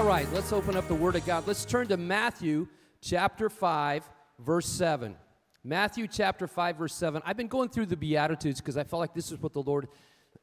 All 0.00 0.06
right, 0.06 0.26
let's 0.32 0.50
open 0.50 0.78
up 0.78 0.88
the 0.88 0.94
Word 0.94 1.14
of 1.16 1.26
God. 1.26 1.46
Let's 1.46 1.66
turn 1.66 1.88
to 1.88 1.98
Matthew 1.98 2.68
chapter 3.02 3.50
5, 3.50 4.08
verse 4.38 4.66
7. 4.66 5.14
Matthew 5.62 6.06
chapter 6.06 6.46
5, 6.46 6.76
verse 6.76 6.94
7. 6.94 7.20
I've 7.26 7.36
been 7.36 7.48
going 7.48 7.68
through 7.68 7.84
the 7.84 7.98
Beatitudes 7.98 8.62
because 8.62 8.78
I 8.78 8.84
felt 8.84 9.00
like 9.00 9.12
this 9.12 9.30
is 9.30 9.42
what 9.42 9.52
the 9.52 9.60
Lord 9.60 9.88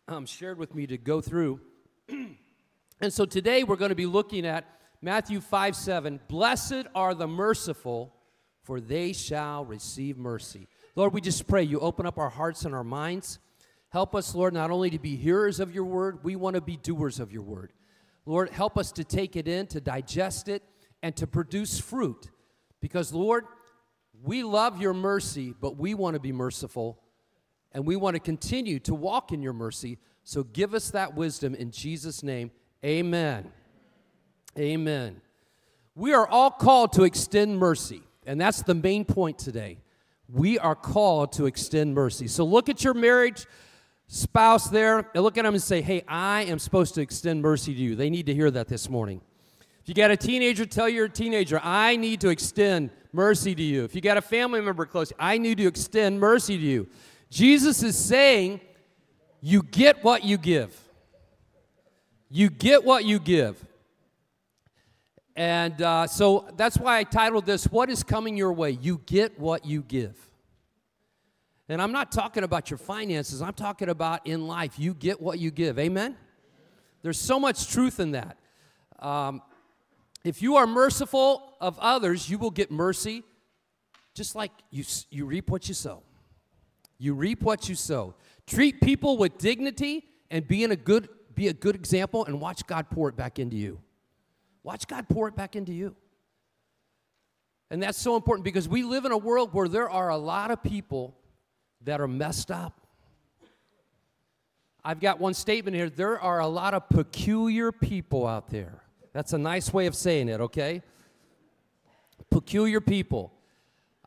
um, 0.07 0.27
shared 0.27 0.59
with 0.59 0.75
me 0.75 0.85
to 0.85 0.99
go 0.99 1.21
through. 1.21 1.59
and 3.02 3.12
so 3.12 3.25
today 3.25 3.63
we're 3.63 3.77
going 3.77 3.89
to 3.89 3.95
be 3.95 4.05
looking 4.05 4.45
at 4.45 4.63
Matthew 5.02 5.41
5, 5.41 5.76
7. 5.76 6.20
Blessed 6.27 6.85
are 6.94 7.16
the 7.16 7.27
merciful, 7.27 8.13
for 8.62 8.80
they 8.80 9.12
shall 9.12 9.66
receive 9.66 10.20
mercy. 10.20 10.67
Lord, 10.95 11.13
we 11.13 11.20
just 11.20 11.48
pray 11.48 11.63
you 11.63 11.80
open 11.80 12.05
up 12.05 12.20
our 12.20 12.30
hearts 12.30 12.63
and 12.63 12.76
our 12.76 12.84
minds. 12.84 13.39
Help 13.89 14.13
us, 14.13 14.35
Lord, 14.35 14.53
not 14.53 14.70
only 14.70 14.91
to 14.91 14.99
be 14.99 15.16
hearers 15.16 15.59
of 15.59 15.73
your 15.73 15.85
word, 15.85 16.23
we 16.23 16.35
want 16.35 16.53
to 16.53 16.62
be 16.62 16.77
doers 16.77 17.20
of 17.20 17.31
your 17.31 17.41
word. 17.41 17.73
Lord, 18.27 18.49
help 18.49 18.77
us 18.77 18.91
to 18.91 19.05
take 19.05 19.38
it 19.38 19.48
in, 19.48 19.67
to 19.67 19.80
digest 19.80 20.49
it, 20.49 20.62
and 21.02 21.16
to 21.16 21.26
produce 21.26 21.80
fruit. 21.80 22.30
Because, 22.81 23.13
Lord, 23.13 23.45
we 24.22 24.44
love 24.44 24.81
your 24.81 24.94
mercy, 24.94 25.55
but 25.59 25.77
we 25.77 25.94
want 25.94 26.16
to 26.16 26.20
be 26.20 26.34
merciful, 26.34 26.99
and 27.71 27.85
we 27.85 27.95
want 27.95 28.16
to 28.16 28.20
continue 28.20 28.80
to 28.80 28.94
walk 28.94 29.32
in 29.32 29.41
your 29.41 29.54
mercy. 29.54 29.98
So 30.26 30.44
give 30.44 30.73
us 30.73 30.90
that 30.90 31.16
wisdom 31.16 31.55
in 31.55 31.71
Jesus' 31.71 32.21
name. 32.21 32.52
Amen. 32.84 33.49
Amen. 34.59 35.21
We 35.96 36.13
are 36.13 36.27
all 36.27 36.52
called 36.52 36.91
to 36.94 37.04
extend 37.04 37.57
mercy, 37.57 38.02
and 38.26 38.41
that's 38.41 38.62
the 38.62 38.76
main 38.76 39.05
point 39.05 39.40
today. 39.40 39.80
We 40.27 40.59
are 40.59 40.76
called 40.76 41.32
to 41.34 41.46
extend 41.46 41.96
mercy. 41.96 42.27
So 42.27 42.44
look 42.44 42.68
at 42.68 42.84
your 42.84 42.94
marriage 42.94 43.46
spouse 44.08 44.70
there 44.70 45.10
and 45.13 45.24
look 45.24 45.38
at 45.38 45.44
them 45.44 45.54
and 45.54 45.63
say, 45.63 45.82
Hey, 45.82 46.04
I 46.08 46.44
am 46.44 46.60
supposed 46.60 46.96
to 46.96 47.02
extend 47.02 47.41
mercy 47.41 47.74
to 47.74 47.80
you. 47.80 47.96
They 47.96 48.10
need 48.10 48.26
to 48.27 48.34
hear 48.34 48.50
that 48.52 48.68
this 48.68 48.90
morning. 48.90 49.22
If 49.82 49.90
you 49.90 49.96
got 49.96 50.12
a 50.12 50.18
teenager, 50.18 50.66
tell 50.66 50.90
your 50.90 51.08
teenager, 51.08 51.62
I 51.63 51.96
need 51.96 52.20
to 52.22 52.30
extend 52.30 52.90
mercy 53.13 53.55
to 53.55 53.63
you. 53.63 53.85
If 53.85 53.96
you 53.96 54.02
got 54.02 54.18
a 54.18 54.22
family 54.22 54.60
member 54.60 54.85
close, 54.85 55.13
I 55.18 55.38
need 55.38 55.60
to 55.60 55.68
extend 55.68 56.20
mercy 56.20 56.58
to 56.58 56.63
you. 56.63 56.88
Jesus 57.30 57.84
is 57.84 57.98
saying, 57.98 58.60
You 59.41 59.63
get 59.63 60.04
what 60.04 60.24
you 60.24 60.38
give. 60.38 60.78
You 62.30 62.50
get 62.50 62.84
what 62.84 63.05
you 63.05 63.20
give. 63.20 63.63
And 65.38 65.81
uh, 65.81 66.08
so 66.08 66.50
that's 66.58 66.78
why 66.78 66.97
I 66.97 67.03
titled 67.03 67.46
this, 67.46 67.66
What 67.66 67.90
is 67.90 68.03
Coming 68.03 68.35
Your 68.35 68.52
Way? 68.52 68.72
You 68.72 69.02
get 69.06 69.40
what 69.40 69.66
you 69.66 69.84
give. 69.84 70.18
And 71.69 71.81
I'm 71.81 71.91
not 71.91 72.12
talking 72.12 72.44
about 72.44 72.69
your 72.69 72.78
finances, 72.78 73.41
I'm 73.41 73.53
talking 73.53 73.90
about 73.90 74.25
in 74.25 74.47
life. 74.47 74.79
You 74.79 74.94
get 74.94 75.22
what 75.22 75.40
you 75.40 75.51
give. 75.51 75.78
Amen? 75.79 76.16
There's 77.01 77.19
so 77.19 77.40
much 77.40 77.69
truth 77.69 78.00
in 78.00 78.12
that. 78.12 78.38
Um, 79.00 79.41
if 80.23 80.41
you 80.41 80.56
are 80.56 80.66
merciful 80.66 81.53
of 81.62 81.78
others, 81.79 82.29
you 82.29 82.38
will 82.38 82.51
get 82.51 82.72
mercy 82.72 83.23
just 84.13 84.35
like 84.35 84.51
you, 84.72 84.84
you 85.12 85.25
reap 85.25 85.50
what 85.50 85.68
you 85.68 85.75
sow. 85.75 86.01
You 86.97 87.13
reap 87.13 87.44
what 87.44 87.69
you 87.69 87.75
sow. 87.75 88.16
Treat 88.47 88.81
people 88.81 89.18
with 89.18 89.38
dignity 89.38 90.06
and 90.31 90.47
be, 90.47 90.63
in 90.63 90.72
a 90.72 90.75
good, 90.75 91.07
be 91.35 91.50
a 91.50 91.53
good 91.53 91.75
example 91.75 92.25
and 92.25 92.41
watch 92.41 92.66
God 92.66 92.90
pour 92.90 93.09
it 93.09 93.16
back 93.16 93.38
into 93.38 93.56
you. 93.56 93.79
Watch 94.63 94.88
God 94.88 95.07
pour 95.07 95.28
it 95.28 95.35
back 95.35 95.56
into 95.56 95.72
you. 95.72 95.95
And 97.69 97.84
that's 97.84 98.00
so 98.00 98.16
important 98.16 98.44
because 98.44 98.68
we 98.68 98.81
live 98.81 99.06
in 99.06 99.12
a 99.12 99.18
world 99.18 99.53
where 99.53 99.68
there 99.68 99.90
are 99.90 100.09
a 100.09 100.18
lot 100.18 100.50
of 100.50 100.63
people 100.63 101.16
that 101.83 102.01
are 102.01 102.07
messed 102.07 102.51
up. 102.51 102.81
I've 104.83 105.00
got 105.00 105.19
one 105.19 105.33
statement 105.33 105.75
here. 105.75 105.89
There 105.89 106.19
are 106.19 106.39
a 106.39 106.47
lot 106.47 106.73
of 106.73 106.88
peculiar 106.88 107.71
people 107.71 108.25
out 108.25 108.49
there. 108.49 108.83
That's 109.11 109.33
a 109.33 109.38
nice 109.38 109.73
way 109.73 109.85
of 109.85 109.95
saying 109.95 110.29
it, 110.29 110.39
okay? 110.39 110.81
Peculiar 112.29 112.79
people. 112.79 113.33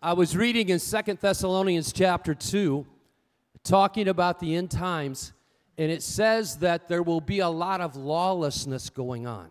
I 0.01 0.15
was 0.15 0.37
reading 0.37 0.71
in 0.71 0.79
Second 0.79 1.19
Thessalonians 1.21 1.93
chapter 1.93 2.35
2, 2.35 2.87
talking 3.63 4.09
about 4.09 4.41
the 4.41 4.55
end 4.55 4.71
times, 4.71 5.33
and 5.77 5.91
it 5.91 6.03
says 6.03 6.57
that 6.59 6.89
there 6.89 7.03
will 7.03 7.21
be 7.21 7.41
a 7.41 7.49
lot 7.49 7.83
of 7.83 7.97
lawlessness 7.97 8.89
going 8.89 9.27
on. 9.27 9.51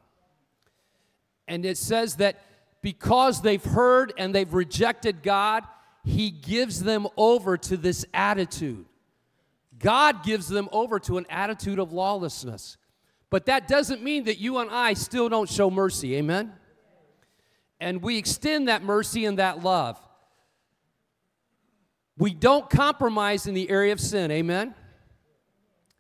And 1.47 1.66
it 1.66 1.78
says 1.78 2.16
that 2.16 2.41
because 2.81 3.41
they've 3.41 3.63
heard 3.63 4.13
and 4.18 4.34
they've 4.34 4.52
rejected 4.52 5.22
God, 5.22 5.63
he 6.04 6.32
gives 6.32 6.84
them 6.84 7.08
over 7.18 7.58
to 7.58 7.78
this 7.78 8.06
attitude. 8.14 8.86
God 9.78 10.24
gives 10.24 10.48
them 10.48 10.70
over 10.72 11.00
to 11.02 11.18
an 11.18 11.26
attitude 11.30 11.80
of 11.80 11.92
lawlessness. 11.94 12.78
But 13.30 13.46
that 13.46 13.68
doesn't 13.68 14.04
mean 14.04 14.26
that 14.26 14.40
you 14.40 14.58
and 14.58 14.70
I 14.70 14.94
still 14.94 15.30
don't 15.30 15.50
show 15.50 15.70
mercy. 15.70 16.16
Amen? 16.16 16.54
And 17.80 18.02
we 18.02 18.18
extend 18.18 18.68
that 18.68 18.84
mercy 18.84 19.26
and 19.26 19.40
that 19.40 19.64
love. 19.64 20.00
We 22.18 22.34
don't 22.34 22.70
compromise 22.70 23.48
in 23.48 23.54
the 23.54 23.70
area 23.70 23.94
of 23.94 24.00
sin. 24.00 24.32
Amen? 24.32 24.76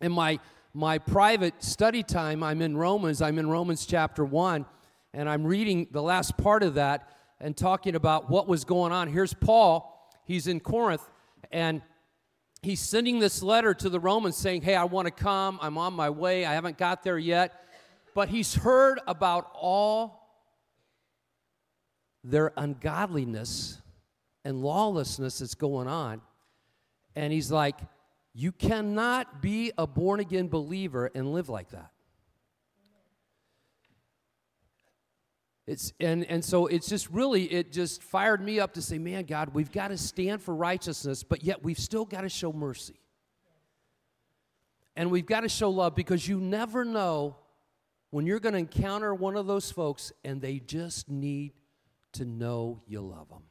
In 0.01 0.11
my, 0.11 0.39
my 0.73 0.97
private 0.97 1.63
study 1.63 2.03
time, 2.03 2.43
I'm 2.43 2.61
in 2.61 2.75
Romans. 2.75 3.21
I'm 3.21 3.39
in 3.39 3.49
Romans 3.49 3.85
chapter 3.85 4.25
1, 4.25 4.65
and 5.13 5.29
I'm 5.29 5.45
reading 5.45 5.87
the 5.91 6.01
last 6.01 6.35
part 6.35 6.63
of 6.63 6.73
that 6.73 7.09
and 7.39 7.55
talking 7.55 7.95
about 7.95 8.29
what 8.29 8.47
was 8.47 8.63
going 8.63 8.91
on. 8.91 9.07
Here's 9.07 9.33
Paul 9.33 9.95
he's 10.25 10.47
in 10.47 10.59
Corinth 10.59 11.07
and 11.51 11.81
he's 12.61 12.79
sending 12.79 13.19
this 13.19 13.41
letter 13.41 13.73
to 13.73 13.89
the 13.89 13.99
Romans 13.99 14.37
saying, 14.37 14.61
Hey, 14.61 14.75
I 14.75 14.83
want 14.83 15.07
to 15.07 15.11
come. 15.11 15.59
I'm 15.61 15.77
on 15.77 15.93
my 15.93 16.09
way. 16.09 16.45
I 16.45 16.53
haven't 16.53 16.77
got 16.77 17.03
there 17.03 17.17
yet. 17.17 17.63
But 18.13 18.29
he's 18.29 18.55
heard 18.55 18.99
about 19.07 19.51
all 19.53 20.19
their 22.23 22.51
ungodliness 22.57 23.81
and 24.43 24.61
lawlessness 24.61 25.39
that's 25.39 25.55
going 25.55 25.87
on. 25.87 26.21
And 27.15 27.31
he's 27.31 27.51
like, 27.51 27.79
You 28.33 28.51
cannot 28.51 29.41
be 29.41 29.71
a 29.77 29.87
born 29.87 30.19
again 30.19 30.47
believer 30.47 31.09
and 31.13 31.33
live 31.33 31.49
like 31.49 31.69
that. 31.71 31.91
It's, 35.69 35.93
and, 35.99 36.25
and 36.25 36.43
so 36.43 36.65
it's 36.65 36.89
just 36.89 37.11
really, 37.11 37.43
it 37.43 37.71
just 37.71 38.01
fired 38.01 38.41
me 38.41 38.59
up 38.59 38.73
to 38.73 38.81
say, 38.81 38.97
man, 38.97 39.25
God, 39.25 39.53
we've 39.53 39.71
got 39.71 39.89
to 39.89 39.97
stand 39.99 40.41
for 40.41 40.55
righteousness, 40.55 41.21
but 41.21 41.43
yet 41.43 41.63
we've 41.63 41.77
still 41.77 42.05
got 42.05 42.21
to 42.21 42.29
show 42.29 42.51
mercy. 42.51 42.99
And 44.95 45.11
we've 45.11 45.27
got 45.27 45.41
to 45.41 45.47
show 45.47 45.69
love 45.69 45.93
because 45.93 46.27
you 46.27 46.39
never 46.39 46.83
know 46.83 47.35
when 48.09 48.25
you're 48.25 48.39
going 48.39 48.53
to 48.53 48.59
encounter 48.59 49.13
one 49.13 49.35
of 49.35 49.45
those 49.45 49.69
folks 49.69 50.11
and 50.25 50.41
they 50.41 50.57
just 50.57 51.07
need 51.07 51.53
to 52.13 52.25
know 52.25 52.81
you 52.87 53.01
love 53.01 53.29
them. 53.29 53.43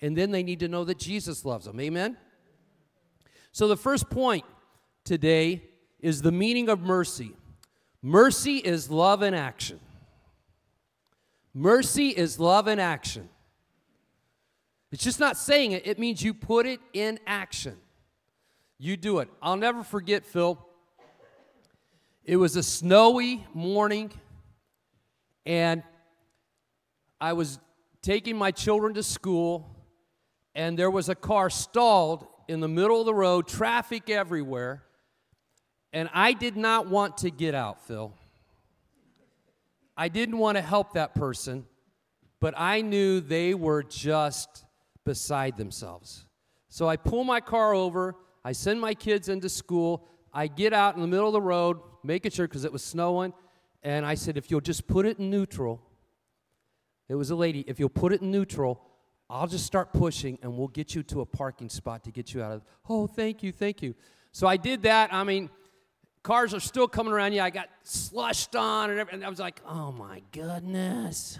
And 0.00 0.16
then 0.16 0.30
they 0.30 0.44
need 0.44 0.60
to 0.60 0.68
know 0.68 0.84
that 0.84 1.00
Jesus 1.00 1.44
loves 1.44 1.64
them. 1.64 1.80
Amen? 1.80 2.16
So 3.50 3.66
the 3.66 3.76
first 3.76 4.10
point 4.10 4.44
today 5.02 5.64
is 5.98 6.22
the 6.22 6.30
meaning 6.30 6.68
of 6.68 6.82
mercy. 6.82 7.32
Mercy 8.00 8.58
is 8.58 8.92
love 8.92 9.24
in 9.24 9.34
action. 9.34 9.80
Mercy 11.54 12.08
is 12.08 12.40
love 12.40 12.66
in 12.66 12.80
action. 12.80 13.28
It's 14.90 15.04
just 15.04 15.20
not 15.20 15.36
saying 15.36 15.72
it, 15.72 15.86
it 15.86 15.98
means 15.98 16.22
you 16.22 16.34
put 16.34 16.66
it 16.66 16.80
in 16.92 17.18
action. 17.26 17.76
You 18.78 18.96
do 18.96 19.20
it. 19.20 19.28
I'll 19.40 19.56
never 19.56 19.84
forget, 19.84 20.24
Phil. 20.24 20.58
It 22.24 22.36
was 22.36 22.56
a 22.56 22.62
snowy 22.62 23.46
morning, 23.54 24.10
and 25.46 25.82
I 27.20 27.34
was 27.34 27.58
taking 28.02 28.36
my 28.36 28.50
children 28.50 28.94
to 28.94 29.02
school, 29.02 29.70
and 30.54 30.78
there 30.78 30.90
was 30.90 31.08
a 31.08 31.14
car 31.14 31.50
stalled 31.50 32.26
in 32.48 32.60
the 32.60 32.68
middle 32.68 33.00
of 33.00 33.06
the 33.06 33.14
road, 33.14 33.46
traffic 33.46 34.10
everywhere, 34.10 34.82
and 35.92 36.08
I 36.12 36.32
did 36.32 36.56
not 36.56 36.88
want 36.88 37.18
to 37.18 37.30
get 37.30 37.54
out, 37.54 37.86
Phil. 37.86 38.12
I 39.96 40.08
didn't 40.08 40.38
want 40.38 40.56
to 40.56 40.62
help 40.62 40.94
that 40.94 41.14
person, 41.14 41.66
but 42.40 42.54
I 42.56 42.80
knew 42.80 43.20
they 43.20 43.54
were 43.54 43.82
just 43.82 44.64
beside 45.04 45.56
themselves. 45.56 46.26
So 46.68 46.88
I 46.88 46.96
pull 46.96 47.24
my 47.24 47.40
car 47.40 47.74
over, 47.74 48.16
I 48.44 48.52
send 48.52 48.80
my 48.80 48.94
kids 48.94 49.28
into 49.28 49.48
school, 49.48 50.08
I 50.32 50.48
get 50.48 50.72
out 50.72 50.96
in 50.96 51.00
the 51.00 51.06
middle 51.06 51.28
of 51.28 51.32
the 51.32 51.40
road, 51.40 51.78
making 52.02 52.32
sure 52.32 52.48
because 52.48 52.64
it 52.64 52.72
was 52.72 52.82
snowing, 52.82 53.32
and 53.82 54.04
I 54.04 54.14
said, 54.14 54.36
if 54.36 54.50
you'll 54.50 54.60
just 54.60 54.86
put 54.86 55.06
it 55.06 55.18
in 55.18 55.30
neutral, 55.30 55.80
it 57.08 57.14
was 57.14 57.30
a 57.30 57.36
lady, 57.36 57.64
if 57.68 57.78
you'll 57.78 57.88
put 57.88 58.12
it 58.12 58.22
in 58.22 58.30
neutral, 58.30 58.80
I'll 59.30 59.46
just 59.46 59.66
start 59.66 59.92
pushing 59.92 60.38
and 60.42 60.56
we'll 60.56 60.68
get 60.68 60.94
you 60.94 61.02
to 61.04 61.20
a 61.20 61.26
parking 61.26 61.68
spot 61.68 62.04
to 62.04 62.10
get 62.10 62.34
you 62.34 62.42
out 62.42 62.52
of. 62.52 62.62
Oh, 62.88 63.06
thank 63.06 63.42
you, 63.42 63.52
thank 63.52 63.82
you. 63.82 63.94
So 64.32 64.46
I 64.46 64.56
did 64.56 64.82
that. 64.82 65.12
I 65.12 65.24
mean, 65.24 65.48
Cars 66.24 66.54
are 66.54 66.60
still 66.60 66.88
coming 66.88 67.12
around 67.12 67.34
you. 67.34 67.42
I 67.42 67.50
got 67.50 67.68
slushed 67.82 68.56
on 68.56 68.90
and 68.90 68.98
everything. 68.98 69.22
I 69.22 69.28
was 69.28 69.38
like, 69.38 69.60
oh 69.68 69.92
my 69.92 70.22
goodness. 70.32 71.38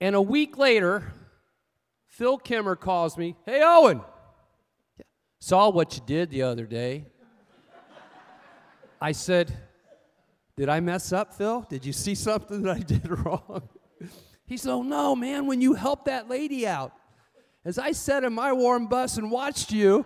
And 0.00 0.16
a 0.16 0.20
week 0.20 0.58
later, 0.58 1.12
Phil 2.06 2.38
Kimmer 2.38 2.74
calls 2.74 3.16
me, 3.16 3.36
Hey, 3.46 3.62
Owen, 3.64 4.00
saw 5.38 5.70
what 5.70 5.94
you 5.94 6.02
did 6.04 6.30
the 6.30 6.42
other 6.42 6.66
day. 6.66 7.06
I 9.00 9.12
said, 9.12 9.56
Did 10.56 10.68
I 10.68 10.80
mess 10.80 11.12
up, 11.12 11.34
Phil? 11.34 11.64
Did 11.70 11.86
you 11.86 11.92
see 11.92 12.16
something 12.16 12.62
that 12.62 12.76
I 12.76 12.80
did 12.80 13.08
wrong? 13.24 13.68
He 14.44 14.56
said, 14.56 14.72
Oh, 14.72 14.82
no, 14.82 15.14
man, 15.14 15.46
when 15.46 15.60
you 15.60 15.74
helped 15.74 16.06
that 16.06 16.28
lady 16.28 16.66
out. 16.66 16.92
As 17.64 17.78
I 17.78 17.92
sat 17.92 18.24
in 18.24 18.32
my 18.32 18.52
warm 18.52 18.88
bus 18.88 19.16
and 19.16 19.30
watched 19.30 19.70
you, 19.70 20.04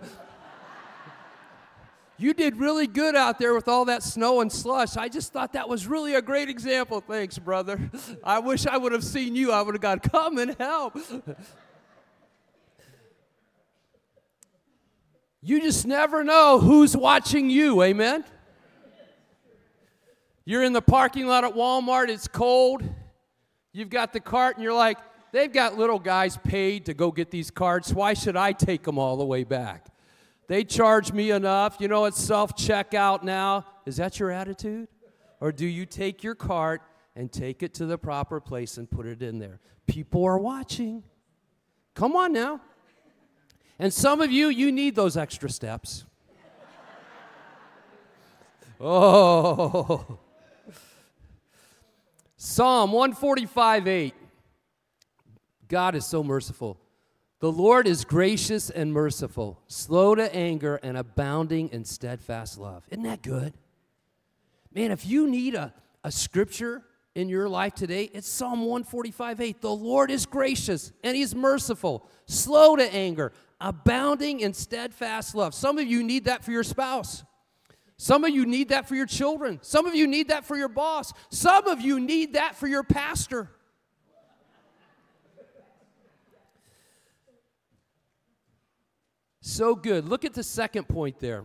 you 2.19 2.33
did 2.33 2.57
really 2.57 2.85
good 2.85 3.15
out 3.15 3.39
there 3.39 3.53
with 3.53 3.67
all 3.67 3.85
that 3.85 4.03
snow 4.03 4.41
and 4.41 4.51
slush. 4.51 4.97
I 4.97 5.07
just 5.07 5.31
thought 5.31 5.53
that 5.53 5.69
was 5.69 5.87
really 5.87 6.15
a 6.15 6.21
great 6.21 6.49
example. 6.49 7.01
Thanks, 7.01 7.39
brother. 7.39 7.89
I 8.23 8.39
wish 8.39 8.67
I 8.67 8.77
would 8.77 8.91
have 8.91 9.03
seen 9.03 9.35
you. 9.35 9.51
I 9.51 9.61
would 9.61 9.73
have 9.75 9.81
gone, 9.81 9.99
Come 9.99 10.37
and 10.37 10.55
help. 10.59 10.97
You 15.41 15.61
just 15.61 15.87
never 15.87 16.23
know 16.23 16.59
who's 16.59 16.97
watching 16.97 17.49
you, 17.49 17.81
amen? 17.81 18.25
You're 20.43 20.63
in 20.63 20.73
the 20.73 20.81
parking 20.81 21.27
lot 21.27 21.45
at 21.45 21.53
Walmart, 21.53 22.09
it's 22.09 22.27
cold. 22.27 22.83
You've 23.71 23.89
got 23.89 24.11
the 24.11 24.19
cart, 24.19 24.57
and 24.57 24.63
you're 24.63 24.73
like, 24.73 24.97
they've 25.31 25.51
got 25.51 25.77
little 25.77 25.99
guys 25.99 26.37
paid 26.37 26.87
to 26.87 26.93
go 26.93 27.11
get 27.11 27.31
these 27.31 27.51
carts. 27.51 27.93
Why 27.93 28.13
should 28.13 28.35
I 28.35 28.51
take 28.51 28.83
them 28.83 28.97
all 28.97 29.15
the 29.15 29.25
way 29.25 29.43
back? 29.45 29.85
They 30.49 30.63
charge 30.63 31.13
me 31.13 31.29
enough. 31.29 31.77
You 31.79 31.87
know, 31.87 32.05
it's 32.05 32.19
self 32.19 32.55
checkout 32.55 33.21
now. 33.21 33.67
Is 33.85 33.97
that 33.97 34.19
your 34.19 34.31
attitude? 34.31 34.87
Or 35.39 35.51
do 35.51 35.67
you 35.67 35.85
take 35.85 36.23
your 36.23 36.33
cart 36.33 36.81
and 37.15 37.31
take 37.31 37.61
it 37.61 37.75
to 37.75 37.85
the 37.85 37.99
proper 37.99 38.39
place 38.39 38.77
and 38.77 38.89
put 38.89 39.05
it 39.05 39.21
in 39.21 39.37
there? 39.37 39.59
People 39.85 40.25
are 40.25 40.39
watching. 40.39 41.03
Come 41.93 42.15
on 42.15 42.33
now. 42.33 42.61
And 43.77 43.93
some 43.93 44.21
of 44.21 44.31
you, 44.31 44.47
you 44.47 44.71
need 44.71 44.95
those 44.95 45.17
extra 45.17 45.51
steps. 45.51 46.05
oh. 48.81 50.17
Psalm 52.37 52.91
145 52.91 53.87
8. 53.87 54.13
God 55.67 55.93
is 55.93 56.07
so 56.07 56.23
merciful. 56.23 56.79
The 57.39 57.51
Lord 57.51 57.87
is 57.87 58.03
gracious 58.03 58.69
and 58.69 58.91
merciful, 58.91 59.61
slow 59.67 60.13
to 60.13 60.35
anger, 60.35 60.75
and 60.83 60.97
abounding 60.97 61.69
in 61.69 61.85
steadfast 61.85 62.57
love. 62.57 62.85
Isn't 62.89 63.03
that 63.03 63.21
good? 63.21 63.53
Man, 64.73 64.91
if 64.91 65.05
you 65.05 65.29
need 65.29 65.55
a, 65.55 65.73
a 66.03 66.11
scripture 66.11 66.83
in 67.15 67.29
your 67.29 67.47
life 67.47 67.75
today, 67.75 68.09
it's 68.13 68.27
Psalm 68.27 68.59
145 68.59 69.39
8. 69.39 69.61
The 69.61 69.69
Lord 69.69 70.11
is 70.11 70.25
gracious 70.25 70.91
and 71.01 71.15
He's 71.15 71.33
merciful, 71.33 72.05
slow 72.25 72.75
to 72.75 72.93
anger, 72.93 73.31
abounding 73.61 74.41
in 74.41 74.53
steadfast 74.53 75.33
love. 75.33 75.53
Some 75.53 75.77
of 75.77 75.87
you 75.87 76.03
need 76.03 76.25
that 76.25 76.43
for 76.43 76.51
your 76.51 76.63
spouse. 76.63 77.23
Some 77.95 78.23
of 78.25 78.31
you 78.31 78.45
need 78.45 78.69
that 78.69 78.87
for 78.87 78.95
your 78.95 79.05
children. 79.05 79.59
Some 79.61 79.85
of 79.85 79.95
you 79.95 80.07
need 80.07 80.29
that 80.29 80.45
for 80.45 80.57
your 80.57 80.69
boss. 80.69 81.13
Some 81.29 81.67
of 81.67 81.81
you 81.81 81.99
need 81.99 82.33
that 82.33 82.55
for 82.55 82.67
your 82.67 82.83
pastor. 82.83 83.49
So 89.49 89.73
good. 89.73 90.07
Look 90.07 90.25
at 90.25 90.35
the 90.35 90.43
second 90.43 90.87
point 90.87 91.19
there 91.19 91.43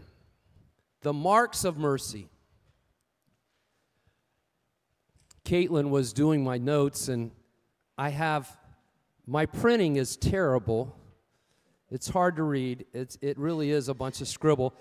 the 1.00 1.14
marks 1.14 1.64
of 1.64 1.78
mercy. 1.78 2.28
Caitlin 5.46 5.88
was 5.88 6.12
doing 6.12 6.44
my 6.44 6.58
notes, 6.58 7.08
and 7.08 7.30
I 7.96 8.10
have 8.10 8.58
my 9.26 9.46
printing 9.46 9.96
is 9.96 10.18
terrible. 10.18 10.94
It's 11.90 12.06
hard 12.06 12.36
to 12.36 12.42
read. 12.42 12.84
It's, 12.92 13.16
it 13.22 13.38
really 13.38 13.70
is 13.70 13.88
a 13.88 13.94
bunch 13.94 14.20
of 14.20 14.28
scribble. 14.28 14.74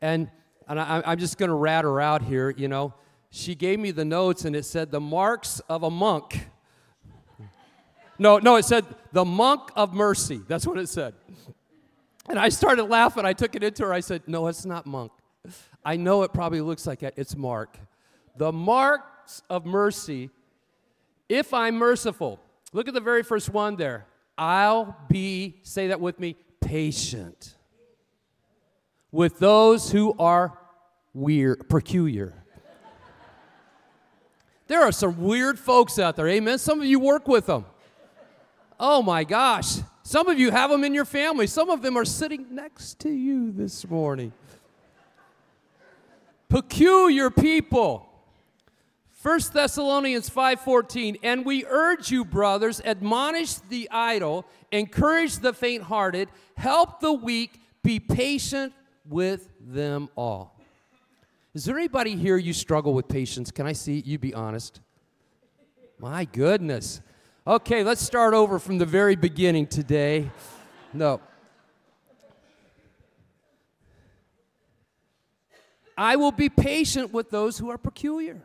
And, 0.00 0.30
and 0.68 0.78
I, 0.78 1.02
I'm 1.04 1.18
just 1.18 1.36
going 1.36 1.48
to 1.48 1.56
rat 1.56 1.82
her 1.82 2.00
out 2.00 2.22
here, 2.22 2.50
you 2.50 2.68
know. 2.68 2.94
She 3.30 3.56
gave 3.56 3.80
me 3.80 3.90
the 3.90 4.04
notes, 4.04 4.44
and 4.44 4.54
it 4.54 4.64
said, 4.64 4.92
The 4.92 5.00
marks 5.00 5.58
of 5.68 5.82
a 5.82 5.90
monk. 5.90 6.46
No, 8.20 8.38
no, 8.38 8.56
it 8.56 8.64
said, 8.64 8.84
The 9.12 9.24
monk 9.24 9.70
of 9.76 9.94
mercy. 9.94 10.40
That's 10.48 10.66
what 10.66 10.78
it 10.78 10.88
said. 10.88 11.14
And 12.28 12.38
I 12.38 12.48
started 12.50 12.84
laughing. 12.84 13.24
I 13.24 13.32
took 13.32 13.54
it 13.54 13.62
into 13.62 13.84
her. 13.84 13.92
I 13.92 14.00
said, 14.00 14.22
No, 14.26 14.46
it's 14.48 14.64
not 14.64 14.86
monk. 14.86 15.12
I 15.84 15.96
know 15.96 16.22
it 16.22 16.32
probably 16.32 16.60
looks 16.60 16.86
like 16.86 17.02
it. 17.02 17.14
It's 17.16 17.36
Mark. 17.36 17.78
The 18.36 18.52
marks 18.52 19.42
of 19.48 19.64
mercy, 19.64 20.30
if 21.28 21.54
I'm 21.54 21.76
merciful. 21.76 22.40
Look 22.72 22.86
at 22.86 22.94
the 22.94 23.00
very 23.00 23.22
first 23.22 23.48
one 23.48 23.76
there. 23.76 24.06
I'll 24.36 24.96
be, 25.08 25.56
say 25.62 25.88
that 25.88 26.00
with 26.00 26.20
me, 26.20 26.36
patient 26.60 27.54
with 29.10 29.38
those 29.38 29.90
who 29.90 30.14
are 30.18 30.58
weird, 31.14 31.68
peculiar. 31.68 32.34
There 34.66 34.82
are 34.82 34.92
some 34.92 35.22
weird 35.22 35.58
folks 35.58 35.98
out 35.98 36.16
there, 36.16 36.28
amen. 36.28 36.58
Some 36.58 36.80
of 36.80 36.86
you 36.86 37.00
work 37.00 37.26
with 37.26 37.46
them. 37.46 37.64
Oh 38.78 39.02
my 39.02 39.24
gosh. 39.24 39.78
Some 40.08 40.30
of 40.30 40.38
you 40.38 40.50
have 40.52 40.70
them 40.70 40.84
in 40.84 40.94
your 40.94 41.04
family. 41.04 41.46
Some 41.46 41.68
of 41.68 41.82
them 41.82 41.94
are 41.98 42.04
sitting 42.06 42.46
next 42.50 42.98
to 43.00 43.10
you 43.10 43.52
this 43.52 43.86
morning. 43.86 44.32
Peculiar 46.48 47.28
people. 47.28 48.08
1 49.20 49.52
Thessalonians 49.52 50.30
5:14 50.30 51.18
and 51.22 51.44
we 51.44 51.66
urge 51.66 52.10
you 52.10 52.24
brothers 52.24 52.80
admonish 52.86 53.56
the 53.56 53.86
idle 53.90 54.46
encourage 54.72 55.40
the 55.40 55.52
faint-hearted 55.52 56.30
help 56.56 57.00
the 57.00 57.12
weak 57.12 57.60
be 57.82 58.00
patient 58.00 58.72
with 59.06 59.50
them 59.60 60.08
all. 60.16 60.58
Is 61.52 61.66
there 61.66 61.76
anybody 61.76 62.16
here 62.16 62.38
you 62.38 62.54
struggle 62.54 62.94
with 62.94 63.08
patience? 63.08 63.50
Can 63.50 63.66
I 63.66 63.74
see 63.74 64.02
you 64.06 64.18
be 64.18 64.32
honest? 64.32 64.80
My 65.98 66.24
goodness. 66.24 67.02
Okay, 67.48 67.82
let's 67.82 68.02
start 68.02 68.34
over 68.34 68.58
from 68.58 68.76
the 68.76 68.84
very 68.84 69.16
beginning 69.16 69.68
today. 69.68 70.30
No. 70.92 71.22
I 75.96 76.16
will 76.16 76.30
be 76.30 76.50
patient 76.50 77.10
with 77.10 77.30
those 77.30 77.56
who 77.56 77.70
are 77.70 77.78
peculiar. 77.78 78.42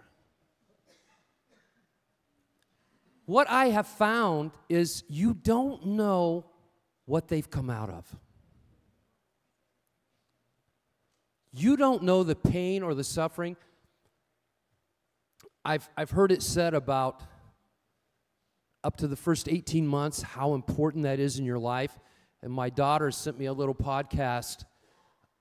What 3.26 3.50
I 3.50 3.66
have 3.72 3.88
found 3.88 4.52
is 4.70 5.04
you 5.10 5.34
don't 5.34 5.86
know 5.86 6.46
what 7.04 7.28
they've 7.28 7.50
come 7.50 7.70
out 7.70 7.90
of. 7.90 8.16
You 11.52 11.76
don't 11.76 12.04
know 12.04 12.24
the 12.24 12.38
pain 12.38 12.84
or 12.84 12.94
the 12.94 13.04
suffering. 13.04 13.58
I've, 15.66 15.90
I've 15.98 16.12
heard 16.12 16.32
it 16.32 16.42
said 16.42 16.74
about 16.74 17.22
up 18.84 18.98
to 18.98 19.08
the 19.08 19.16
first 19.16 19.48
18 19.48 19.88
months, 19.88 20.22
how 20.22 20.54
important 20.54 21.04
that 21.04 21.20
is 21.20 21.40
in 21.40 21.46
your 21.46 21.60
life. 21.60 21.98
And 22.42 22.52
my 22.52 22.70
daughter 22.70 23.12
sent 23.12 23.40
me 23.40 23.46
a 23.46 23.54
little 23.54 23.76
podcast 23.76 24.66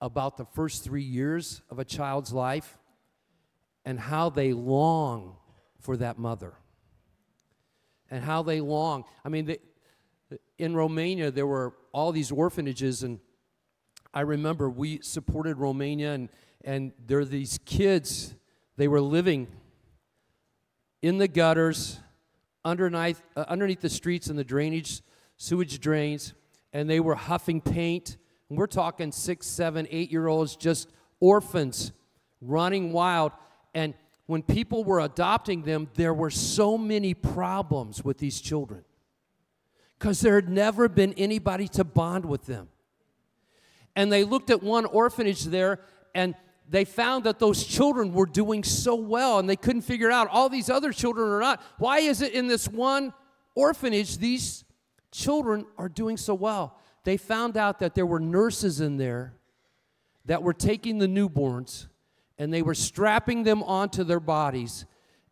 about 0.01 0.37
the 0.37 0.45
first 0.45 0.85
three 0.85 1.03
years 1.03 1.63
of 1.71 1.79
a 1.79 1.85
child's 1.85 2.33
life 2.33 2.79
and 3.85 3.99
how 3.99 4.31
they 4.31 4.53
long 4.53 5.37
for 5.81 5.97
that 5.97 6.19
mother. 6.19 6.55
And 8.11 8.23
how 8.23 8.43
they 8.43 8.61
long. 8.61 9.05
I 9.25 9.29
mean, 9.29 9.47
they, 9.47 9.59
in 10.59 10.77
Romania, 10.77 11.31
there 11.31 11.47
were 11.47 11.75
all 11.93 12.13
these 12.13 12.31
orphanages, 12.31 13.03
and 13.03 13.19
I 14.15 14.21
remember 14.21 14.71
we 14.71 15.01
supported 15.03 15.59
Romania, 15.59 16.13
and, 16.13 16.29
and 16.65 16.93
there 17.05 17.21
are 17.21 17.25
these 17.25 17.59
kids, 17.65 18.35
they 18.77 18.87
were 18.87 19.01
living 19.01 19.49
in 21.01 21.19
the 21.19 21.27
gutters 21.27 21.99
underneath, 22.65 23.23
uh, 23.37 23.45
underneath 23.49 23.81
the 23.81 23.91
streets 23.91 24.29
and 24.29 24.39
the 24.39 24.45
drainage, 24.45 25.03
sewage 25.37 25.81
drains, 25.81 26.35
and 26.73 26.89
they 26.89 27.01
were 27.01 27.15
huffing 27.15 27.61
paint. 27.61 28.17
And 28.49 28.59
we're 28.59 28.67
talking 28.67 29.13
six, 29.13 29.47
seven, 29.47 29.87
eight 29.91 30.11
year 30.11 30.29
olds, 30.29 30.57
just 30.57 30.89
orphans 31.21 31.93
running 32.41 32.93
wild. 32.93 33.33
And 33.75 33.95
when 34.27 34.43
people 34.43 34.85
were 34.85 35.01
adopting 35.01 35.63
them, 35.63 35.89
there 35.95 36.15
were 36.15 36.31
so 36.31 36.77
many 36.79 37.15
problems 37.15 38.05
with 38.05 38.19
these 38.19 38.41
children 38.41 38.85
because 39.99 40.21
there 40.21 40.35
had 40.35 40.49
never 40.49 40.89
been 40.89 41.13
anybody 41.15 41.69
to 41.69 41.85
bond 41.85 42.25
with 42.25 42.47
them. 42.47 42.69
And 43.95 44.11
they 44.11 44.25
looked 44.25 44.51
at 44.51 44.63
one 44.63 44.85
orphanage 44.85 45.45
there, 45.45 45.81
and 46.15 46.35
they 46.73 46.87
found 46.87 47.25
that 47.25 47.39
those 47.39 47.65
children 47.65 48.15
were 48.15 48.25
doing 48.25 48.65
so 48.65 48.95
well 48.95 49.39
and 49.39 49.49
they 49.49 49.57
couldn't 49.57 49.83
figure 49.83 50.11
out 50.11 50.29
all 50.29 50.49
these 50.49 50.71
other 50.71 50.91
children 50.91 51.29
are 51.29 51.39
not. 51.39 51.63
Why 51.77 51.99
is 51.99 52.23
it 52.23 52.33
in 52.33 52.47
this 52.47 52.67
one 52.67 53.13
orphanage 53.55 54.17
these 54.17 54.65
children 55.11 55.67
are 55.77 55.91
doing 55.91 56.17
so 56.17 56.33
well? 56.33 56.79
They 57.05 57.19
found 57.19 57.59
out 57.59 57.81
that 57.81 57.95
there 57.95 58.07
were 58.07 58.21
nurses 58.21 58.81
in 58.81 58.97
there 58.97 59.35
that 60.25 60.43
were 60.43 60.55
taking 60.55 60.99
the 60.99 61.07
newborns 61.07 61.89
and 62.39 62.55
they 62.55 62.63
were 62.63 62.75
strapping 62.75 63.43
them 63.43 63.63
onto 63.63 64.03
their 64.03 64.21
bodies 64.21 64.87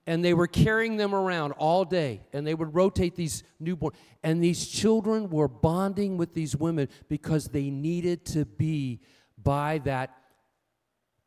and 0.06 0.22
they 0.22 0.34
were 0.34 0.46
carrying 0.46 0.98
them 0.98 1.14
around 1.14 1.52
all 1.52 1.86
day 1.86 2.20
and 2.34 2.46
they 2.46 2.54
would 2.54 2.74
rotate 2.74 3.16
these 3.16 3.44
newborn 3.58 3.94
and 4.22 4.44
these 4.44 4.68
children 4.68 5.30
were 5.30 5.48
bonding 5.48 6.18
with 6.18 6.34
these 6.34 6.54
women 6.54 6.86
because 7.08 7.46
they 7.46 7.70
needed 7.70 8.26
to 8.26 8.44
be 8.44 9.00
by 9.42 9.78
that 9.78 10.19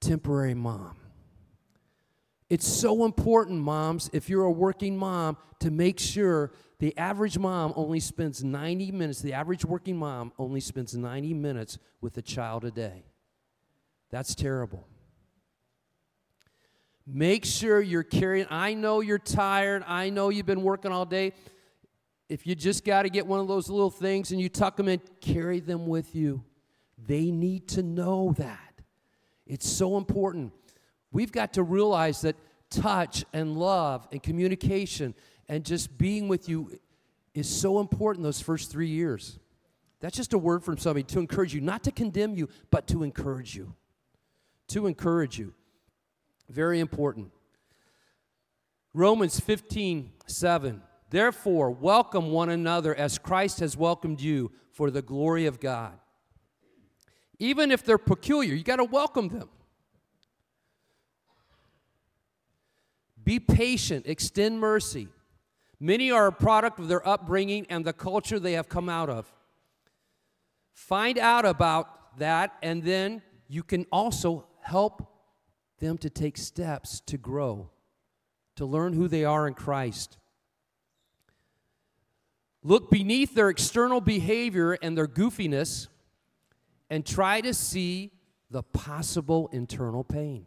temporary 0.07 0.53
mom. 0.53 0.97
It's 2.49 2.67
so 2.67 3.05
important, 3.05 3.59
moms, 3.59 4.09
if 4.13 4.29
you're 4.29 4.43
a 4.43 4.51
working 4.51 4.97
mom, 4.97 5.37
to 5.59 5.71
make 5.71 5.99
sure 5.99 6.51
the 6.79 6.95
average 6.97 7.37
mom 7.37 7.73
only 7.75 7.99
spends 7.99 8.43
90 8.43 8.91
minutes, 8.91 9.21
the 9.21 9.33
average 9.33 9.65
working 9.65 9.97
mom 9.97 10.33
only 10.37 10.59
spends 10.59 10.93
90 10.93 11.33
minutes 11.33 11.77
with 12.01 12.17
a 12.17 12.21
child 12.21 12.65
a 12.65 12.71
day. 12.71 13.05
That's 14.11 14.35
terrible. 14.35 14.87
Make 17.07 17.45
sure 17.45 17.81
you're 17.81 18.03
carrying. 18.03 18.47
I 18.49 18.73
know 18.73 19.01
you're 19.01 19.17
tired. 19.17 19.83
I 19.87 20.09
know 20.09 20.29
you've 20.29 20.45
been 20.45 20.61
working 20.61 20.91
all 20.91 21.05
day. 21.05 21.33
If 22.29 22.45
you 22.45 22.55
just 22.55 22.85
got 22.85 23.03
to 23.03 23.09
get 23.09 23.25
one 23.27 23.39
of 23.39 23.47
those 23.47 23.69
little 23.69 23.89
things 23.89 24.31
and 24.31 24.39
you 24.39 24.49
tuck 24.49 24.77
them 24.77 24.87
in, 24.87 25.01
carry 25.21 25.59
them 25.59 25.87
with 25.87 26.15
you. 26.15 26.43
They 26.97 27.31
need 27.31 27.67
to 27.69 27.83
know 27.83 28.33
that. 28.37 28.72
It's 29.45 29.69
so 29.69 29.97
important. 29.97 30.53
We've 31.11 31.31
got 31.31 31.53
to 31.53 31.63
realize 31.63 32.21
that 32.21 32.35
touch 32.69 33.25
and 33.33 33.57
love 33.57 34.07
and 34.11 34.21
communication 34.21 35.13
and 35.47 35.65
just 35.65 35.97
being 35.97 36.27
with 36.27 36.49
you 36.49 36.79
is 37.33 37.49
so 37.49 37.79
important 37.79 38.23
those 38.23 38.41
first 38.41 38.71
three 38.71 38.87
years. 38.87 39.39
That's 39.99 40.15
just 40.15 40.33
a 40.33 40.37
word 40.37 40.63
from 40.63 40.77
somebody 40.77 41.03
to 41.03 41.19
encourage 41.19 41.53
you, 41.53 41.61
not 41.61 41.83
to 41.83 41.91
condemn 41.91 42.35
you, 42.35 42.49
but 42.71 42.87
to 42.87 43.03
encourage 43.03 43.55
you. 43.55 43.73
To 44.69 44.87
encourage 44.87 45.37
you. 45.37 45.53
Very 46.49 46.79
important. 46.79 47.31
Romans 48.93 49.39
15, 49.39 50.11
7. 50.27 50.81
Therefore, 51.09 51.71
welcome 51.71 52.31
one 52.31 52.49
another 52.49 52.93
as 52.93 53.17
Christ 53.17 53.59
has 53.59 53.77
welcomed 53.77 54.19
you 54.19 54.51
for 54.71 54.91
the 54.91 55.01
glory 55.01 55.45
of 55.45 55.59
God. 55.59 55.93
Even 57.39 57.71
if 57.71 57.83
they're 57.83 57.97
peculiar, 57.97 58.53
you 58.53 58.63
got 58.63 58.77
to 58.77 58.83
welcome 58.83 59.29
them. 59.29 59.49
Be 63.23 63.39
patient, 63.39 64.05
extend 64.07 64.59
mercy. 64.59 65.07
Many 65.79 66.11
are 66.11 66.27
a 66.27 66.31
product 66.31 66.79
of 66.79 66.87
their 66.87 67.05
upbringing 67.07 67.65
and 67.69 67.85
the 67.85 67.93
culture 67.93 68.39
they 68.39 68.53
have 68.53 68.69
come 68.69 68.89
out 68.89 69.09
of. 69.09 69.33
Find 70.73 71.17
out 71.17 71.45
about 71.45 72.17
that, 72.19 72.53
and 72.61 72.83
then 72.83 73.21
you 73.47 73.63
can 73.63 73.85
also 73.91 74.45
help 74.61 75.09
them 75.79 75.97
to 75.99 76.09
take 76.09 76.37
steps 76.37 77.01
to 77.01 77.17
grow, 77.17 77.69
to 78.55 78.65
learn 78.65 78.93
who 78.93 79.07
they 79.07 79.25
are 79.25 79.47
in 79.47 79.53
Christ. 79.53 80.17
Look 82.63 82.89
beneath 82.89 83.35
their 83.35 83.49
external 83.49 83.99
behavior 83.99 84.77
and 84.81 84.97
their 84.97 85.07
goofiness 85.07 85.87
and 86.93 87.03
try 87.03 87.41
to 87.41 87.55
see 87.55 88.11
the 88.51 88.61
possible 88.61 89.49
internal 89.51 90.03
pain. 90.03 90.45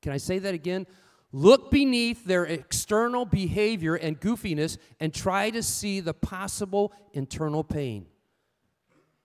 Can 0.00 0.10
I 0.10 0.16
say 0.16 0.40
that 0.40 0.54
again? 0.54 0.88
Look 1.30 1.70
beneath 1.70 2.24
their 2.24 2.42
external 2.46 3.24
behavior 3.24 3.94
and 3.94 4.20
goofiness 4.20 4.78
and 4.98 5.14
try 5.14 5.50
to 5.50 5.62
see 5.62 6.00
the 6.00 6.12
possible 6.12 6.92
internal 7.12 7.62
pain 7.62 8.06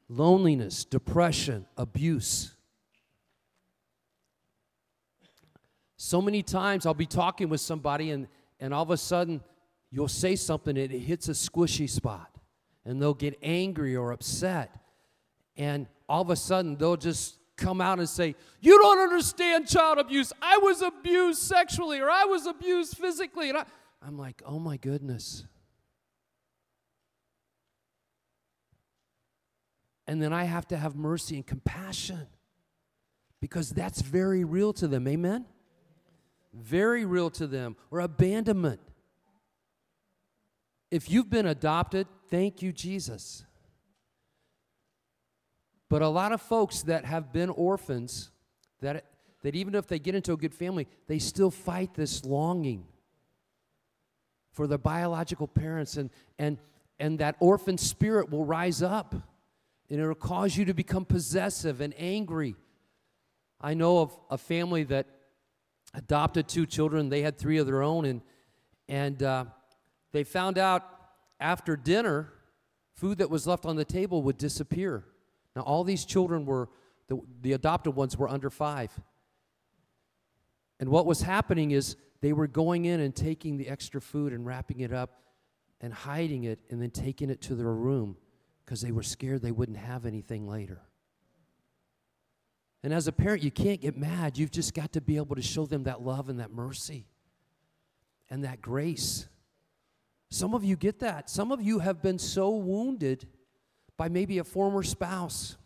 loneliness, 0.08 0.86
depression, 0.86 1.66
abuse. 1.76 2.54
So 5.98 6.22
many 6.22 6.44
times 6.44 6.86
I'll 6.86 6.94
be 6.94 7.08
talking 7.08 7.50
with 7.50 7.62
somebody, 7.62 8.12
and, 8.12 8.28
and 8.60 8.76
all 8.76 8.84
of 8.84 8.92
a 8.92 8.98
sudden 8.98 9.42
you'll 9.90 10.08
say 10.08 10.36
something 10.36 10.78
and 10.78 10.94
it 10.94 11.00
hits 11.00 11.30
a 11.30 11.32
squishy 11.32 11.90
spot, 11.90 12.30
and 12.86 13.02
they'll 13.02 13.16
get 13.16 13.40
angry 13.42 13.96
or 13.96 14.12
upset. 14.12 14.84
And 15.58 15.88
all 16.08 16.22
of 16.22 16.30
a 16.30 16.36
sudden 16.36 16.78
they'll 16.78 16.98
just 16.98 17.38
come 17.58 17.82
out 17.82 18.00
and 18.00 18.08
say, 18.08 18.36
You 18.62 18.78
don't 18.80 19.00
understand 19.00 19.68
child 19.68 19.98
abuse. 19.98 20.32
I 20.42 20.58
was 20.58 20.82
abused 20.82 21.42
sexually 21.42 22.00
or 22.00 22.10
I 22.10 22.26
was 22.26 22.46
abused 22.46 22.98
physically. 22.98 23.50
And 23.50 23.58
I, 23.58 23.66
I'm 24.06 24.18
like, 24.18 24.42
Oh 24.46 24.60
my 24.60 24.78
goodness. 24.78 25.46
And 30.08 30.22
then 30.22 30.32
I 30.32 30.46
have 30.46 30.68
to 30.70 30.78
have 30.78 30.96
mercy 30.96 31.36
and 31.36 31.46
compassion 31.46 32.28
because 33.42 33.72
that's 33.72 34.02
very 34.02 34.46
real 34.46 34.72
to 34.74 34.88
them. 34.88 35.08
Amen? 35.08 35.46
Very 36.54 37.04
real 37.04 37.30
to 37.32 37.46
them. 37.46 37.76
Or 37.92 38.00
abandonment. 38.00 38.80
If 40.90 41.12
you've 41.12 41.30
been 41.30 41.46
adopted, 41.46 42.08
thank 42.30 42.62
you, 42.62 42.72
Jesus. 42.72 43.44
But 45.90 46.02
a 46.02 46.10
lot 46.10 46.32
of 46.32 46.42
folks 46.42 46.82
that 46.84 47.06
have 47.06 47.32
been 47.32 47.50
orphans, 47.50 48.32
that, 48.82 49.06
that 49.44 49.56
even 49.56 49.76
if 49.76 49.88
they 49.88 50.00
get 50.00 50.16
into 50.16 50.34
a 50.34 50.38
good 50.38 50.54
family, 50.54 50.88
they 51.08 51.20
still 51.20 51.52
fight 51.52 51.94
this 51.94 52.26
longing 52.26 52.86
for 54.52 54.68
their 54.68 54.78
biological 54.78 55.48
parents, 55.48 55.98
and, 55.98 56.10
and, 56.40 56.58
and 57.00 57.20
that 57.20 57.36
orphan 57.40 57.78
spirit 57.78 58.32
will 58.32 58.44
rise 58.44 58.82
up 58.82 59.14
and 59.90 60.00
it'll 60.02 60.16
cause 60.16 60.58
you 60.58 60.66
to 60.66 60.74
become 60.74 61.06
possessive 61.06 61.80
and 61.80 61.94
angry. 61.98 62.56
I 63.62 63.74
know 63.74 64.00
of 64.00 64.18
a 64.30 64.38
family 64.38 64.84
that 64.86 65.08
adopted 65.94 66.48
two 66.48 66.66
children, 66.66 67.10
they 67.10 67.22
had 67.22 67.38
three 67.38 67.58
of 67.58 67.66
their 67.66 67.82
own, 67.82 68.06
and, 68.06 68.22
and 68.90 69.24
uh, 69.24 69.46
they 70.12 70.24
found 70.24 70.58
out 70.58 70.84
after 71.40 71.76
dinner, 71.76 72.34
food 72.96 73.20
that 73.20 73.30
was 73.30 73.48
left 73.48 73.66
on 73.66 73.76
the 73.76 73.86
table 73.86 74.24
would 74.24 74.38
disappear. 74.38 75.06
Now, 75.58 75.64
all 75.64 75.84
these 75.84 76.06
children 76.06 76.46
were, 76.46 76.70
the, 77.08 77.20
the 77.42 77.54
adopted 77.54 77.96
ones 77.96 78.16
were 78.16 78.30
under 78.30 78.52
five. 78.52 78.92
And 80.80 80.90
what 80.90 81.08
was 81.08 81.24
happening 81.24 81.72
is 81.72 81.96
they 82.22 82.32
were 82.32 82.46
going 82.46 82.86
in 82.86 83.00
and 83.00 83.16
taking 83.16 83.58
the 83.58 83.68
extra 83.68 84.00
food 84.00 84.34
and 84.34 84.46
wrapping 84.46 84.82
it 84.82 84.94
up 84.94 85.20
and 85.82 85.92
hiding 85.92 86.44
it 86.44 86.60
and 86.70 86.80
then 86.80 86.92
taking 86.92 87.32
it 87.32 87.42
to 87.42 87.56
their 87.56 87.74
room 87.74 88.18
because 88.64 88.82
they 88.82 88.92
were 88.92 89.02
scared 89.02 89.42
they 89.42 89.52
wouldn't 89.52 89.80
have 89.80 90.06
anything 90.06 90.48
later. 90.48 90.84
And 92.84 92.94
as 92.94 93.08
a 93.08 93.12
parent, 93.12 93.42
you 93.42 93.50
can't 93.50 93.82
get 93.82 93.98
mad. 93.98 94.38
You've 94.38 94.52
just 94.52 94.76
got 94.76 94.94
to 94.94 95.02
be 95.02 95.18
able 95.18 95.38
to 95.38 95.42
show 95.42 95.66
them 95.66 95.86
that 95.86 96.04
love 96.04 96.30
and 96.30 96.40
that 96.40 96.52
mercy 96.52 97.08
and 98.30 98.44
that 98.44 98.62
grace. 98.62 99.28
Some 100.30 100.54
of 100.54 100.64
you 100.64 100.76
get 100.76 101.00
that. 101.00 101.32
Some 101.32 101.52
of 101.52 101.64
you 101.64 101.80
have 101.80 102.04
been 102.04 102.20
so 102.20 102.52
wounded 102.52 103.28
by 103.98 104.10
maybe 104.10 104.38
a 104.38 104.44
former 104.44 104.84
spouse 104.84 105.58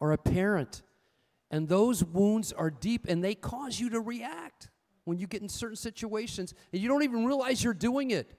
or 0.00 0.12
a 0.12 0.18
parent. 0.18 0.82
And 1.50 1.68
those 1.68 2.02
wounds 2.02 2.52
are 2.52 2.70
deep 2.70 3.06
and 3.08 3.22
they 3.22 3.34
cause 3.34 3.78
you 3.78 3.90
to 3.90 4.00
react 4.00 4.70
when 5.04 5.18
you 5.18 5.26
get 5.26 5.42
in 5.42 5.48
certain 5.48 5.76
situations 5.76 6.54
and 6.72 6.82
you 6.82 6.88
don't 6.88 7.02
even 7.02 7.24
realize 7.24 7.62
you're 7.62 7.74
doing 7.74 8.10
it. 8.10 8.34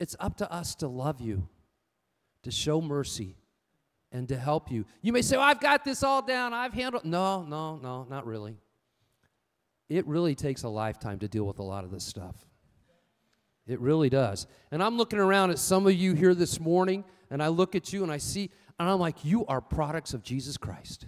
It's 0.00 0.16
up 0.20 0.36
to 0.38 0.50
us 0.50 0.74
to 0.76 0.88
love 0.88 1.20
you, 1.20 1.48
to 2.44 2.50
show 2.50 2.80
mercy, 2.80 3.36
and 4.12 4.28
to 4.28 4.36
help 4.36 4.70
you. 4.70 4.84
You 5.02 5.12
may 5.12 5.22
say, 5.22 5.36
well, 5.36 5.46
I've 5.46 5.60
got 5.60 5.84
this 5.84 6.02
all 6.02 6.22
down. 6.22 6.54
I've 6.54 6.72
handled. 6.72 7.04
No, 7.04 7.42
no, 7.42 7.76
no, 7.76 8.06
not 8.08 8.26
really. 8.26 8.56
It 9.88 10.06
really 10.06 10.34
takes 10.34 10.62
a 10.62 10.68
lifetime 10.68 11.18
to 11.18 11.28
deal 11.28 11.44
with 11.44 11.58
a 11.58 11.62
lot 11.62 11.84
of 11.84 11.90
this 11.90 12.04
stuff. 12.04 12.36
It 13.66 13.80
really 13.80 14.08
does. 14.08 14.46
And 14.70 14.82
I'm 14.82 14.96
looking 14.96 15.18
around 15.18 15.50
at 15.50 15.58
some 15.58 15.86
of 15.86 15.92
you 15.92 16.14
here 16.14 16.34
this 16.34 16.58
morning 16.58 17.04
and 17.30 17.42
I 17.42 17.48
look 17.48 17.74
at 17.74 17.92
you 17.92 18.02
and 18.02 18.12
I 18.12 18.18
see, 18.18 18.50
and 18.78 18.88
I'm 18.88 18.98
like, 18.98 19.24
you 19.24 19.44
are 19.46 19.60
products 19.60 20.14
of 20.14 20.22
Jesus 20.22 20.56
Christ. 20.56 21.06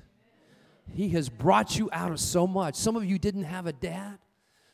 He 0.93 1.11
has 1.11 1.29
brought 1.29 1.79
you 1.79 1.89
out 1.93 2.11
of 2.11 2.21
so 2.21 2.47
much. 2.47 2.75
Some 2.75 2.97
of 2.97 3.05
you 3.05 3.19
didn't 3.19 3.45
have 3.45 3.67
a 3.67 3.73
dad, 3.73 4.19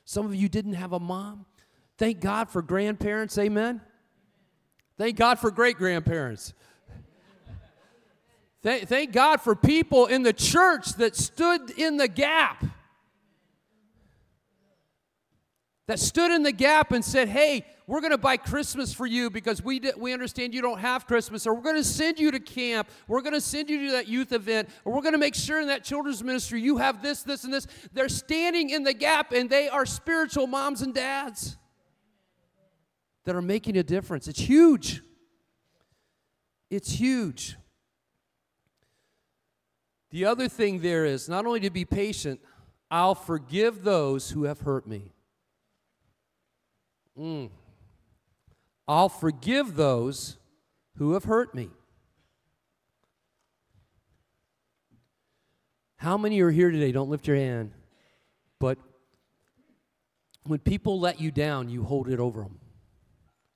some 0.05 0.27
of 0.27 0.35
you 0.35 0.49
didn't 0.49 0.75
have 0.75 0.93
a 0.93 1.01
mom. 1.01 1.47
Thank 1.99 2.21
God 2.21 2.51
for 2.51 2.63
grandparents, 2.63 3.39
amen? 3.39 3.81
Thank 4.99 5.17
God 5.17 5.39
for 5.39 5.51
great 5.51 5.77
grandparents. 5.77 6.55
Thank, 8.63 8.89
thank 8.89 9.13
God 9.13 9.41
for 9.41 9.55
people 9.55 10.07
in 10.07 10.23
the 10.23 10.33
church 10.33 10.95
that 10.95 11.15
stood 11.17 11.71
in 11.71 11.99
the 11.99 12.09
gap. 12.09 12.65
That 15.87 16.01
stood 16.01 16.33
in 16.33 16.43
the 16.43 16.53
gap 16.53 16.93
and 16.93 17.05
said, 17.05 17.29
Hey, 17.29 17.65
we're 17.87 18.01
going 18.01 18.13
to 18.13 18.19
buy 18.19 18.37
Christmas 18.37 18.93
for 18.93 19.07
you 19.07 19.31
because 19.31 19.63
we, 19.63 19.81
we 19.97 20.13
understand 20.13 20.53
you 20.53 20.63
don't 20.63 20.81
have 20.81 21.07
Christmas, 21.07 21.47
or 21.47 21.55
we're 21.55 21.63
going 21.63 21.77
to 21.77 21.85
send 21.85 22.19
you 22.19 22.33
to 22.33 22.41
camp, 22.41 22.89
we're 23.07 23.21
going 23.21 23.33
to 23.33 23.41
send 23.41 23.71
you 23.71 23.87
to 23.87 23.93
that 23.93 24.09
youth 24.09 24.33
event, 24.33 24.69
or 24.85 24.93
we're 24.93 25.03
going 25.03 25.13
to 25.13 25.19
make 25.19 25.37
sure 25.37 25.61
in 25.61 25.69
that 25.69 25.85
children's 25.85 26.23
ministry 26.23 26.61
you 26.61 26.79
have 26.79 27.01
this, 27.01 27.23
this, 27.23 27.45
and 27.45 27.55
this. 27.55 27.67
They're 27.93 28.09
standing 28.09 28.71
in 28.71 28.83
the 28.83 28.95
gap, 28.95 29.33
and 29.33 29.49
they 29.49 29.69
are 29.69 29.87
spiritual 29.87 30.49
moms 30.49 30.83
and 30.83 30.93
dads 30.93 31.57
that 33.25 33.37
are 33.37 33.43
making 33.43 33.77
a 33.77 33.85
difference. 33.85 34.27
It's 34.27 34.41
huge. 34.41 35.03
It's 36.71 36.91
huge. 36.91 37.57
The 40.11 40.25
other 40.25 40.49
thing 40.49 40.81
there 40.81 41.05
is 41.05 41.29
not 41.29 41.47
only 41.47 41.61
to 41.61 41.71
be 41.71 41.85
patient, 41.85 42.41
I'll 42.91 43.15
forgive 43.15 43.85
those 43.85 44.31
who 44.31 44.45
have 44.45 44.61
hurt 44.61 44.87
me. 44.87 45.13
Mm. 47.19 47.51
I'll 48.89 49.09
forgive 49.09 49.75
those 49.75 50.39
who 50.97 51.13
have 51.15 51.25
hurt 51.25 51.55
me. 51.55 51.71
How 55.97 56.17
many 56.17 56.41
are 56.41 56.51
here 56.51 56.71
today? 56.71 56.93
Don't 56.93 57.11
lift 57.11 57.27
your 57.27 57.37
hand. 57.37 57.73
But 58.61 58.79
when 60.45 60.61
people 60.61 61.01
let 61.01 61.21
you 61.21 61.31
down, 61.31 61.69
you 61.69 61.83
hold 61.83 62.09
it 62.09 62.21
over 62.21 62.43
them. 62.43 62.61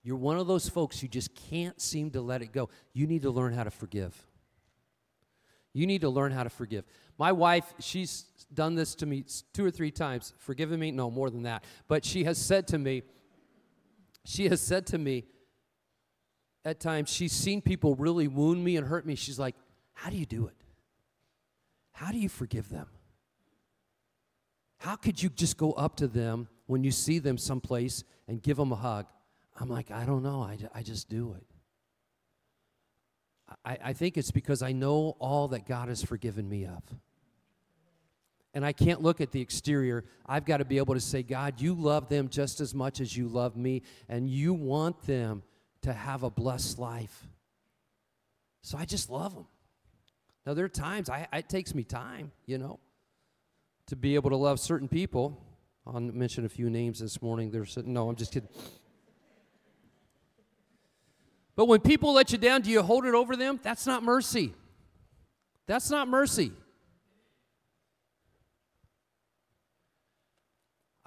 You're 0.02 0.16
one 0.16 0.38
of 0.38 0.46
those 0.46 0.68
folks 0.68 0.98
who 0.98 1.08
just 1.08 1.34
can't 1.34 1.80
seem 1.80 2.10
to 2.12 2.20
let 2.20 2.42
it 2.42 2.52
go. 2.52 2.70
You 2.92 3.06
need 3.06 3.22
to 3.22 3.30
learn 3.30 3.52
how 3.52 3.64
to 3.64 3.70
forgive. 3.70 4.16
You 5.72 5.86
need 5.86 6.00
to 6.00 6.08
learn 6.08 6.32
how 6.32 6.42
to 6.42 6.50
forgive. 6.50 6.84
My 7.18 7.32
wife, 7.32 7.72
she's 7.78 8.24
done 8.52 8.74
this 8.74 8.94
to 8.96 9.06
me 9.06 9.24
two 9.52 9.64
or 9.64 9.70
three 9.70 9.90
times. 9.90 10.32
Forgiven 10.38 10.80
me? 10.80 10.90
No, 10.90 11.10
more 11.10 11.30
than 11.30 11.42
that. 11.44 11.64
But 11.86 12.04
she 12.04 12.24
has 12.24 12.38
said 12.38 12.66
to 12.68 12.78
me, 12.78 13.02
she 14.30 14.48
has 14.48 14.60
said 14.60 14.86
to 14.86 14.98
me, 14.98 15.24
at 16.64 16.78
times, 16.78 17.10
she's 17.10 17.32
seen 17.32 17.60
people 17.60 17.96
really 17.96 18.28
wound 18.28 18.62
me 18.62 18.76
and 18.76 18.86
hurt 18.86 19.04
me. 19.04 19.14
She's 19.14 19.38
like, 19.38 19.56
How 19.92 20.10
do 20.10 20.16
you 20.16 20.26
do 20.26 20.46
it? 20.46 20.56
How 21.92 22.12
do 22.12 22.18
you 22.18 22.28
forgive 22.28 22.68
them? 22.68 22.86
How 24.78 24.96
could 24.96 25.22
you 25.22 25.30
just 25.30 25.56
go 25.56 25.72
up 25.72 25.96
to 25.96 26.06
them 26.06 26.48
when 26.66 26.84
you 26.84 26.90
see 26.90 27.18
them 27.18 27.38
someplace 27.38 28.04
and 28.28 28.42
give 28.42 28.56
them 28.56 28.72
a 28.72 28.76
hug? 28.76 29.06
I'm 29.58 29.68
like, 29.68 29.90
I 29.90 30.04
don't 30.04 30.22
know. 30.22 30.42
I, 30.42 30.58
I 30.74 30.82
just 30.82 31.08
do 31.08 31.36
it. 31.36 31.46
I, 33.64 33.78
I 33.90 33.92
think 33.92 34.16
it's 34.16 34.30
because 34.30 34.62
I 34.62 34.72
know 34.72 35.16
all 35.18 35.48
that 35.48 35.66
God 35.66 35.88
has 35.88 36.02
forgiven 36.02 36.48
me 36.48 36.64
of. 36.66 36.82
And 38.52 38.64
I 38.64 38.72
can't 38.72 39.00
look 39.00 39.20
at 39.20 39.30
the 39.30 39.40
exterior. 39.40 40.04
I've 40.26 40.44
got 40.44 40.56
to 40.56 40.64
be 40.64 40.78
able 40.78 40.94
to 40.94 41.00
say, 41.00 41.22
God, 41.22 41.60
you 41.60 41.72
love 41.72 42.08
them 42.08 42.28
just 42.28 42.60
as 42.60 42.74
much 42.74 43.00
as 43.00 43.16
you 43.16 43.28
love 43.28 43.56
me, 43.56 43.82
and 44.08 44.28
you 44.28 44.52
want 44.52 45.02
them 45.02 45.42
to 45.82 45.92
have 45.92 46.24
a 46.24 46.30
blessed 46.30 46.78
life. 46.78 47.28
So 48.62 48.76
I 48.76 48.84
just 48.84 49.08
love 49.08 49.34
them. 49.34 49.46
Now, 50.44 50.54
there 50.54 50.64
are 50.64 50.68
times, 50.68 51.08
I, 51.08 51.28
it 51.32 51.48
takes 51.48 51.74
me 51.74 51.84
time, 51.84 52.32
you 52.46 52.58
know, 52.58 52.80
to 53.86 53.96
be 53.96 54.14
able 54.14 54.30
to 54.30 54.36
love 54.36 54.58
certain 54.58 54.88
people. 54.88 55.40
I'll 55.86 56.00
mention 56.00 56.44
a 56.44 56.48
few 56.48 56.70
names 56.70 56.98
this 56.98 57.22
morning. 57.22 57.50
There's 57.50 57.76
no, 57.76 58.08
I'm 58.08 58.16
just 58.16 58.32
kidding. 58.32 58.48
But 61.56 61.66
when 61.66 61.80
people 61.80 62.12
let 62.14 62.32
you 62.32 62.38
down, 62.38 62.62
do 62.62 62.70
you 62.70 62.82
hold 62.82 63.04
it 63.04 63.14
over 63.14 63.36
them? 63.36 63.60
That's 63.62 63.86
not 63.86 64.02
mercy. 64.02 64.54
That's 65.66 65.90
not 65.90 66.08
mercy. 66.08 66.52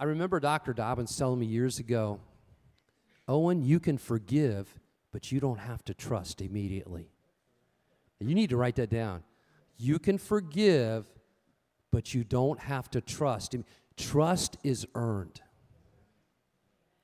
I 0.04 0.06
remember 0.06 0.42
Dr. 0.42 0.74
Dobbins 0.74 1.16
telling 1.16 1.40
me 1.40 1.46
years 1.46 1.80
ago, 1.80 2.20
Owen, 3.26 3.64
you 3.64 3.80
can 3.80 3.98
forgive, 3.98 4.78
but 5.14 5.32
you 5.32 5.40
don't 5.40 5.60
have 5.60 5.82
to 5.86 5.94
trust 5.94 6.42
immediately. 6.42 7.08
You 8.20 8.36
need 8.36 8.50
to 8.50 8.58
write 8.58 8.76
that 8.76 8.90
down. 8.90 9.24
You 9.78 10.00
can 10.00 10.18
forgive, 10.18 11.06
but 11.90 12.14
you 12.14 12.26
don't 12.26 12.60
have 12.60 12.92
to 12.92 13.00
trust. 13.00 13.56
Trust 13.96 14.58
is 14.62 14.86
earned. 14.94 15.40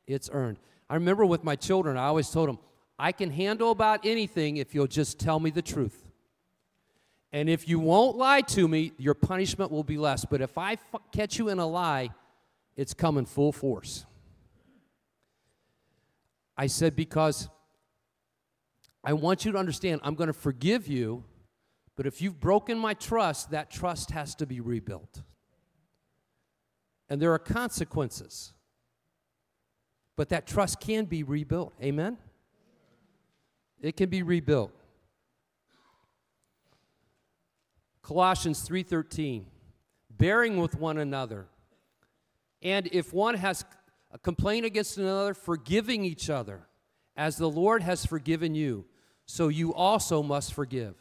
It's 0.06 0.30
earned. 0.34 0.60
I 0.90 0.96
remember 0.96 1.26
with 1.26 1.46
my 1.46 1.56
children, 1.56 1.96
I 1.96 2.08
always 2.08 2.30
told 2.30 2.50
them, 2.50 2.60
I 3.00 3.14
can 3.14 3.30
handle 3.30 3.72
about 3.72 4.06
anything 4.06 4.58
if 4.58 4.76
you'll 4.76 4.88
just 4.88 5.20
tell 5.20 5.40
me 5.40 5.52
the 5.52 5.62
truth. 5.62 6.06
And 7.32 7.50
if 7.50 7.66
you 7.66 7.80
won't 7.80 8.18
lie 8.18 8.42
to 8.42 8.68
me, 8.68 8.92
your 8.98 9.14
punishment 9.14 9.72
will 9.72 9.86
be 9.86 9.98
less. 9.98 10.26
But 10.26 10.42
if 10.42 10.58
I 10.58 10.74
f- 10.74 11.02
catch 11.14 11.40
you 11.40 11.48
in 11.48 11.60
a 11.60 11.66
lie, 11.66 12.10
it's 12.80 12.94
coming 12.94 13.26
full 13.26 13.52
force. 13.52 14.06
I 16.56 16.68
said, 16.68 16.96
because 16.96 17.50
I 19.04 19.12
want 19.12 19.44
you 19.44 19.52
to 19.52 19.58
understand, 19.58 20.00
I'm 20.02 20.16
going 20.16 20.28
to 20.28 20.34
forgive 20.34 20.88
you, 20.88 21.26
but 21.98 22.08
if 22.08 22.22
you've 22.22 22.40
broken 22.40 22.80
my 22.80 22.94
trust, 22.94 23.52
that 23.52 23.70
trust 23.70 24.12
has 24.12 24.34
to 24.36 24.46
be 24.46 24.62
rebuilt. 24.62 25.24
And 27.10 27.22
there 27.22 27.34
are 27.34 27.40
consequences. 27.40 28.54
But 30.16 30.30
that 30.30 30.48
trust 30.48 30.80
can 30.80 31.04
be 31.04 31.22
rebuilt. 31.22 31.74
Amen? 31.84 32.18
It 33.82 33.98
can 33.98 34.10
be 34.10 34.24
rebuilt. 34.24 34.72
Colossians 38.04 38.66
3:13 38.66 39.48
bearing 40.10 40.56
with 40.62 40.76
one 40.76 40.98
another 40.98 41.50
and 42.62 42.88
if 42.92 43.14
one 43.14 43.36
has 43.36 43.64
a 44.12 44.18
complaint 44.18 44.66
against 44.66 44.98
another 44.98 45.34
forgiving 45.34 46.04
each 46.04 46.30
other 46.30 46.68
as 47.16 47.38
the 47.38 47.50
Lord 47.50 47.84
has 47.84 48.06
forgiven 48.06 48.56
you 48.56 48.86
so 49.26 49.48
you 49.48 49.74
also 49.74 50.24
must 50.24 50.54
forgive. 50.54 50.96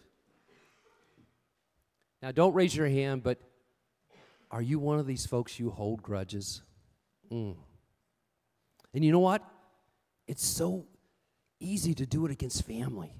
Now 2.22 2.32
don't 2.32 2.54
raise 2.54 2.76
your 2.76 2.88
hand 2.88 3.22
but 3.22 3.38
are 4.50 4.62
you 4.62 4.78
one 4.78 4.98
of 4.98 5.06
these 5.06 5.26
folks 5.26 5.58
you 5.58 5.70
hold 5.70 6.02
grudges? 6.02 6.62
Mm. 7.30 7.56
And 8.94 9.04
you 9.04 9.12
know 9.12 9.18
what? 9.18 9.42
It's 10.26 10.44
so 10.44 10.86
easy 11.60 11.94
to 11.94 12.06
do 12.06 12.24
it 12.26 12.32
against 12.32 12.66
family 12.66 13.12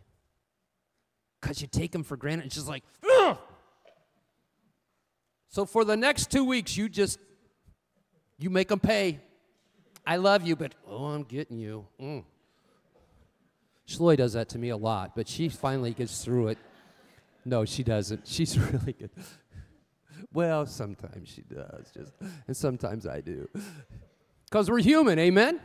because 1.41 1.61
you 1.61 1.69
take 1.69 1.93
them 1.93 2.03
for 2.03 2.17
granted. 2.17 2.47
It's 2.47 2.55
just 2.55 2.69
like, 2.69 2.83
Ugh! 3.09 3.39
so 5.49 5.65
for 5.65 5.85
the 5.85 5.97
next 5.97 6.31
two 6.31 6.45
weeks, 6.45 6.77
you 6.77 6.89
just 6.89 7.19
you 8.39 8.51
make 8.51 8.69
them 8.69 8.81
pay. 8.81 9.21
I 10.07 10.17
love 10.17 10.47
you, 10.47 10.57
but 10.57 10.75
oh, 10.87 11.07
I'm 11.07 11.25
getting 11.25 11.59
you. 11.59 11.87
Mm. 12.01 12.25
Shloy 13.87 14.17
does 14.17 14.35
that 14.35 14.49
to 14.51 14.59
me 14.59 14.69
a 14.69 14.77
lot, 14.77 15.17
but 15.17 15.29
she 15.29 15.49
finally 15.49 15.93
gets 15.93 16.25
through 16.25 16.49
it. 16.49 16.59
No, 17.45 17.65
she 17.65 17.83
doesn't. 17.83 18.23
She's 18.27 18.59
really 18.59 18.93
good. 18.93 19.11
well, 20.33 20.67
sometimes 20.67 21.29
she 21.29 21.43
does, 21.43 21.91
just 21.93 22.13
and 22.47 22.57
sometimes 22.57 23.07
I 23.07 23.21
do. 23.21 23.49
Because 24.45 24.71
we're 24.71 24.81
human, 24.81 25.19
amen? 25.19 25.61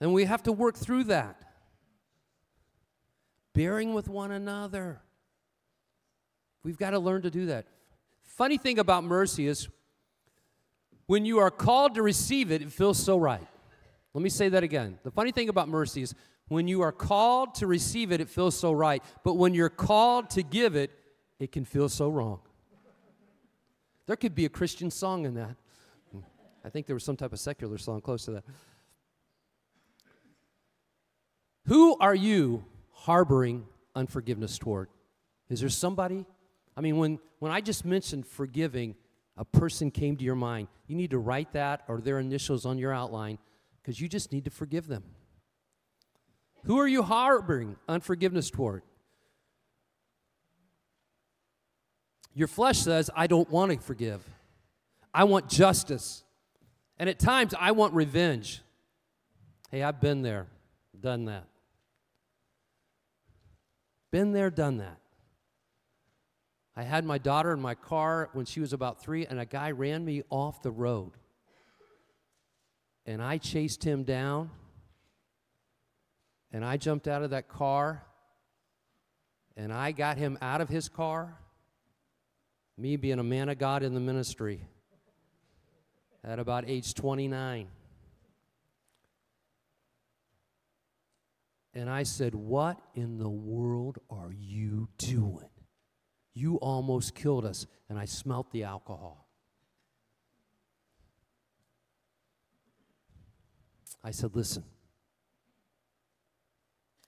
And 0.00 0.12
we 0.12 0.24
have 0.24 0.42
to 0.44 0.52
work 0.52 0.76
through 0.76 1.04
that. 1.04 1.36
Bearing 3.54 3.92
with 3.94 4.08
one 4.08 4.30
another. 4.30 5.00
We've 6.62 6.78
got 6.78 6.90
to 6.90 6.98
learn 6.98 7.22
to 7.22 7.30
do 7.30 7.46
that. 7.46 7.66
Funny 8.22 8.56
thing 8.56 8.78
about 8.78 9.04
mercy 9.04 9.46
is 9.46 9.68
when 11.10 11.24
you 11.24 11.40
are 11.40 11.50
called 11.50 11.96
to 11.96 12.02
receive 12.02 12.52
it, 12.52 12.62
it 12.62 12.70
feels 12.70 12.96
so 12.96 13.18
right. 13.18 13.44
Let 14.14 14.22
me 14.22 14.30
say 14.30 14.48
that 14.50 14.62
again. 14.62 14.96
The 15.02 15.10
funny 15.10 15.32
thing 15.32 15.48
about 15.48 15.68
mercy 15.68 16.02
is 16.02 16.14
when 16.46 16.68
you 16.68 16.82
are 16.82 16.92
called 16.92 17.56
to 17.56 17.66
receive 17.66 18.12
it, 18.12 18.20
it 18.20 18.28
feels 18.28 18.56
so 18.56 18.70
right. 18.70 19.02
But 19.24 19.34
when 19.34 19.52
you're 19.52 19.70
called 19.70 20.30
to 20.30 20.44
give 20.44 20.76
it, 20.76 20.92
it 21.40 21.50
can 21.50 21.64
feel 21.64 21.88
so 21.88 22.10
wrong. 22.10 22.38
There 24.06 24.14
could 24.14 24.36
be 24.36 24.44
a 24.44 24.48
Christian 24.48 24.88
song 24.88 25.24
in 25.24 25.34
that. 25.34 25.56
I 26.64 26.70
think 26.70 26.86
there 26.86 26.94
was 26.94 27.02
some 27.02 27.16
type 27.16 27.32
of 27.32 27.40
secular 27.40 27.76
song 27.76 28.00
close 28.02 28.26
to 28.26 28.30
that. 28.30 28.44
Who 31.66 31.96
are 31.98 32.14
you 32.14 32.64
harboring 32.92 33.66
unforgiveness 33.96 34.58
toward? 34.58 34.86
Is 35.48 35.58
there 35.58 35.70
somebody? 35.70 36.24
I 36.76 36.80
mean, 36.80 36.98
when, 36.98 37.18
when 37.40 37.50
I 37.50 37.62
just 37.62 37.84
mentioned 37.84 38.28
forgiving, 38.28 38.94
a 39.40 39.44
person 39.44 39.90
came 39.90 40.18
to 40.18 40.22
your 40.22 40.34
mind. 40.34 40.68
You 40.86 40.94
need 40.94 41.12
to 41.12 41.18
write 41.18 41.54
that 41.54 41.82
or 41.88 42.02
their 42.02 42.18
initials 42.18 42.66
on 42.66 42.76
your 42.76 42.92
outline 42.92 43.38
because 43.80 43.98
you 43.98 44.06
just 44.06 44.32
need 44.32 44.44
to 44.44 44.50
forgive 44.50 44.86
them. 44.86 45.02
Who 46.64 46.78
are 46.78 46.86
you 46.86 47.02
harboring 47.02 47.76
unforgiveness 47.88 48.50
toward? 48.50 48.82
Your 52.34 52.48
flesh 52.48 52.80
says, 52.80 53.08
I 53.16 53.26
don't 53.26 53.50
want 53.50 53.72
to 53.72 53.78
forgive. 53.78 54.22
I 55.12 55.24
want 55.24 55.48
justice. 55.48 56.22
And 56.98 57.08
at 57.08 57.18
times, 57.18 57.54
I 57.58 57.72
want 57.72 57.94
revenge. 57.94 58.60
Hey, 59.70 59.82
I've 59.82 60.02
been 60.02 60.20
there, 60.20 60.48
done 61.00 61.24
that. 61.24 61.44
Been 64.10 64.32
there, 64.32 64.50
done 64.50 64.76
that. 64.78 64.98
I 66.80 66.82
had 66.82 67.04
my 67.04 67.18
daughter 67.18 67.52
in 67.52 67.60
my 67.60 67.74
car 67.74 68.30
when 68.32 68.46
she 68.46 68.58
was 68.58 68.72
about 68.72 69.02
three, 69.02 69.26
and 69.26 69.38
a 69.38 69.44
guy 69.44 69.70
ran 69.70 70.02
me 70.02 70.22
off 70.30 70.62
the 70.62 70.70
road. 70.70 71.12
And 73.04 73.22
I 73.22 73.36
chased 73.36 73.84
him 73.84 74.02
down, 74.02 74.50
and 76.50 76.64
I 76.64 76.78
jumped 76.78 77.06
out 77.06 77.22
of 77.22 77.30
that 77.30 77.50
car, 77.50 78.06
and 79.58 79.74
I 79.74 79.92
got 79.92 80.16
him 80.16 80.38
out 80.40 80.62
of 80.62 80.70
his 80.70 80.88
car. 80.88 81.36
Me 82.78 82.96
being 82.96 83.18
a 83.18 83.22
man 83.22 83.50
of 83.50 83.58
God 83.58 83.82
in 83.82 83.92
the 83.92 84.00
ministry 84.00 84.62
at 86.24 86.38
about 86.38 86.64
age 86.66 86.94
29. 86.94 87.68
And 91.74 91.90
I 91.90 92.04
said, 92.04 92.34
What 92.34 92.80
in 92.94 93.18
the 93.18 93.28
world 93.28 93.98
are 94.08 94.32
you 94.32 94.88
doing? 94.96 95.50
You 96.34 96.56
almost 96.56 97.14
killed 97.14 97.44
us. 97.44 97.66
And 97.88 97.98
I 97.98 98.04
smelt 98.04 98.50
the 98.52 98.64
alcohol. 98.64 99.26
I 104.02 104.10
said, 104.12 104.34
Listen, 104.34 104.64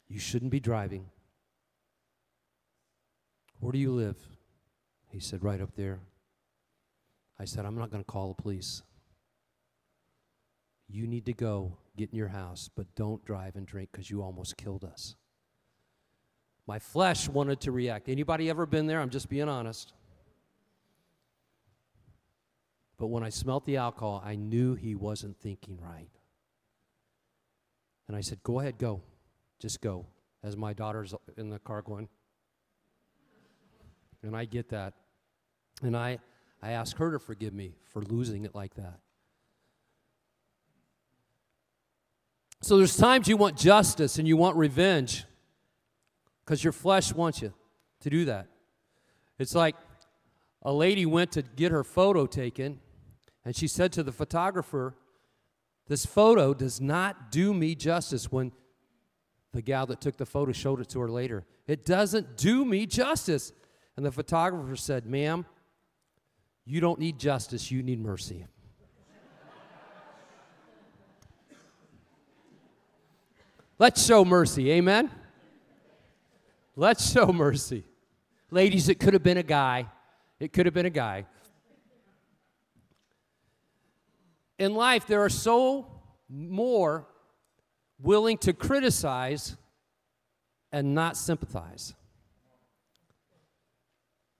you 0.08 0.18
shouldn't 0.18 0.50
be 0.50 0.60
driving. 0.60 1.06
Where 3.60 3.72
do 3.72 3.78
you 3.78 3.92
live? 3.92 4.16
He 5.08 5.20
said, 5.20 5.42
Right 5.42 5.60
up 5.60 5.74
there. 5.76 6.00
I 7.38 7.44
said, 7.44 7.64
I'm 7.64 7.76
not 7.76 7.90
going 7.90 8.02
to 8.02 8.10
call 8.10 8.28
the 8.28 8.42
police. 8.42 8.82
You 10.88 11.06
need 11.06 11.24
to 11.26 11.32
go 11.32 11.78
get 11.96 12.10
in 12.10 12.16
your 12.16 12.28
house, 12.28 12.68
but 12.74 12.94
don't 12.94 13.24
drive 13.24 13.56
and 13.56 13.66
drink 13.66 13.90
because 13.92 14.10
you 14.10 14.22
almost 14.22 14.56
killed 14.56 14.84
us. 14.84 15.16
My 16.66 16.78
flesh 16.78 17.28
wanted 17.28 17.60
to 17.62 17.72
react. 17.72 18.08
Anybody 18.08 18.48
ever 18.48 18.66
been 18.66 18.86
there? 18.86 19.00
I'm 19.00 19.10
just 19.10 19.28
being 19.28 19.48
honest. 19.48 19.92
But 22.98 23.08
when 23.08 23.24
I 23.24 23.30
smelt 23.30 23.66
the 23.66 23.78
alcohol, 23.78 24.22
I 24.24 24.36
knew 24.36 24.74
he 24.74 24.94
wasn't 24.94 25.36
thinking 25.40 25.78
right. 25.80 26.10
And 28.06 28.16
I 28.16 28.20
said, 28.20 28.42
Go 28.42 28.60
ahead, 28.60 28.78
go. 28.78 29.02
Just 29.58 29.80
go. 29.80 30.06
As 30.44 30.56
my 30.56 30.72
daughter's 30.72 31.14
in 31.36 31.50
the 31.50 31.58
car 31.58 31.82
going. 31.82 32.08
And 34.22 34.36
I 34.36 34.44
get 34.44 34.68
that. 34.68 34.94
And 35.82 35.96
I, 35.96 36.20
I 36.62 36.72
ask 36.72 36.96
her 36.98 37.10
to 37.10 37.18
forgive 37.18 37.52
me 37.52 37.74
for 37.92 38.02
losing 38.02 38.44
it 38.44 38.54
like 38.54 38.74
that. 38.74 39.00
So 42.60 42.76
there's 42.76 42.96
times 42.96 43.26
you 43.26 43.36
want 43.36 43.56
justice 43.56 44.18
and 44.18 44.28
you 44.28 44.36
want 44.36 44.56
revenge 44.56 45.24
because 46.44 46.62
your 46.62 46.72
flesh 46.72 47.12
wants 47.12 47.42
you 47.42 47.52
to 48.00 48.10
do 48.10 48.24
that. 48.26 48.46
It's 49.38 49.54
like 49.54 49.76
a 50.62 50.72
lady 50.72 51.06
went 51.06 51.32
to 51.32 51.42
get 51.42 51.72
her 51.72 51.84
photo 51.84 52.26
taken 52.26 52.80
and 53.44 53.56
she 53.56 53.66
said 53.66 53.92
to 53.92 54.02
the 54.02 54.12
photographer, 54.12 54.94
This 55.88 56.06
photo 56.06 56.54
does 56.54 56.80
not 56.80 57.30
do 57.30 57.52
me 57.52 57.74
justice 57.74 58.30
when 58.30 58.52
the 59.52 59.62
gal 59.62 59.86
that 59.86 60.00
took 60.00 60.16
the 60.16 60.26
photo 60.26 60.52
showed 60.52 60.80
it 60.80 60.88
to 60.90 61.00
her 61.00 61.10
later. 61.10 61.44
It 61.66 61.84
doesn't 61.84 62.36
do 62.36 62.64
me 62.64 62.86
justice. 62.86 63.52
And 63.96 64.06
the 64.06 64.12
photographer 64.12 64.76
said, 64.76 65.06
Ma'am, 65.06 65.44
you 66.64 66.80
don't 66.80 66.98
need 66.98 67.18
justice, 67.18 67.70
you 67.70 67.82
need 67.82 68.00
mercy. 68.00 68.46
Let's 73.78 74.06
show 74.06 74.24
mercy, 74.24 74.70
amen? 74.70 75.10
Let's 76.74 77.12
show 77.12 77.26
mercy. 77.26 77.84
Ladies, 78.50 78.88
it 78.88 78.98
could 78.98 79.12
have 79.12 79.22
been 79.22 79.36
a 79.38 79.42
guy. 79.42 79.86
It 80.40 80.52
could 80.52 80.66
have 80.66 80.74
been 80.74 80.86
a 80.86 80.90
guy. 80.90 81.26
In 84.58 84.74
life, 84.74 85.06
there 85.06 85.20
are 85.20 85.28
so 85.28 85.86
more 86.28 87.06
willing 88.00 88.38
to 88.38 88.52
criticize 88.52 89.56
and 90.70 90.94
not 90.94 91.16
sympathize. 91.16 91.94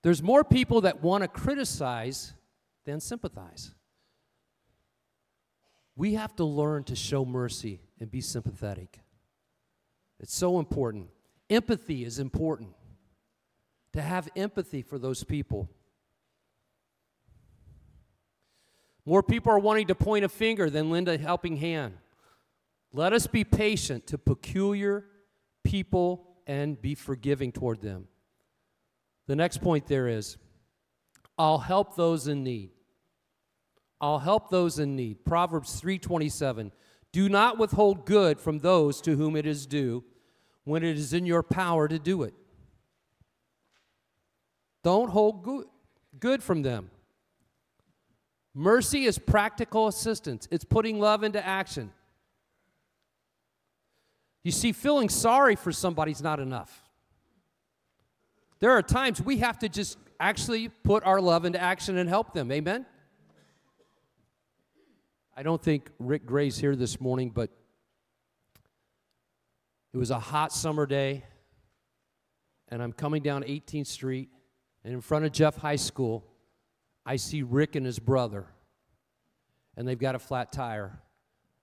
There's 0.03 0.23
more 0.23 0.43
people 0.43 0.81
that 0.83 1.03
want 1.03 1.23
to 1.23 1.29
criticize 1.29 2.33
than 2.85 2.99
sympathize. 3.01 3.73
We 5.95 6.15
have 6.15 6.35
to 6.37 6.45
learn 6.45 6.85
to 6.85 6.97
show 6.97 7.25
mercy 7.25 7.81
and 8.01 8.11
be 8.11 8.21
sympathetic. 8.21 9.01
It's 10.19 10.35
so 10.35 10.59
important. 10.59 11.09
Empathy 11.53 12.03
is 12.03 12.19
important. 12.19 12.71
To 13.93 14.01
have 14.01 14.31
empathy 14.35 14.81
for 14.81 14.99
those 14.99 15.23
people. 15.23 15.69
More 19.05 19.23
people 19.23 19.53
are 19.53 19.59
wanting 19.59 19.89
to 19.89 19.95
point 19.95 20.25
a 20.25 20.31
finger 20.31 20.71
than 20.71 20.89
lend 20.89 21.09
a 21.09 21.19
helping 21.19 21.59
hand. 21.59 21.99
Let 22.91 23.13
us 23.13 23.27
be 23.27 23.45
patient 23.45 24.07
to 24.07 24.17
peculiar 24.17 25.05
people 25.63 26.39
and 26.47 26.81
be 26.81 26.95
forgiving 26.95 27.53
toward 27.53 27.83
them. 27.83 28.09
The 29.27 29.37
next 29.37 29.59
point 29.59 29.87
there 29.89 30.09
is 30.09 30.39
I'll 31.37 31.59
help 31.59 31.97
those 31.97 32.29
in 32.29 32.43
need. 32.43 32.71
I'll 34.01 34.21
help 34.21 34.49
those 34.49 34.79
in 34.79 34.97
need. 34.97 35.27
Proverbs 35.27 35.79
3:27. 35.79 36.73
Do 37.13 37.29
not 37.29 37.59
withhold 37.59 38.07
good 38.07 38.41
from 38.41 38.61
those 38.61 39.03
to 39.03 39.17
whom 39.17 39.37
it 39.37 39.45
is 39.45 39.67
due 39.67 40.03
when 40.65 40.83
it 40.83 40.97
is 40.97 41.13
in 41.13 41.27
your 41.27 41.43
power 41.43 41.89
to 41.89 41.99
do 41.99 42.23
it. 42.23 42.35
Don't 44.83 45.11
hold 45.11 45.43
good, 45.43 45.67
good 46.19 46.43
from 46.43 46.63
them. 46.63 46.91
Mercy 48.55 49.05
is 49.05 49.19
practical 49.19 49.87
assistance. 49.87 50.47
It's 50.51 50.65
putting 50.65 51.01
love 51.01 51.23
into 51.23 51.45
action. 51.45 51.91
You 54.43 54.51
see, 54.51 54.73
feeling 54.73 55.09
sorry 55.09 55.57
for 55.57 55.73
somebody's 55.73 56.23
not 56.23 56.41
enough. 56.41 56.83
There 58.59 58.73
are 58.73 58.83
times 58.83 59.21
we 59.23 59.39
have 59.39 59.59
to 59.61 59.69
just 59.69 59.99
actually 60.21 60.69
put 60.69 61.05
our 61.05 61.21
love 61.21 61.45
into 61.45 61.61
action 61.61 61.97
and 61.97 62.09
help 62.09 62.33
them. 62.33 62.53
Amen? 62.53 62.87
I 65.37 65.43
don't 65.43 65.63
think 65.63 65.91
Rick 65.99 66.27
Gray's 66.27 66.59
here 66.59 66.77
this 66.77 67.01
morning, 67.01 67.31
but 67.31 67.51
it 69.93 69.99
was 69.99 70.11
a 70.11 70.19
hot 70.19 70.53
summer 70.53 70.87
day, 70.87 71.25
and 72.69 72.83
I'm 72.83 72.93
coming 72.93 73.23
down 73.23 73.43
18th 73.43 73.87
Street, 73.87 74.31
and 74.85 74.93
in 74.95 75.01
front 75.01 75.25
of 75.25 75.33
Jeff 75.33 75.57
High 75.57 75.77
School, 75.77 76.25
I 77.05 77.17
see 77.17 77.43
Rick 77.43 77.77
and 77.77 77.85
his 77.85 77.99
brother, 77.99 78.47
and 79.77 79.87
they've 79.87 79.99
got 79.99 80.15
a 80.15 80.19
flat 80.19 80.53
tire. 80.53 81.01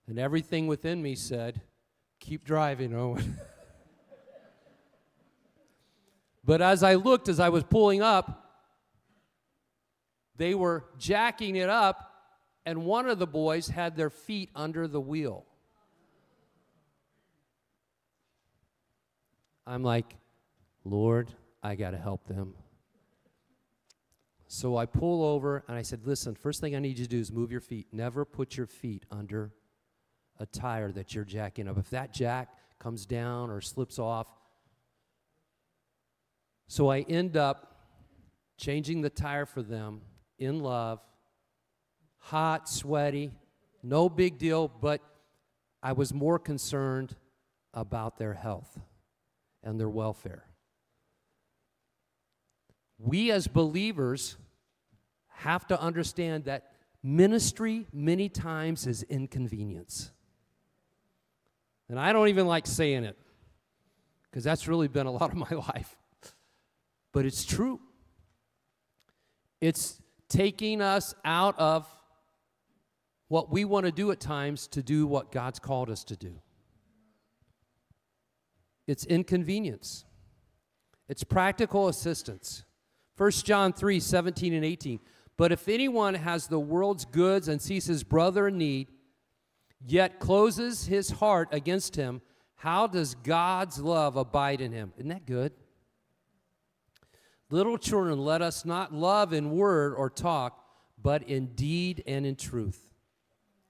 And 0.07 0.19
everything 0.19 0.67
within 0.67 1.01
me 1.01 1.15
said, 1.15 1.61
Keep 2.19 2.43
driving, 2.43 2.95
Owen. 2.95 3.37
But 6.49 6.63
as 6.63 6.81
I 6.81 6.95
looked, 6.95 7.29
as 7.29 7.39
I 7.39 7.49
was 7.49 7.63
pulling 7.63 8.01
up, 8.01 8.49
they 10.35 10.55
were 10.55 10.85
jacking 10.97 11.57
it 11.57 11.69
up, 11.69 12.11
and 12.65 12.85
one 12.85 13.07
of 13.07 13.19
the 13.19 13.27
boys 13.27 13.67
had 13.67 13.95
their 13.95 14.09
feet 14.09 14.49
under 14.55 14.87
the 14.87 14.99
wheel. 14.99 15.45
I'm 19.69 19.83
like, 19.83 20.15
Lord, 20.83 21.31
I 21.61 21.75
got 21.75 21.91
to 21.91 21.97
help 21.97 22.25
them. 22.27 22.55
So 24.47 24.77
I 24.77 24.87
pull 24.87 25.23
over 25.23 25.63
and 25.67 25.77
I 25.77 25.83
said, 25.83 26.07
Listen, 26.07 26.33
first 26.33 26.59
thing 26.59 26.75
I 26.75 26.79
need 26.79 26.97
you 26.97 27.05
to 27.05 27.09
do 27.09 27.19
is 27.19 27.31
move 27.31 27.51
your 27.51 27.61
feet. 27.61 27.85
Never 27.91 28.25
put 28.25 28.57
your 28.57 28.65
feet 28.65 29.05
under 29.11 29.51
a 30.39 30.47
tire 30.47 30.91
that 30.93 31.13
you're 31.13 31.23
jacking 31.23 31.67
up. 31.67 31.77
If 31.77 31.91
that 31.91 32.11
jack 32.11 32.49
comes 32.79 33.05
down 33.05 33.51
or 33.51 33.61
slips 33.61 33.99
off, 33.99 34.27
so 36.67 36.89
I 36.89 37.01
end 37.01 37.37
up 37.37 37.85
changing 38.57 39.01
the 39.01 39.09
tire 39.11 39.45
for 39.45 39.61
them 39.61 40.01
in 40.39 40.61
love, 40.61 40.99
hot, 42.17 42.67
sweaty, 42.67 43.31
no 43.83 44.09
big 44.09 44.39
deal, 44.39 44.67
but 44.67 45.01
I 45.83 45.91
was 45.91 46.11
more 46.11 46.39
concerned 46.39 47.15
about 47.71 48.17
their 48.17 48.33
health 48.33 48.79
and 49.63 49.79
their 49.79 49.89
welfare. 49.89 50.45
We 52.97 53.31
as 53.31 53.47
believers 53.47 54.37
have 55.27 55.65
to 55.67 55.81
understand 55.81 56.45
that 56.45 56.71
ministry 57.01 57.87
many 57.93 58.27
times 58.27 58.85
is 58.87 59.03
inconvenience. 59.03 60.11
And 61.87 61.99
I 61.99 62.11
don't 62.11 62.27
even 62.27 62.45
like 62.45 62.67
saying 62.67 63.05
it 63.05 63.17
because 64.23 64.43
that's 64.43 64.67
really 64.67 64.87
been 64.87 65.07
a 65.07 65.11
lot 65.11 65.31
of 65.31 65.35
my 65.35 65.49
life 65.75 65.95
but 67.11 67.25
it's 67.25 67.43
true. 67.43 67.79
It's 69.61 70.01
taking 70.29 70.81
us 70.81 71.13
out 71.25 71.57
of 71.59 71.87
what 73.27 73.51
we 73.51 73.65
want 73.65 73.85
to 73.85 73.91
do 73.91 74.11
at 74.11 74.19
times 74.19 74.67
to 74.69 74.81
do 74.81 75.05
what 75.05 75.31
God's 75.31 75.59
called 75.59 75.89
us 75.89 76.03
to 76.05 76.15
do. 76.15 76.39
It's 78.89 79.05
inconvenience. 79.05 80.03
It's 81.07 81.23
practical 81.23 81.89
assistance. 81.89 82.63
1 83.17 83.31
John 83.31 83.71
3 83.71 83.99
17 83.99 84.51
and 84.51 84.65
18. 84.65 84.99
But 85.37 85.51
if 85.51 85.69
anyone 85.69 86.15
has 86.15 86.47
the 86.47 86.59
world's 86.59 87.05
goods 87.05 87.47
and 87.47 87.61
sees 87.61 87.85
his 87.85 88.03
brother 88.03 88.47
in 88.47 88.57
need, 88.57 88.87
yet 89.85 90.19
closes 90.19 90.87
his 90.87 91.11
heart 91.11 91.49
against 91.51 91.95
him, 91.95 92.21
how 92.55 92.87
does 92.87 93.13
God's 93.13 93.79
love 93.79 94.17
abide 94.17 94.59
in 94.59 94.71
him? 94.71 94.91
Isn't 94.97 95.09
that 95.09 95.27
good? 95.27 95.53
Little 97.51 97.77
children, 97.77 98.17
let 98.17 98.41
us 98.41 98.65
not 98.65 98.91
love 98.91 99.33
in 99.33 99.51
word 99.51 99.93
or 99.93 100.09
talk, 100.09 100.65
but 100.99 101.21
in 101.23 101.53
deed 101.53 102.03
and 102.07 102.25
in 102.25 102.35
truth. 102.35 102.91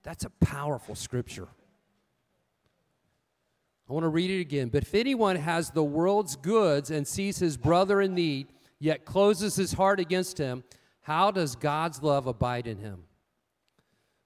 That's 0.04 0.24
a 0.24 0.30
powerful 0.30 0.96
scripture. 0.96 1.50
I 3.90 3.94
want 3.94 4.04
to 4.04 4.10
read 4.10 4.30
it 4.30 4.40
again. 4.40 4.70
But 4.70 4.84
if 4.84 4.94
anyone 4.94 5.36
has 5.36 5.72
the 5.72 5.84
world's 5.84 6.36
goods 6.36 6.92
and 6.92 7.08
sees 7.08 7.40
his 7.40 7.58
brother 7.58 8.02
in 8.02 8.14
need, 8.14 8.48
yet 8.78 9.04
closes 9.04 9.56
his 9.56 9.74
heart 9.74 10.00
against 10.00 10.38
him, 10.38 10.64
how 11.02 11.32
does 11.32 11.56
God's 11.56 12.04
love 12.04 12.28
abide 12.28 12.68
in 12.68 12.78
him? 12.78 13.06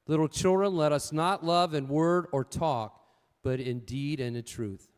Little 0.05 0.27
children, 0.27 0.75
let 0.75 0.91
us 0.91 1.13
not 1.13 1.45
love 1.45 1.73
in 1.73 1.87
word 1.87 2.25
or 2.33 2.43
talk, 2.43 2.99
but 3.41 3.61
in 3.61 3.79
deed 3.79 4.19
and 4.19 4.35
in 4.35 4.43
truth. 4.43 4.89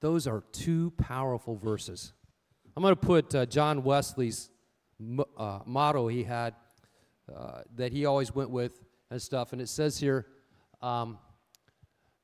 Those 0.00 0.26
are 0.26 0.44
two 0.52 0.92
powerful 0.98 1.56
verses. 1.56 2.12
I'm 2.76 2.82
going 2.82 2.94
to 2.94 3.00
put 3.00 3.34
uh, 3.34 3.46
John 3.46 3.82
Wesley's 3.82 4.50
uh, 5.36 5.60
motto 5.64 6.08
he 6.08 6.24
had 6.24 6.54
uh, 7.34 7.62
that 7.76 7.90
he 7.92 8.04
always 8.04 8.34
went 8.34 8.50
with 8.50 8.78
and 9.10 9.20
stuff. 9.20 9.54
And 9.54 9.62
it 9.62 9.68
says 9.68 9.98
here, 9.98 10.26
um, 10.82 11.18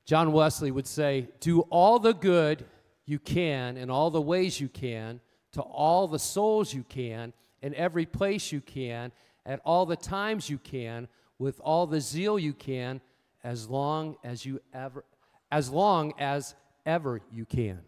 John 0.05 0.31
Wesley 0.31 0.71
would 0.71 0.87
say, 0.87 1.27
Do 1.39 1.61
all 1.61 1.99
the 1.99 2.13
good 2.13 2.65
you 3.05 3.19
can 3.19 3.77
in 3.77 3.89
all 3.89 4.11
the 4.11 4.21
ways 4.21 4.59
you 4.59 4.69
can 4.69 5.19
to 5.53 5.61
all 5.61 6.07
the 6.07 6.19
souls 6.19 6.73
you 6.73 6.83
can 6.87 7.33
in 7.61 7.73
every 7.75 8.05
place 8.05 8.51
you 8.51 8.61
can 8.61 9.11
at 9.45 9.59
all 9.63 9.85
the 9.85 9.95
times 9.95 10.49
you 10.49 10.57
can 10.57 11.07
with 11.39 11.59
all 11.61 11.87
the 11.87 12.01
zeal 12.01 12.37
you 12.37 12.53
can 12.53 13.01
as 13.43 13.67
long 13.67 14.15
as 14.23 14.45
you 14.45 14.59
ever 14.73 15.03
as 15.51 15.69
long 15.69 16.13
as 16.19 16.55
ever 16.85 17.21
you 17.31 17.45
can. 17.45 17.79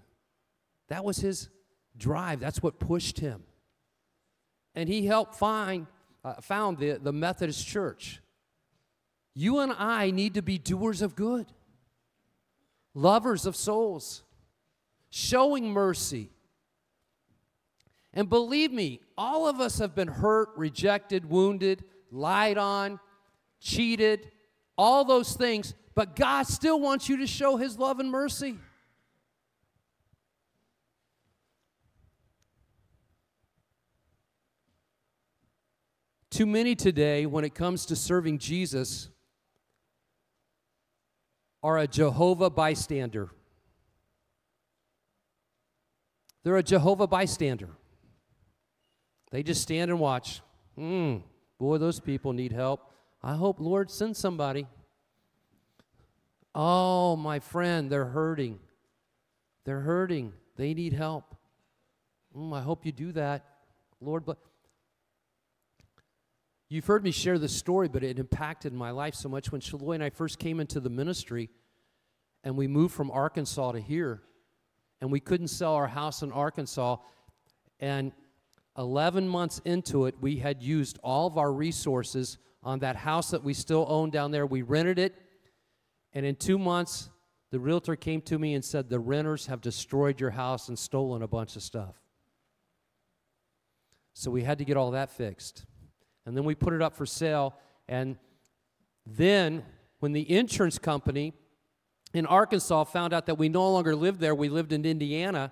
That 0.89 1.03
was 1.03 1.17
his 1.17 1.49
drive. 1.97 2.39
That's 2.39 2.61
what 2.61 2.79
pushed 2.79 3.19
him. 3.19 3.43
And 4.75 4.87
he 4.87 5.05
helped 5.05 5.35
find 5.35 5.87
uh, 6.23 6.35
found 6.41 6.77
the, 6.77 6.99
the 7.01 7.13
methodist 7.13 7.65
church. 7.65 8.21
You 9.33 9.59
and 9.59 9.71
i 9.73 10.09
need 10.09 10.33
to 10.33 10.41
be 10.41 10.57
doers 10.57 11.01
of 11.03 11.15
good 11.15 11.45
lovers 12.97 13.45
of 13.45 13.55
souls 13.55 14.23
showing 15.09 15.69
mercy 15.69 16.31
and 18.17 18.29
believe 18.29 18.71
me, 18.71 19.01
all 19.15 19.47
of 19.47 19.59
us 19.59 19.77
have 19.77 19.93
been 19.93 20.07
hurt, 20.07 20.49
rejected, 20.57 21.29
wounded, 21.29 21.83
lied 22.09 22.57
on, 22.57 22.99
cheated, 23.61 24.31
all 24.75 25.05
those 25.05 25.33
things, 25.33 25.75
but 25.93 26.15
God 26.15 26.47
still 26.47 26.79
wants 26.79 27.07
you 27.07 27.17
to 27.17 27.27
show 27.27 27.57
His 27.57 27.77
love 27.77 27.99
and 27.99 28.09
mercy. 28.09 28.57
Too 36.31 36.47
many 36.47 36.73
today, 36.73 37.27
when 37.27 37.43
it 37.43 37.53
comes 37.53 37.85
to 37.85 37.95
serving 37.95 38.39
Jesus, 38.39 39.09
are 41.63 41.77
a 41.77 41.87
Jehovah 41.87 42.49
bystander. 42.49 43.29
They're 46.43 46.57
a 46.57 46.63
Jehovah 46.63 47.07
bystander. 47.07 47.69
They 49.31 49.43
just 49.43 49.61
stand 49.61 49.91
and 49.91 49.99
watch. 49.99 50.41
Hmm, 50.75 51.17
boy, 51.59 51.77
those 51.77 51.99
people 51.99 52.33
need 52.33 52.51
help. 52.51 52.91
I 53.21 53.35
hope, 53.35 53.59
Lord, 53.59 53.91
send 53.91 54.15
somebody. 54.15 54.67
Oh, 56.55 57.15
my 57.15 57.39
friend, 57.39 57.91
they're 57.91 58.05
hurting. 58.05 58.59
They're 59.65 59.81
hurting. 59.81 60.33
They 60.55 60.73
need 60.73 60.93
help. 60.93 61.35
Mm, 62.35 62.53
I 62.53 62.61
hope 62.61 62.85
you 62.85 62.91
do 62.91 63.11
that. 63.13 63.43
Lord, 63.99 64.25
but 64.25 64.37
you've 66.69 66.85
heard 66.85 67.03
me 67.03 67.11
share 67.11 67.39
this 67.39 67.55
story, 67.55 67.87
but 67.87 68.03
it 68.03 68.19
impacted 68.19 68.73
my 68.73 68.91
life 68.91 69.15
so 69.15 69.29
much. 69.29 69.51
When 69.51 69.61
Shaloy 69.61 69.95
and 69.95 70.03
I 70.03 70.09
first 70.09 70.39
came 70.39 70.59
into 70.59 70.79
the 70.79 70.89
ministry 70.89 71.49
and 72.43 72.55
we 72.55 72.67
moved 72.67 72.93
from 72.93 73.11
Arkansas 73.11 73.73
to 73.73 73.81
here, 73.81 74.21
and 75.01 75.11
we 75.11 75.19
couldn't 75.19 75.49
sell 75.49 75.73
our 75.73 75.87
house 75.87 76.21
in 76.21 76.31
Arkansas, 76.31 76.97
and 77.79 78.11
11 78.77 79.27
months 79.27 79.61
into 79.65 80.05
it, 80.05 80.15
we 80.21 80.37
had 80.37 80.61
used 80.61 80.99
all 81.03 81.27
of 81.27 81.37
our 81.37 81.51
resources 81.51 82.37
on 82.63 82.79
that 82.79 82.95
house 82.95 83.31
that 83.31 83.43
we 83.43 83.53
still 83.53 83.85
own 83.87 84.09
down 84.09 84.31
there. 84.31 84.45
We 84.45 84.61
rented 84.61 84.99
it, 84.99 85.15
and 86.13 86.25
in 86.25 86.35
two 86.35 86.57
months, 86.57 87.09
the 87.49 87.59
realtor 87.59 87.95
came 87.95 88.21
to 88.23 88.37
me 88.37 88.53
and 88.53 88.63
said, 88.63 88.89
The 88.89 88.99
renters 88.99 89.47
have 89.47 89.61
destroyed 89.61 90.19
your 90.19 90.31
house 90.31 90.67
and 90.67 90.77
stolen 90.77 91.21
a 91.21 91.27
bunch 91.27 91.55
of 91.55 91.63
stuff. 91.63 91.95
So 94.13 94.31
we 94.31 94.43
had 94.43 94.57
to 94.57 94.65
get 94.65 94.77
all 94.77 94.91
that 94.91 95.11
fixed. 95.11 95.65
And 96.27 96.37
then 96.37 96.43
we 96.43 96.53
put 96.53 96.73
it 96.73 96.83
up 96.83 96.95
for 96.95 97.07
sale. 97.07 97.55
And 97.87 98.17
then, 99.07 99.63
when 99.99 100.11
the 100.11 100.31
insurance 100.31 100.77
company 100.77 101.33
in 102.13 102.27
Arkansas 102.27 102.83
found 102.83 103.13
out 103.13 103.25
that 103.25 103.39
we 103.39 103.49
no 103.49 103.71
longer 103.71 103.95
lived 103.95 104.19
there, 104.19 104.35
we 104.35 104.49
lived 104.49 104.71
in 104.71 104.85
Indiana 104.85 105.51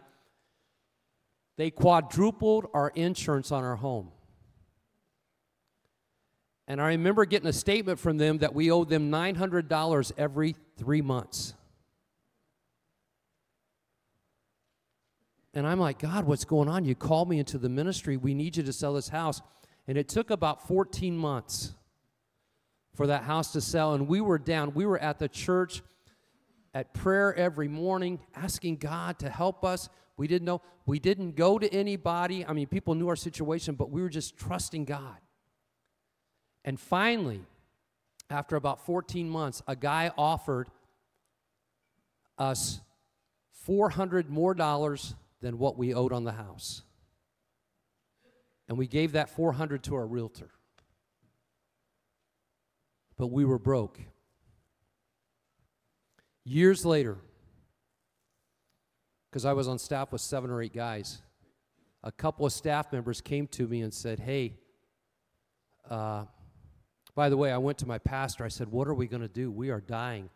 they 1.57 1.71
quadrupled 1.71 2.67
our 2.73 2.89
insurance 2.95 3.51
on 3.51 3.63
our 3.63 3.75
home. 3.75 4.11
And 6.67 6.81
I 6.81 6.89
remember 6.89 7.25
getting 7.25 7.47
a 7.47 7.53
statement 7.53 7.99
from 7.99 8.17
them 8.17 8.39
that 8.39 8.53
we 8.53 8.71
owed 8.71 8.89
them 8.89 9.11
$900 9.11 10.11
every 10.17 10.55
three 10.77 11.01
months. 11.01 11.53
And 15.53 15.65
I'm 15.65 15.79
like, 15.79 15.99
God, 15.99 16.25
what's 16.25 16.43
going 16.43 16.67
on? 16.67 16.83
You 16.83 16.95
called 16.95 17.29
me 17.29 17.39
into 17.39 17.57
the 17.57 17.69
ministry. 17.69 18.17
We 18.17 18.33
need 18.33 18.57
you 18.57 18.63
to 18.63 18.73
sell 18.73 18.95
this 18.95 19.09
house. 19.09 19.41
And 19.87 19.97
it 19.97 20.07
took 20.07 20.29
about 20.29 20.67
14 20.67 21.15
months 21.17 21.73
for 22.95 23.07
that 23.07 23.23
house 23.23 23.51
to 23.53 23.61
sell. 23.61 23.93
And 23.93 24.07
we 24.07 24.21
were 24.21 24.39
down. 24.39 24.73
We 24.73 24.85
were 24.85 24.99
at 24.99 25.19
the 25.19 25.27
church 25.27 25.81
at 26.73 26.93
prayer 26.93 27.33
every 27.35 27.67
morning, 27.67 28.19
asking 28.35 28.77
God 28.77 29.19
to 29.19 29.29
help 29.29 29.63
us. 29.63 29.89
We 30.17 30.27
didn't 30.27 30.45
know. 30.45 30.61
We 30.85 30.99
didn't 30.99 31.35
go 31.35 31.57
to 31.59 31.73
anybody. 31.73 32.45
I 32.45 32.53
mean, 32.53 32.67
people 32.67 32.95
knew 32.95 33.07
our 33.07 33.15
situation, 33.15 33.75
but 33.75 33.89
we 33.89 34.01
were 34.01 34.09
just 34.09 34.37
trusting 34.37 34.85
God. 34.85 35.17
And 36.63 36.79
finally, 36.79 37.41
after 38.29 38.55
about 38.55 38.85
14 38.85 39.29
months, 39.29 39.61
a 39.67 39.75
guy 39.75 40.11
offered 40.17 40.67
us 42.37 42.81
400 43.51 44.29
more 44.29 44.53
dollars 44.53 45.15
than 45.41 45.57
what 45.57 45.77
we 45.77 45.93
owed 45.93 46.11
on 46.11 46.23
the 46.23 46.31
house. 46.31 46.81
And 48.67 48.77
we 48.77 48.87
gave 48.87 49.13
that 49.13 49.29
400 49.29 49.83
to 49.83 49.95
our 49.95 50.05
realtor. 50.05 50.49
But 53.17 53.27
we 53.27 53.45
were 53.45 53.59
broke. 53.59 53.99
Years 56.43 56.85
later, 56.85 57.17
because 59.35 59.43
I 59.43 59.51
was 59.51 59.67
on 59.67 59.77
staff 59.77 60.13
with 60.13 60.21
seven 60.21 60.49
or 60.49 60.61
eight 60.61 60.73
guys. 60.73 61.21
A 62.03 62.11
couple 62.11 62.45
of 62.45 62.53
staff 62.53 62.93
members 62.93 63.19
came 63.19 63.47
to 63.47 63.67
me 63.67 63.81
and 63.81 63.93
said, 63.93 64.17
Hey, 64.17 64.53
uh, 65.89 66.23
by 67.15 67.27
the 67.27 67.35
way, 67.35 67.51
I 67.51 67.57
went 67.57 67.77
to 67.79 67.85
my 67.85 67.97
pastor. 67.97 68.45
I 68.45 68.47
said, 68.47 68.71
What 68.71 68.87
are 68.87 68.93
we 68.93 69.07
going 69.07 69.23
to 69.23 69.27
do? 69.27 69.51
We 69.51 69.71
are 69.71 69.81
dying. 69.81 70.29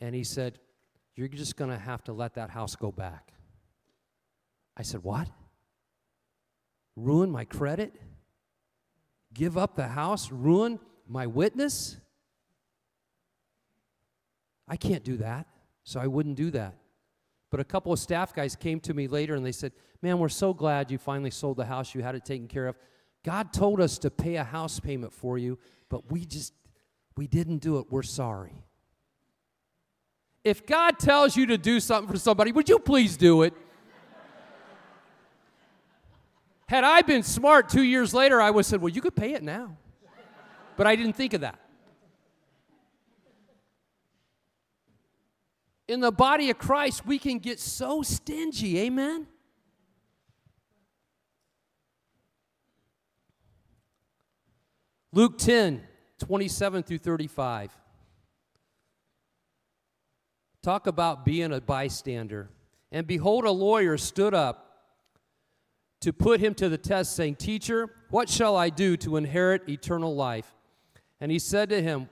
And 0.00 0.14
he 0.14 0.22
said, 0.22 0.60
You're 1.16 1.26
just 1.26 1.56
going 1.56 1.72
to 1.72 1.76
have 1.76 2.04
to 2.04 2.12
let 2.12 2.34
that 2.34 2.48
house 2.48 2.76
go 2.76 2.92
back. 2.92 3.32
I 4.76 4.82
said, 4.82 5.02
What? 5.02 5.26
Ruin 6.96 7.30
my 7.30 7.44
credit? 7.44 7.94
Give 9.32 9.58
up 9.58 9.76
the 9.76 9.88
house? 9.88 10.32
Ruin 10.32 10.80
my 11.06 11.26
witness? 11.26 11.98
I 14.66 14.76
can't 14.76 15.04
do 15.04 15.18
that. 15.18 15.46
So 15.84 16.00
I 16.00 16.06
wouldn't 16.06 16.36
do 16.36 16.50
that. 16.50 16.74
But 17.50 17.60
a 17.60 17.64
couple 17.64 17.92
of 17.92 17.98
staff 17.98 18.34
guys 18.34 18.56
came 18.56 18.80
to 18.80 18.94
me 18.94 19.06
later 19.06 19.34
and 19.34 19.46
they 19.46 19.52
said, 19.52 19.72
Man, 20.02 20.18
we're 20.18 20.28
so 20.28 20.52
glad 20.52 20.90
you 20.90 20.98
finally 20.98 21.30
sold 21.30 21.56
the 21.56 21.64
house. 21.64 21.94
You 21.94 22.02
had 22.02 22.14
it 22.14 22.24
taken 22.24 22.48
care 22.48 22.66
of. 22.66 22.76
God 23.24 23.52
told 23.52 23.80
us 23.80 23.98
to 23.98 24.10
pay 24.10 24.36
a 24.36 24.44
house 24.44 24.78
payment 24.78 25.12
for 25.12 25.38
you, 25.38 25.58
but 25.88 26.10
we 26.10 26.24
just, 26.24 26.52
we 27.16 27.26
didn't 27.26 27.58
do 27.58 27.78
it. 27.78 27.86
We're 27.90 28.02
sorry. 28.02 28.62
If 30.44 30.66
God 30.66 30.98
tells 30.98 31.36
you 31.36 31.46
to 31.46 31.58
do 31.58 31.80
something 31.80 32.12
for 32.12 32.18
somebody, 32.18 32.52
would 32.52 32.68
you 32.68 32.78
please 32.78 33.16
do 33.16 33.42
it? 33.42 33.52
Had 36.68 36.84
I 36.84 37.02
been 37.02 37.22
smart 37.22 37.68
two 37.68 37.82
years 37.82 38.12
later, 38.12 38.40
I 38.40 38.50
would 38.50 38.60
have 38.60 38.66
said, 38.66 38.80
Well, 38.80 38.88
you 38.88 39.00
could 39.00 39.16
pay 39.16 39.32
it 39.34 39.42
now. 39.42 39.76
But 40.76 40.86
I 40.86 40.96
didn't 40.96 41.14
think 41.14 41.32
of 41.32 41.42
that. 41.42 41.60
in 45.88 46.00
the 46.00 46.12
body 46.12 46.50
of 46.50 46.58
Christ, 46.58 47.06
we 47.06 47.18
can 47.18 47.38
get 47.38 47.60
so 47.60 48.02
stingy. 48.02 48.78
Amen? 48.80 49.26
Luke 55.12 55.38
10, 55.38 55.82
27 56.18 56.82
through 56.82 56.98
35. 56.98 57.76
Talk 60.62 60.86
about 60.86 61.24
being 61.24 61.52
a 61.52 61.60
bystander. 61.60 62.50
And 62.90 63.06
behold, 63.06 63.44
a 63.44 63.50
lawyer 63.50 63.96
stood 63.96 64.34
up 64.34 64.65
to 66.06 66.12
put 66.12 66.38
him 66.38 66.54
to 66.54 66.68
the 66.68 66.78
test, 66.78 67.16
saying, 67.16 67.34
Teacher, 67.34 67.90
what 68.10 68.28
shall 68.28 68.54
I 68.54 68.70
do 68.70 68.96
to 68.98 69.16
inherit 69.16 69.68
eternal 69.68 70.14
life? 70.14 70.54
And 71.20 71.32
he 71.32 71.40
said 71.40 71.68
to 71.70 71.82
him, 71.82 72.08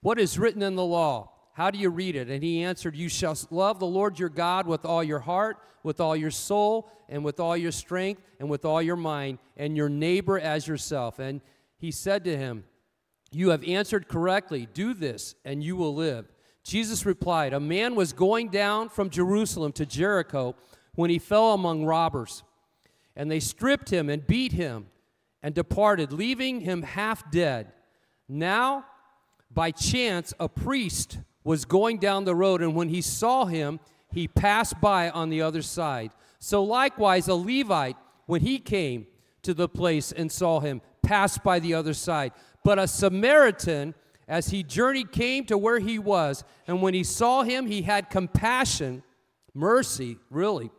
What 0.00 0.20
is 0.20 0.38
written 0.38 0.62
in 0.62 0.76
the 0.76 0.84
law? 0.84 1.32
How 1.52 1.72
do 1.72 1.76
you 1.76 1.90
read 1.90 2.14
it? 2.14 2.30
And 2.30 2.40
he 2.40 2.62
answered, 2.62 2.94
You 2.94 3.08
shall 3.08 3.36
love 3.50 3.80
the 3.80 3.86
Lord 3.86 4.20
your 4.20 4.28
God 4.28 4.68
with 4.68 4.84
all 4.84 5.02
your 5.02 5.18
heart, 5.18 5.56
with 5.82 6.00
all 6.00 6.14
your 6.14 6.30
soul, 6.30 6.88
and 7.08 7.24
with 7.24 7.40
all 7.40 7.56
your 7.56 7.72
strength, 7.72 8.22
and 8.38 8.48
with 8.48 8.64
all 8.64 8.80
your 8.80 8.94
mind, 8.94 9.38
and 9.56 9.76
your 9.76 9.88
neighbor 9.88 10.38
as 10.38 10.68
yourself. 10.68 11.18
And 11.18 11.40
he 11.78 11.90
said 11.90 12.22
to 12.26 12.36
him, 12.36 12.62
You 13.32 13.50
have 13.50 13.64
answered 13.64 14.06
correctly. 14.06 14.68
Do 14.72 14.94
this, 14.94 15.34
and 15.44 15.64
you 15.64 15.74
will 15.74 15.96
live. 15.96 16.30
Jesus 16.62 17.04
replied, 17.04 17.52
A 17.52 17.58
man 17.58 17.96
was 17.96 18.12
going 18.12 18.50
down 18.50 18.88
from 18.88 19.10
Jerusalem 19.10 19.72
to 19.72 19.84
Jericho 19.84 20.54
when 20.94 21.10
he 21.10 21.18
fell 21.18 21.54
among 21.54 21.84
robbers. 21.84 22.44
And 23.16 23.30
they 23.30 23.40
stripped 23.40 23.90
him 23.90 24.10
and 24.10 24.26
beat 24.26 24.52
him 24.52 24.86
and 25.42 25.54
departed, 25.54 26.12
leaving 26.12 26.60
him 26.60 26.82
half 26.82 27.30
dead. 27.30 27.72
Now, 28.28 28.84
by 29.50 29.70
chance, 29.70 30.34
a 30.38 30.48
priest 30.48 31.18
was 31.44 31.64
going 31.64 31.98
down 31.98 32.24
the 32.24 32.34
road, 32.34 32.60
and 32.60 32.74
when 32.74 32.88
he 32.88 33.00
saw 33.00 33.46
him, 33.46 33.80
he 34.10 34.28
passed 34.28 34.80
by 34.80 35.10
on 35.10 35.30
the 35.30 35.42
other 35.42 35.62
side. 35.62 36.10
So, 36.38 36.62
likewise, 36.62 37.28
a 37.28 37.34
Levite, 37.34 37.96
when 38.26 38.40
he 38.40 38.58
came 38.58 39.06
to 39.42 39.54
the 39.54 39.68
place 39.68 40.12
and 40.12 40.30
saw 40.30 40.60
him, 40.60 40.82
passed 41.02 41.44
by 41.44 41.60
the 41.60 41.74
other 41.74 41.94
side. 41.94 42.32
But 42.64 42.78
a 42.80 42.88
Samaritan, 42.88 43.94
as 44.26 44.48
he 44.48 44.64
journeyed, 44.64 45.12
came 45.12 45.44
to 45.46 45.56
where 45.56 45.78
he 45.78 45.98
was, 45.98 46.42
and 46.66 46.82
when 46.82 46.94
he 46.94 47.04
saw 47.04 47.44
him, 47.44 47.66
he 47.66 47.82
had 47.82 48.10
compassion, 48.10 49.04
mercy, 49.54 50.18
really. 50.30 50.70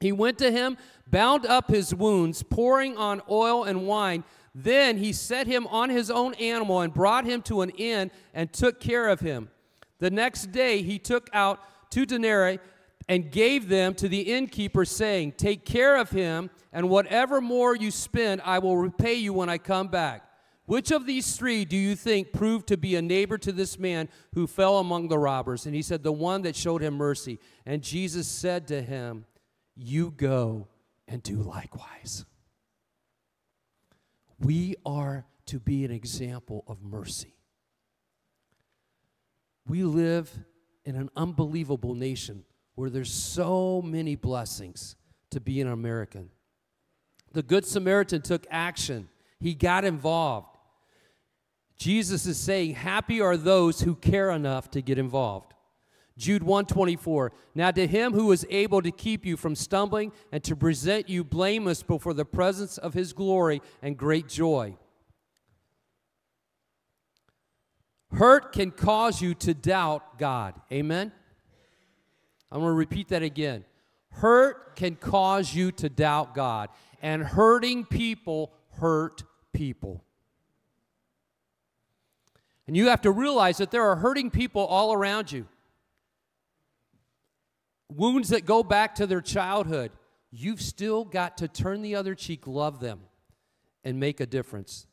He 0.00 0.12
went 0.12 0.38
to 0.38 0.50
him, 0.50 0.76
bound 1.06 1.46
up 1.46 1.70
his 1.70 1.94
wounds, 1.94 2.42
pouring 2.42 2.96
on 2.96 3.22
oil 3.30 3.64
and 3.64 3.86
wine. 3.86 4.24
Then 4.54 4.98
he 4.98 5.12
set 5.12 5.46
him 5.46 5.66
on 5.68 5.90
his 5.90 6.10
own 6.10 6.34
animal 6.34 6.80
and 6.80 6.92
brought 6.92 7.26
him 7.26 7.42
to 7.42 7.62
an 7.62 7.70
inn 7.70 8.10
and 8.34 8.52
took 8.52 8.80
care 8.80 9.08
of 9.08 9.20
him. 9.20 9.50
The 9.98 10.10
next 10.10 10.52
day 10.52 10.82
he 10.82 10.98
took 10.98 11.28
out 11.32 11.60
two 11.90 12.06
denarii 12.06 12.58
and 13.08 13.30
gave 13.30 13.68
them 13.68 13.94
to 13.94 14.08
the 14.08 14.20
innkeeper, 14.20 14.84
saying, 14.84 15.32
Take 15.32 15.64
care 15.64 15.96
of 15.96 16.10
him, 16.10 16.50
and 16.72 16.88
whatever 16.88 17.40
more 17.40 17.74
you 17.74 17.90
spend, 17.90 18.40
I 18.44 18.58
will 18.58 18.76
repay 18.76 19.14
you 19.14 19.32
when 19.32 19.48
I 19.48 19.58
come 19.58 19.88
back. 19.88 20.22
Which 20.66 20.90
of 20.90 21.06
these 21.06 21.36
three 21.36 21.64
do 21.64 21.76
you 21.76 21.94
think 21.94 22.32
proved 22.32 22.66
to 22.68 22.76
be 22.76 22.96
a 22.96 23.02
neighbor 23.02 23.38
to 23.38 23.52
this 23.52 23.78
man 23.78 24.08
who 24.34 24.48
fell 24.48 24.78
among 24.78 25.06
the 25.08 25.18
robbers? 25.18 25.64
And 25.64 25.74
he 25.74 25.82
said, 25.82 26.02
The 26.02 26.12
one 26.12 26.42
that 26.42 26.56
showed 26.56 26.82
him 26.82 26.94
mercy. 26.94 27.38
And 27.64 27.82
Jesus 27.82 28.26
said 28.26 28.66
to 28.68 28.82
him, 28.82 29.26
You 29.76 30.12
go 30.16 30.68
and 31.06 31.22
do 31.22 31.36
likewise. 31.36 32.24
We 34.40 34.76
are 34.84 35.26
to 35.46 35.60
be 35.60 35.84
an 35.84 35.90
example 35.90 36.64
of 36.66 36.82
mercy. 36.82 37.34
We 39.68 39.84
live 39.84 40.30
in 40.84 40.96
an 40.96 41.10
unbelievable 41.16 41.94
nation 41.94 42.44
where 42.74 42.90
there's 42.90 43.12
so 43.12 43.82
many 43.82 44.16
blessings 44.16 44.96
to 45.30 45.40
be 45.40 45.60
an 45.60 45.68
American. 45.68 46.30
The 47.32 47.42
Good 47.42 47.66
Samaritan 47.66 48.22
took 48.22 48.46
action, 48.50 49.08
he 49.40 49.54
got 49.54 49.84
involved. 49.84 50.56
Jesus 51.76 52.26
is 52.26 52.38
saying, 52.38 52.74
Happy 52.74 53.20
are 53.20 53.36
those 53.36 53.80
who 53.80 53.94
care 53.94 54.30
enough 54.30 54.70
to 54.70 54.80
get 54.80 54.98
involved. 54.98 55.52
Jude 56.16 56.42
124. 56.42 57.32
Now 57.54 57.70
to 57.70 57.86
him 57.86 58.12
who 58.12 58.32
is 58.32 58.46
able 58.48 58.80
to 58.82 58.90
keep 58.90 59.26
you 59.26 59.36
from 59.36 59.54
stumbling 59.54 60.12
and 60.32 60.42
to 60.44 60.56
present 60.56 61.08
you 61.08 61.24
blameless 61.24 61.82
before 61.82 62.14
the 62.14 62.24
presence 62.24 62.78
of 62.78 62.94
his 62.94 63.12
glory 63.12 63.60
and 63.82 63.96
great 63.96 64.28
joy. 64.28 64.76
Hurt 68.12 68.52
can 68.52 68.70
cause 68.70 69.20
you 69.20 69.34
to 69.34 69.52
doubt 69.52 70.18
God. 70.18 70.54
Amen. 70.72 71.12
I'm 72.50 72.60
going 72.60 72.70
to 72.70 72.76
repeat 72.76 73.08
that 73.08 73.22
again. 73.22 73.64
Hurt 74.10 74.76
can 74.76 74.96
cause 74.96 75.54
you 75.54 75.72
to 75.72 75.90
doubt 75.90 76.34
God, 76.34 76.70
and 77.02 77.22
hurting 77.22 77.84
people 77.84 78.52
hurt 78.78 79.24
people. 79.52 80.04
And 82.66 82.76
you 82.76 82.88
have 82.88 83.02
to 83.02 83.10
realize 83.10 83.58
that 83.58 83.70
there 83.70 83.82
are 83.82 83.96
hurting 83.96 84.30
people 84.30 84.64
all 84.64 84.92
around 84.92 85.30
you. 85.30 85.46
Wounds 87.96 88.28
that 88.28 88.44
go 88.44 88.62
back 88.62 88.94
to 88.96 89.06
their 89.06 89.22
childhood. 89.22 89.90
You've 90.30 90.60
still 90.60 91.04
got 91.04 91.38
to 91.38 91.48
turn 91.48 91.80
the 91.80 91.94
other 91.94 92.14
cheek, 92.14 92.46
love 92.46 92.78
them, 92.78 93.00
and 93.84 93.98
make 93.98 94.20
a 94.20 94.26
difference. 94.26 94.86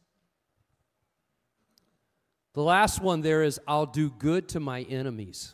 The 2.53 2.63
last 2.63 3.01
one 3.01 3.21
there 3.21 3.43
is 3.43 3.59
I'll 3.67 3.85
do 3.85 4.09
good 4.09 4.47
to 4.49 4.61
my 4.61 4.83
enemies. 4.83 5.53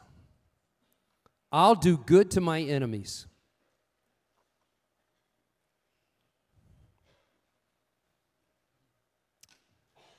I'll 1.52 1.76
do 1.76 1.98
good 1.98 2.30
to 2.32 2.42
my 2.42 2.62
enemies. 2.62 3.26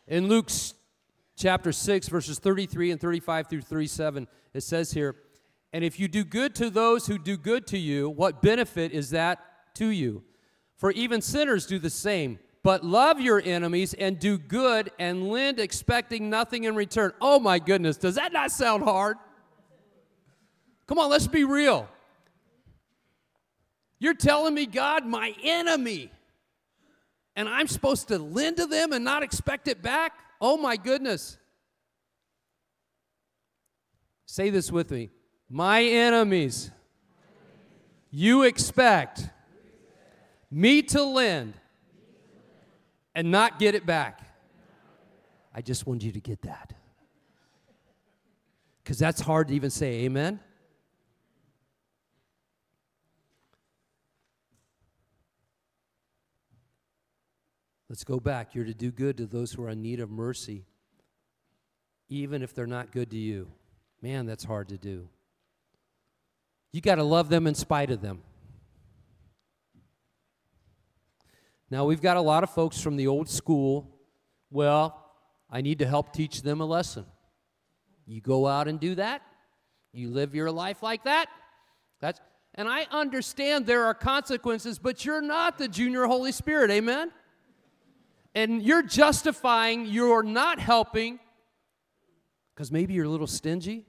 In 0.09 0.27
Luke's 0.27 0.75
chapter 1.37 1.71
6, 1.71 2.09
verses 2.09 2.41
33 2.41 2.91
and 2.91 3.01
35 3.01 3.47
through 3.47 3.61
37, 3.61 4.27
it 4.53 4.63
says 4.63 4.91
here, 4.91 5.15
And 5.73 5.85
if 5.85 6.01
you 6.01 6.09
do 6.09 6.25
good 6.25 6.55
to 6.57 6.71
those 6.71 7.07
who 7.07 7.19
do 7.19 7.37
good 7.37 7.67
to 7.69 7.79
you, 7.79 8.11
what 8.11 8.43
benefit 8.43 8.93
is 8.93 9.11
that 9.11 9.39
to 9.75 9.87
you? 9.87 10.25
For 10.77 10.91
even 10.93 11.21
sinners 11.21 11.67
do 11.67 11.79
the 11.79 11.91
same. 11.91 12.39
But 12.63 12.85
love 12.85 13.21
your 13.21 13.41
enemies 13.41 13.95
and 13.95 14.19
do 14.19 14.37
good 14.37 14.91
and 14.99 15.29
lend 15.29 15.59
expecting 15.59 16.29
nothing 16.29 16.65
in 16.65 16.75
return. 16.75 17.13
Oh 17.21 17.39
my 17.39 17.59
goodness, 17.59 17.97
does 17.97 18.17
that 18.17 18.33
not 18.33 18.51
sound 18.51 18.83
hard? 18.83 19.17
Come 20.87 20.99
on, 20.99 21.09
let's 21.09 21.27
be 21.27 21.45
real. 21.45 21.89
You're 23.99 24.15
telling 24.15 24.55
me, 24.55 24.67
God, 24.67 25.07
my 25.07 25.35
enemy, 25.43 26.11
and 27.37 27.49
I'm 27.49 27.69
supposed 27.69 28.09
to 28.09 28.19
lend 28.19 28.57
to 28.57 28.67
them 28.67 28.93
and 28.93 29.05
not 29.05 29.23
expect 29.23 29.69
it 29.69 29.83
back? 29.83 30.13
Oh 30.41 30.57
my 30.57 30.77
goodness. 30.77 31.39
Say 34.27 34.51
this 34.51 34.73
with 34.73 34.91
me. 34.91 35.11
My 35.53 35.83
enemies, 35.83 36.71
you 38.13 38.45
expect 38.45 39.29
me 40.49 40.81
to 40.83 41.03
lend 41.03 41.55
and 43.17 43.33
not 43.33 43.59
get 43.59 43.75
it 43.75 43.85
back. 43.85 44.21
I 45.53 45.61
just 45.61 45.89
want 45.89 46.05
you 46.05 46.13
to 46.13 46.21
get 46.21 46.43
that. 46.43 46.73
Because 48.85 48.97
that's 49.01 49.21
hard 49.21 49.49
to 49.49 49.55
even 49.55 49.71
say, 49.71 50.05
amen? 50.05 50.39
Let's 57.89 58.05
go 58.05 58.21
back. 58.21 58.55
You're 58.55 58.67
to 58.67 58.75
do 58.75 58.93
good 58.93 59.17
to 59.17 59.27
those 59.27 59.53
who 59.53 59.65
are 59.65 59.71
in 59.71 59.83
need 59.83 59.99
of 59.99 60.11
mercy, 60.11 60.65
even 62.09 62.41
if 62.41 62.55
they're 62.55 62.69
not 62.69 62.93
good 62.93 63.11
to 63.11 63.17
you. 63.19 63.51
Man, 64.01 64.27
that's 64.27 64.45
hard 64.45 64.69
to 64.69 64.79
do. 64.79 65.09
You 66.73 66.81
got 66.81 66.97
to 66.97 67.03
love 67.03 67.29
them 67.29 67.47
in 67.47 67.55
spite 67.55 67.91
of 67.91 68.01
them. 68.01 68.23
Now, 71.71 71.85
we've 71.85 72.01
got 72.01 72.17
a 72.17 72.21
lot 72.21 72.43
of 72.43 72.51
folks 72.51 72.81
from 72.81 72.97
the 72.97 73.07
old 73.07 73.29
school. 73.29 73.97
Well, 74.51 75.13
I 75.49 75.61
need 75.61 75.79
to 75.81 75.87
help 75.87 76.13
teach 76.13 76.43
them 76.43 76.61
a 76.61 76.65
lesson. 76.65 77.07
You 78.07 78.21
go 78.21 78.47
out 78.47 78.67
and 78.67 78.81
do 78.81 78.97
that. 78.97 79.23
You 79.93 80.11
live 80.11 80.35
your 80.35 80.51
life 80.51 80.83
like 80.83 81.05
that. 81.05 81.29
That's 82.01 82.21
and 82.57 82.69
I 82.69 82.87
understand 82.91 83.67
there 83.67 83.85
are 83.85 83.95
consequences, 83.95 84.81
but 84.81 85.05
you're 85.05 85.23
not 85.23 85.59
the 85.59 85.69
junior 85.69 86.07
Holy 86.07 86.33
Spirit. 86.33 86.71
Amen 86.71 87.13
and 88.35 88.63
you're 88.63 88.83
justifying 88.83 89.87
you're 89.87 90.23
not 90.23 90.59
helping 90.59 91.19
because 92.55 92.71
maybe 92.71 92.95
you're 92.95 93.07
a 93.07 93.09
little 93.09 93.27
stingy, 93.27 93.87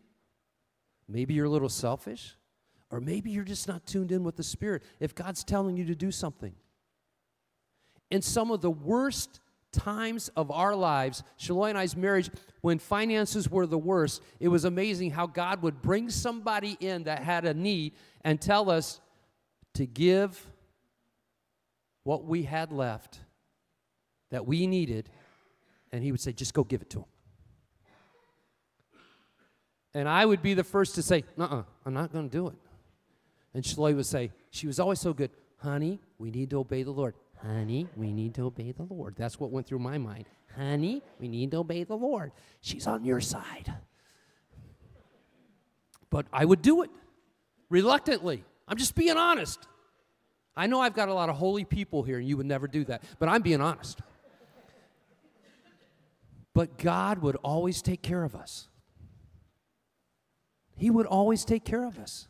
maybe 1.08 1.34
you're 1.34 1.46
a 1.46 1.50
little 1.50 1.70
selfish, 1.70 2.36
or 2.92 3.00
maybe 3.00 3.32
you're 3.32 3.44
just 3.44 3.68
not 3.68 3.86
tuned 3.86 4.12
in 4.12 4.24
with 4.24 4.36
the 4.36 4.44
Spirit. 4.44 4.84
If 5.00 5.16
God's 5.16 5.44
telling 5.44 5.78
you 5.78 5.86
to 5.86 5.96
do 5.96 6.12
something, 6.12 6.54
in 8.10 8.22
some 8.22 8.52
of 8.52 8.62
the 8.62 8.70
worst 8.70 9.40
times 9.72 10.30
of 10.36 10.52
our 10.52 10.76
lives, 10.76 11.24
Shaloi 11.40 11.70
and 11.70 11.78
I's 11.78 11.96
marriage, 11.96 12.30
when 12.60 12.78
finances 12.78 13.50
were 13.50 13.66
the 13.66 13.78
worst, 13.78 14.22
it 14.40 14.50
was 14.50 14.66
amazing 14.66 15.12
how 15.12 15.28
God 15.28 15.62
would 15.64 15.82
bring 15.82 16.10
somebody 16.10 16.78
in 16.80 17.04
that 17.04 17.24
had 17.24 17.46
a 17.46 17.54
need 17.54 17.94
and 18.24 18.40
tell 18.40 18.70
us 18.70 19.00
to 19.76 19.86
give 19.86 20.46
what 22.04 22.26
we 22.26 22.44
had 22.44 22.72
left 22.72 23.20
that 24.32 24.46
we 24.46 24.68
needed, 24.68 25.10
and 25.92 26.04
he 26.04 26.12
would 26.12 26.22
say, 26.22 26.34
just 26.34 26.54
go 26.54 26.64
give 26.64 26.82
it 26.82 26.90
to 26.90 27.00
him. 27.00 27.06
And 29.94 30.08
I 30.08 30.26
would 30.26 30.42
be 30.42 30.54
the 30.54 30.64
first 30.64 30.96
to 30.96 31.02
say, 31.02 31.24
uh 31.38 31.44
uh-uh, 31.44 31.64
I'm 31.86 31.94
not 31.94 32.12
going 32.12 32.30
to 32.30 32.32
do 32.32 32.48
it. 32.48 32.56
And 33.54 33.64
Shaloi 33.64 33.96
would 33.96 34.06
say, 34.06 34.32
she 34.50 34.68
was 34.68 34.80
always 34.80 35.00
so 35.00 35.14
good, 35.14 35.32
honey, 35.58 36.00
we 36.18 36.32
need 36.32 36.50
to 36.52 36.60
obey 36.60 36.84
the 36.84 36.92
Lord. 36.92 37.16
Honey, 37.42 37.88
we 37.96 38.12
need 38.12 38.36
to 38.36 38.44
obey 38.44 38.72
the 38.72 38.84
Lord. 38.84 39.16
That's 39.18 39.40
what 39.40 39.52
went 39.52 39.68
through 39.68 39.80
my 39.80 39.98
mind. 39.98 40.26
Honey, 40.56 41.02
we 41.20 41.28
need 41.28 41.52
to 41.52 41.58
obey 41.58 41.84
the 41.84 41.98
Lord. 41.98 42.32
She's 42.62 42.88
on 42.88 43.04
your 43.04 43.20
side. 43.20 43.74
But 46.10 46.28
I 46.32 46.46
would 46.46 46.62
do 46.62 46.84
it 46.84 46.92
reluctantly. 47.70 48.44
I'm 48.68 48.78
just 48.78 48.96
being 48.96 49.18
honest. 49.18 49.68
I 50.56 50.68
know 50.68 50.82
I've 50.82 50.94
got 50.94 51.10
a 51.10 51.14
lot 51.14 51.30
of 51.30 51.38
holy 51.38 51.64
people 51.64 52.04
here, 52.04 52.20
and 52.20 52.28
you 52.28 52.38
would 52.38 52.46
never 52.46 52.68
do 52.68 52.84
that, 52.86 53.04
but 53.20 53.30
I'm 53.30 53.42
being 53.42 53.62
honest. 53.62 54.02
But 56.54 56.78
God 56.78 57.20
would 57.20 57.38
always 57.38 57.82
take 57.82 58.02
care 58.02 58.24
of 58.24 58.36
us. 58.36 58.68
He 60.76 60.90
would 60.90 61.06
always 61.06 61.46
take 61.46 61.64
care 61.64 61.86
of 61.86 61.98
us. 61.98 62.28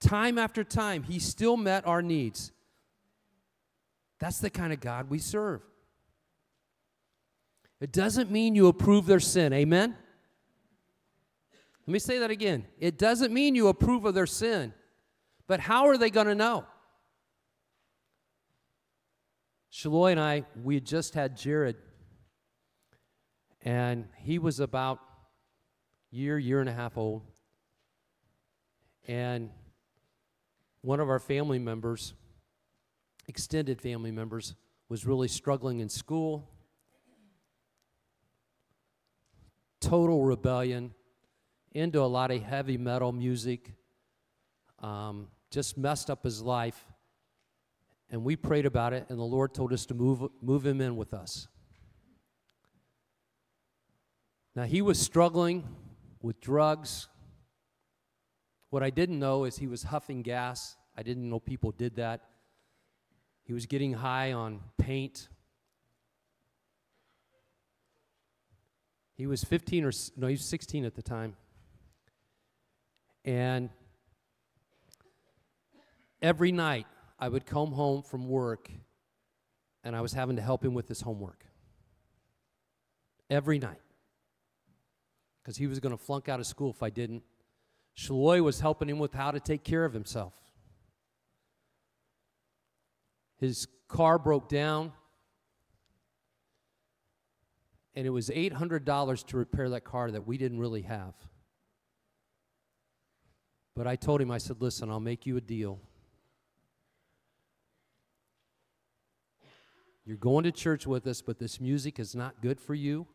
Time 0.00 0.38
after 0.38 0.62
time, 0.64 1.02
He 1.02 1.18
still 1.18 1.56
met 1.56 1.86
our 1.86 2.02
needs. 2.02 2.52
That's 4.18 4.38
the 4.38 4.50
kind 4.50 4.72
of 4.72 4.80
God 4.80 5.10
we 5.10 5.18
serve. 5.18 5.62
It 7.80 7.92
doesn't 7.92 8.30
mean 8.30 8.54
you 8.54 8.68
approve 8.68 9.06
their 9.06 9.20
sin. 9.20 9.52
Amen? 9.52 9.96
Let 11.86 11.92
me 11.92 11.98
say 11.98 12.18
that 12.18 12.30
again. 12.30 12.66
It 12.78 12.98
doesn't 12.98 13.32
mean 13.32 13.54
you 13.54 13.68
approve 13.68 14.04
of 14.04 14.14
their 14.14 14.26
sin. 14.26 14.72
But 15.46 15.60
how 15.60 15.86
are 15.86 15.96
they 15.96 16.10
going 16.10 16.26
to 16.26 16.34
know? 16.34 16.64
Shaloy 19.72 20.12
and 20.12 20.20
I, 20.20 20.44
we 20.62 20.74
had 20.76 20.86
just 20.86 21.14
had 21.14 21.36
Jared, 21.36 21.76
and 23.60 24.08
he 24.16 24.38
was 24.38 24.58
about 24.58 25.00
year, 26.10 26.38
year 26.38 26.60
and 26.60 26.68
a 26.68 26.72
half 26.72 26.96
old. 26.96 27.22
And 29.06 29.50
one 30.86 31.00
of 31.00 31.08
our 31.10 31.18
family 31.18 31.58
members, 31.58 32.14
extended 33.26 33.82
family 33.82 34.12
members, 34.12 34.54
was 34.88 35.04
really 35.04 35.26
struggling 35.26 35.80
in 35.80 35.88
school. 35.88 36.48
Total 39.80 40.22
rebellion, 40.22 40.94
into 41.72 42.00
a 42.00 42.06
lot 42.06 42.30
of 42.30 42.40
heavy 42.40 42.78
metal 42.78 43.10
music, 43.10 43.72
um, 44.78 45.26
just 45.50 45.76
messed 45.76 46.08
up 46.08 46.22
his 46.22 46.40
life. 46.40 46.86
And 48.08 48.22
we 48.22 48.36
prayed 48.36 48.64
about 48.64 48.92
it, 48.92 49.06
and 49.08 49.18
the 49.18 49.24
Lord 49.24 49.54
told 49.54 49.72
us 49.72 49.86
to 49.86 49.94
move, 49.94 50.30
move 50.40 50.64
him 50.64 50.80
in 50.80 50.94
with 50.94 51.12
us. 51.12 51.48
Now, 54.54 54.62
he 54.62 54.82
was 54.82 55.00
struggling 55.00 55.64
with 56.22 56.40
drugs. 56.40 57.08
What 58.76 58.82
I 58.82 58.90
didn't 58.90 59.18
know 59.18 59.44
is 59.44 59.56
he 59.56 59.68
was 59.68 59.84
huffing 59.84 60.20
gas. 60.20 60.76
I 60.98 61.02
didn't 61.02 61.30
know 61.30 61.40
people 61.40 61.72
did 61.72 61.96
that. 61.96 62.20
He 63.42 63.54
was 63.54 63.64
getting 63.64 63.94
high 63.94 64.32
on 64.32 64.60
paint. 64.76 65.28
He 69.14 69.26
was 69.26 69.42
15 69.42 69.82
or 69.82 69.92
no, 70.18 70.26
he 70.26 70.34
was 70.34 70.44
16 70.44 70.84
at 70.84 70.94
the 70.94 71.00
time. 71.00 71.36
And 73.24 73.70
every 76.20 76.52
night 76.52 76.86
I 77.18 77.30
would 77.30 77.46
come 77.46 77.72
home 77.72 78.02
from 78.02 78.28
work 78.28 78.70
and 79.84 79.96
I 79.96 80.02
was 80.02 80.12
having 80.12 80.36
to 80.36 80.42
help 80.42 80.62
him 80.62 80.74
with 80.74 80.86
his 80.86 81.00
homework. 81.00 81.46
Every 83.30 83.58
night. 83.58 83.80
Because 85.42 85.56
he 85.56 85.66
was 85.66 85.80
going 85.80 85.96
to 85.96 86.04
flunk 86.04 86.28
out 86.28 86.40
of 86.40 86.46
school 86.46 86.68
if 86.68 86.82
I 86.82 86.90
didn't. 86.90 87.22
Shaloy 87.98 88.42
was 88.42 88.60
helping 88.60 88.88
him 88.88 88.98
with 88.98 89.14
how 89.14 89.30
to 89.30 89.40
take 89.40 89.64
care 89.64 89.84
of 89.84 89.92
himself. 89.92 90.34
His 93.38 93.66
car 93.88 94.18
broke 94.18 94.48
down, 94.48 94.92
and 97.94 98.06
it 98.06 98.10
was 98.10 98.28
$800 98.28 99.26
to 99.26 99.36
repair 99.36 99.70
that 99.70 99.84
car 99.84 100.10
that 100.10 100.26
we 100.26 100.36
didn't 100.36 100.58
really 100.58 100.82
have. 100.82 101.14
But 103.74 103.86
I 103.86 103.96
told 103.96 104.20
him, 104.20 104.30
I 104.30 104.38
said, 104.38 104.56
listen, 104.60 104.90
I'll 104.90 105.00
make 105.00 105.26
you 105.26 105.36
a 105.36 105.40
deal. 105.40 105.80
You're 110.06 110.16
going 110.16 110.44
to 110.44 110.52
church 110.52 110.86
with 110.86 111.06
us, 111.06 111.20
but 111.20 111.38
this 111.38 111.60
music 111.60 111.98
is 111.98 112.14
not 112.14 112.40
good 112.40 112.60
for 112.60 112.74
you. 112.74 113.06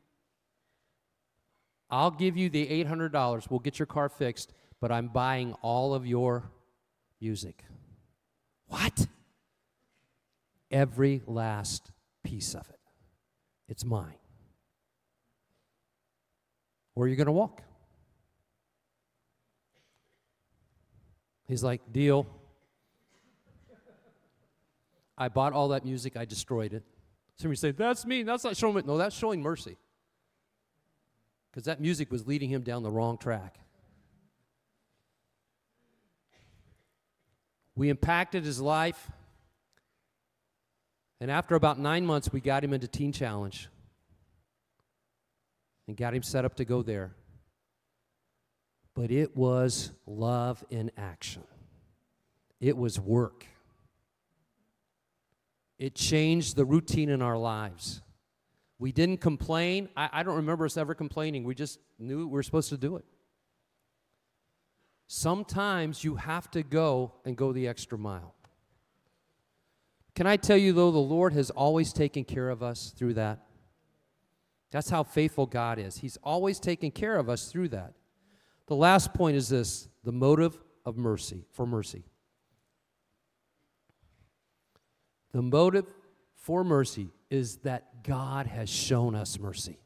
I'll 1.89 2.11
give 2.11 2.38
you 2.38 2.49
the 2.49 2.67
$800. 2.84 3.49
We'll 3.49 3.59
get 3.59 3.79
your 3.79 3.86
car 3.86 4.09
fixed, 4.09 4.53
but 4.82 4.91
I'm 4.91 5.07
buying 5.07 5.53
all 5.61 5.93
of 5.93 6.05
your 6.05 6.51
music. 7.21 7.63
What? 8.67 9.07
Every 10.71 11.21
last 11.27 11.91
piece 12.23 12.55
of 12.55 12.67
it. 12.69 12.79
It's 13.69 13.86
mine. 13.86 14.15
Where 16.95 17.05
are 17.05 17.07
you 17.07 17.15
going 17.15 17.27
to 17.27 17.32
walk? 17.32 17.61
He's 21.47 21.63
like, 21.63 21.82
deal. 21.91 22.27
I 25.17 25.27
bought 25.27 25.53
all 25.53 25.69
that 25.69 25.86
music, 25.86 26.17
I 26.17 26.25
destroyed 26.25 26.73
it. 26.73 26.84
Somebody 27.36 27.57
say, 27.57 27.71
that's 27.71 28.05
me, 28.05 28.23
that's 28.23 28.43
not 28.43 28.57
showing, 28.57 28.86
no, 28.88 28.97
that's 28.97 29.15
showing 29.15 29.41
mercy. 29.41 29.77
Because 31.51 31.65
that 31.65 31.79
music 31.79 32.11
was 32.11 32.25
leading 32.25 32.49
him 32.49 32.63
down 32.63 32.82
the 32.82 32.89
wrong 32.89 33.17
track. 33.17 33.59
We 37.82 37.89
impacted 37.89 38.45
his 38.45 38.61
life. 38.61 39.09
And 41.19 41.32
after 41.32 41.55
about 41.55 41.79
nine 41.79 42.05
months, 42.05 42.32
we 42.32 42.39
got 42.39 42.63
him 42.63 42.73
into 42.73 42.88
Teen 42.88 43.11
Challenge 43.11 43.67
and 45.88 45.97
got 45.97 46.13
him 46.13 46.21
set 46.21 46.45
up 46.45 46.55
to 46.57 46.65
go 46.65 46.84
there 46.84 47.15
but 48.93 49.11
it 49.11 49.36
was 49.36 49.91
love 50.05 50.63
in 50.69 50.91
action. 50.97 51.43
It 52.59 52.77
was 52.77 52.99
work. 52.99 53.45
It 55.79 55.95
changed 55.95 56.55
the 56.55 56.65
routine 56.65 57.09
in 57.09 57.21
our 57.21 57.38
lives. 57.38 58.01
We 58.77 58.91
didn't 58.91 59.17
complain. 59.17 59.89
I, 59.95 60.09
I, 60.11 60.23
don't 60.23 60.36
remember 60.36 60.65
us 60.65 60.77
ever 60.77 60.93
complaining. 60.93 61.43
We 61.43 61.55
just 61.55 61.79
knew 61.97 62.19
we 62.19 62.25
were 62.25 62.43
supposed 62.43 62.69
to 62.69 62.77
do 62.77 62.97
it. 62.97 63.05
Sometimes 65.14 66.05
you 66.05 66.16
have 66.16 66.49
to 66.51 66.64
go 66.64 67.12
and 67.26 67.36
go 67.36 67.51
the 67.51 67.68
extra 67.68 67.97
mile. 67.97 68.34
Can 70.16 70.26
I 70.26 70.38
tell 70.38 70.55
you, 70.55 70.72
though, 70.72 70.89
the 70.89 70.99
Lord 70.99 71.34
has 71.34 71.49
always 71.49 71.91
taken 71.91 72.24
care 72.24 72.49
of 72.49 72.64
us 72.64 72.93
through 72.95 73.16
that? 73.16 73.39
That's 74.72 74.89
how 74.89 75.03
faithful 75.03 75.47
God 75.47 75.80
is. 75.80 75.97
He's 75.97 76.18
always 76.24 76.62
taken 76.62 76.91
care 76.91 77.18
of 77.18 77.28
us 77.28 77.51
through 77.51 77.68
that. 77.70 77.91
The 78.68 78.76
last 78.76 79.14
point 79.14 79.36
is 79.36 79.49
this 79.49 79.89
the 80.05 80.14
motive 80.14 80.57
of 80.86 80.95
mercy, 80.95 81.43
for 81.51 81.66
mercy. 81.66 82.05
The 85.34 85.41
motive 85.41 85.93
for 86.36 86.64
mercy 86.64 87.09
is 87.30 87.57
that 87.64 88.01
God 88.05 88.47
has 88.47 88.70
shown 88.70 89.16
us 89.16 89.38
mercy. 89.38 89.78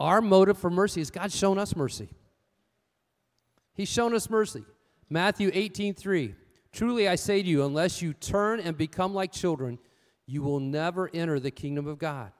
Our 0.00 0.20
motive 0.20 0.58
for 0.58 0.70
mercy 0.70 1.00
is 1.00 1.12
God's 1.12 1.36
shown 1.36 1.56
us 1.56 1.76
mercy. 1.76 2.08
He's 3.74 3.88
shown 3.88 4.14
us 4.14 4.28
mercy. 4.28 4.64
Matthew 5.08 5.50
18 5.52 5.94
3. 5.94 6.34
Truly 6.72 7.08
I 7.08 7.16
say 7.16 7.42
to 7.42 7.48
you, 7.48 7.64
unless 7.64 8.00
you 8.00 8.14
turn 8.14 8.60
and 8.60 8.76
become 8.76 9.12
like 9.12 9.30
children, 9.30 9.78
you 10.26 10.42
will 10.42 10.60
never 10.60 11.10
enter 11.12 11.38
the 11.38 11.50
kingdom 11.50 11.86
of 11.86 11.98
God. 11.98 12.32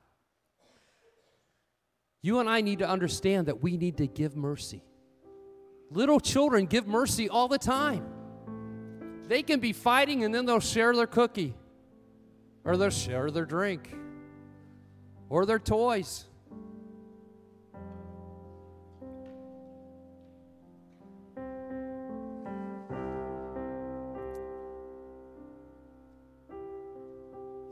You 2.22 2.38
and 2.38 2.48
I 2.48 2.60
need 2.60 2.78
to 2.78 2.88
understand 2.88 3.48
that 3.48 3.62
we 3.62 3.76
need 3.76 3.98
to 3.98 4.06
give 4.06 4.36
mercy. 4.36 4.82
Little 5.90 6.20
children 6.20 6.66
give 6.66 6.86
mercy 6.86 7.28
all 7.28 7.48
the 7.48 7.58
time. 7.58 8.06
They 9.28 9.42
can 9.42 9.60
be 9.60 9.72
fighting 9.72 10.24
and 10.24 10.34
then 10.34 10.46
they'll 10.46 10.60
share 10.60 10.94
their 10.94 11.06
cookie, 11.06 11.54
or 12.64 12.76
they'll 12.76 12.90
share 12.90 13.30
their 13.30 13.44
drink, 13.44 13.94
or 15.28 15.44
their 15.44 15.58
toys. 15.58 16.26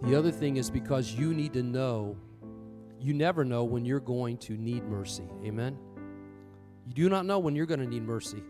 The 0.03 0.15
other 0.15 0.31
thing 0.31 0.57
is 0.57 0.71
because 0.71 1.13
you 1.13 1.35
need 1.35 1.53
to 1.53 1.63
know, 1.63 2.17
you 2.99 3.13
never 3.13 3.45
know 3.45 3.65
when 3.65 3.85
you're 3.85 4.01
going 4.01 4.39
to 4.39 4.57
need 4.57 4.85
mercy. 4.85 5.29
Amen? 5.45 5.79
You 6.87 6.95
do 6.95 7.09
not 7.09 7.27
know 7.27 7.39
when 7.39 7.55
you're 7.55 7.67
going 7.67 7.81
to 7.81 7.87
need 7.87 8.03
mercy. 8.03 8.43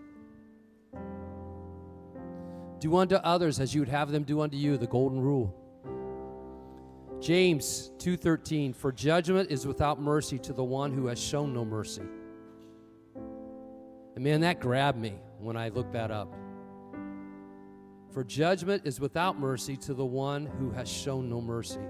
Do 2.78 2.96
unto 2.96 3.16
others 3.16 3.60
as 3.60 3.74
you 3.74 3.80
would 3.80 3.88
have 3.88 4.10
them 4.10 4.22
do 4.22 4.40
unto 4.40 4.56
you, 4.56 4.78
the 4.78 4.86
golden 4.86 5.20
rule. 5.20 5.54
James 7.20 7.90
2:13 7.98 8.74
For 8.74 8.90
judgment 8.92 9.50
is 9.50 9.66
without 9.66 10.00
mercy 10.00 10.38
to 10.38 10.54
the 10.54 10.64
one 10.64 10.92
who 10.92 11.06
has 11.08 11.20
shown 11.20 11.52
no 11.52 11.64
mercy. 11.64 12.02
And 14.14 14.24
man, 14.24 14.40
that 14.40 14.60
grabbed 14.60 14.98
me 14.98 15.20
when 15.38 15.56
I 15.56 15.68
looked 15.68 15.92
that 15.92 16.10
up. 16.10 16.34
For 18.12 18.24
judgment 18.24 18.82
is 18.84 18.98
without 18.98 19.38
mercy 19.38 19.76
to 19.78 19.94
the 19.94 20.04
one 20.04 20.46
who 20.46 20.70
has 20.70 20.88
shown 20.88 21.30
no 21.30 21.40
mercy. 21.40 21.80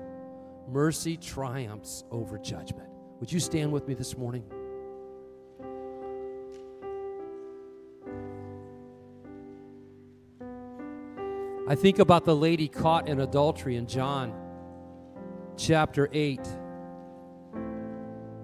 Mercy 0.69 1.17
triumphs 1.17 2.05
over 2.11 2.39
judgment. 2.39 2.89
Would 3.21 3.33
you 3.33 3.41
stand 3.41 3.73
with 3.73 3.89
me 3.89 3.95
this 3.95 4.19
morning? 4.19 4.45
I 11.67 11.75
think 11.75 12.01
about 12.01 12.25
the 12.25 12.37
lady 12.37 12.69
caught 12.69 13.09
in 13.09 13.21
adultery 13.21 13.77
in 13.77 13.87
John 13.87 14.35
chapter 15.57 16.11
8. 16.13 16.41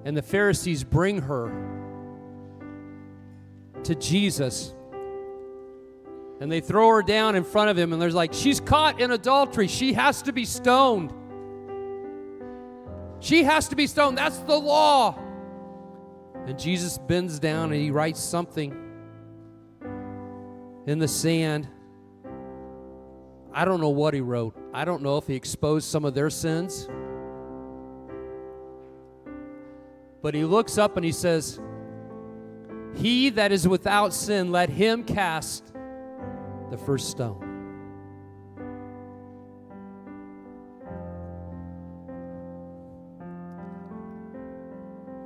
And 0.05 0.17
the 0.17 0.23
Pharisees 0.23 0.83
bring 0.85 1.21
her 1.23 1.51
to 3.83 3.95
Jesus. 3.97 4.75
And 6.41 6.53
they 6.53 6.61
throw 6.61 6.89
her 6.89 7.03
down 7.03 7.35
in 7.35 7.45
front 7.45 7.71
of 7.71 7.79
him, 7.79 7.93
and 7.93 8.03
there's 8.03 8.15
like, 8.15 8.35
she's 8.35 8.61
caught 8.61 9.01
in 9.01 9.11
adultery. 9.11 9.69
She 9.69 9.95
has 9.95 10.23
to 10.23 10.33
be 10.33 10.45
stoned. 10.45 11.13
She 13.21 13.45
has 13.45 13.69
to 13.69 13.77
be 13.77 13.87
stoned. 13.87 14.19
That's 14.19 14.39
the 14.41 14.57
law. 14.57 15.19
And 16.47 16.59
Jesus 16.59 16.99
bends 16.99 17.39
down 17.39 17.73
and 17.73 17.81
he 17.81 17.91
writes 17.91 18.21
something 18.21 18.71
in 20.87 20.99
the 20.99 21.09
sand. 21.09 21.69
I 23.53 23.65
don't 23.65 23.81
know 23.81 23.89
what 23.89 24.15
he 24.15 24.21
wrote. 24.21 24.57
I 24.73 24.85
don't 24.85 25.03
know 25.03 25.17
if 25.17 25.27
he 25.27 25.35
exposed 25.35 25.89
some 25.89 26.05
of 26.05 26.15
their 26.15 26.31
sins. 26.31 26.89
But 30.23 30.35
he 30.35 30.45
looks 30.45 30.79
up 30.79 30.97
and 30.97 31.05
he 31.05 31.13
says, 31.13 31.59
He 32.95 33.31
that 33.31 33.51
is 33.51 33.67
without 33.67 34.13
sin, 34.13 34.53
let 34.53 34.69
him 34.69 35.03
cast 35.03 35.73
the 36.71 36.79
first 36.79 37.11
stone. 37.11 37.57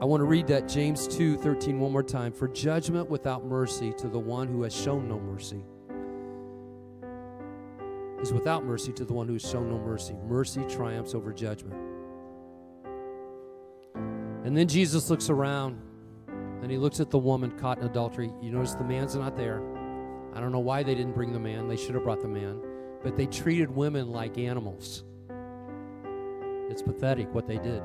I 0.00 0.06
want 0.06 0.22
to 0.22 0.24
read 0.24 0.46
that 0.46 0.66
James 0.66 1.06
2 1.08 1.36
13 1.36 1.78
one 1.78 1.92
more 1.92 2.02
time. 2.02 2.32
For 2.32 2.48
judgment 2.48 3.10
without 3.10 3.44
mercy 3.44 3.92
to 3.98 4.08
the 4.08 4.18
one 4.18 4.48
who 4.48 4.62
has 4.62 4.74
shown 4.74 5.06
no 5.08 5.20
mercy 5.20 5.62
is 8.22 8.32
without 8.32 8.64
mercy 8.64 8.92
to 8.92 9.04
the 9.04 9.12
one 9.12 9.26
who 9.26 9.34
has 9.34 9.42
shown 9.42 9.68
no 9.68 9.78
mercy. 9.78 10.14
Mercy 10.26 10.64
triumphs 10.68 11.14
over 11.14 11.32
judgment. 11.32 11.78
And 14.44 14.56
then 14.56 14.68
Jesus 14.68 15.10
looks 15.10 15.28
around 15.28 15.78
and 16.62 16.70
he 16.70 16.78
looks 16.78 17.00
at 17.00 17.10
the 17.10 17.18
woman 17.18 17.50
caught 17.58 17.78
in 17.78 17.84
adultery. 17.84 18.32
You 18.40 18.52
notice 18.52 18.74
the 18.74 18.84
man's 18.84 19.14
not 19.14 19.36
there. 19.36 19.62
I 20.34 20.40
don't 20.40 20.52
know 20.52 20.60
why 20.60 20.82
they 20.82 20.94
didn't 20.94 21.12
bring 21.12 21.32
the 21.32 21.40
man. 21.40 21.68
They 21.68 21.76
should 21.76 21.94
have 21.94 22.04
brought 22.04 22.20
the 22.20 22.28
man. 22.28 22.60
But 23.02 23.16
they 23.16 23.26
treated 23.26 23.70
women 23.70 24.10
like 24.10 24.38
animals. 24.38 25.04
It's 26.70 26.82
pathetic 26.82 27.32
what 27.34 27.46
they 27.46 27.58
did. 27.58 27.82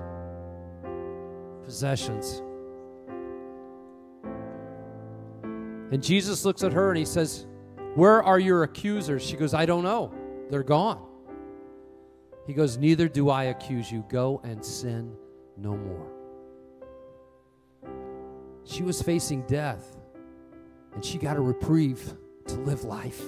Possessions. 1.64 2.42
And 5.92 6.04
Jesus 6.04 6.46
looks 6.46 6.64
at 6.64 6.74
her 6.74 6.90
and 6.90 6.98
he 6.98 7.06
says, 7.06 7.48
Where 7.96 8.22
are 8.22 8.40
your 8.40 8.64
accusers? 8.64 9.24
She 9.24 9.38
goes, 9.38 9.54
I 9.54 9.66
don't 9.66 9.84
know. 9.84 10.14
They're 10.50 10.64
gone. 10.64 11.04
He 12.46 12.54
goes, 12.54 12.78
Neither 12.78 13.08
do 13.08 13.30
I 13.30 13.46
accuse 13.46 13.92
you. 13.92 14.06
Go 14.10 14.42
and 14.44 14.64
sin 14.64 15.16
no 15.58 15.76
more. 15.76 16.12
She 18.66 18.84
was 18.84 19.02
facing 19.02 19.44
death, 19.44 19.96
and 20.94 21.06
she 21.06 21.18
got 21.18 21.38
a 21.38 21.42
reprieve 21.42 22.16
to 22.48 22.56
live 22.56 22.84
life. 22.84 23.22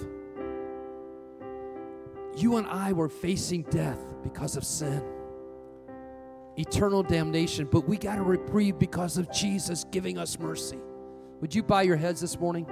You 2.36 2.58
and 2.58 2.68
I 2.68 2.94
were 2.94 3.10
facing 3.10 3.64
death 3.64 4.00
because 4.24 4.58
of 4.58 4.64
sin, 4.64 5.04
eternal 6.56 7.02
damnation, 7.02 7.68
but 7.72 7.88
we 7.88 7.98
got 7.98 8.20
a 8.20 8.22
reprieve 8.22 8.78
because 8.78 9.18
of 9.18 9.32
Jesus 9.32 9.86
giving 9.92 10.18
us 10.18 10.38
mercy. 10.38 10.78
Would 11.42 11.56
you 11.56 11.64
bow 11.64 11.80
your 11.80 11.96
heads 11.96 12.22
this 12.22 12.40
morning? 12.40 12.68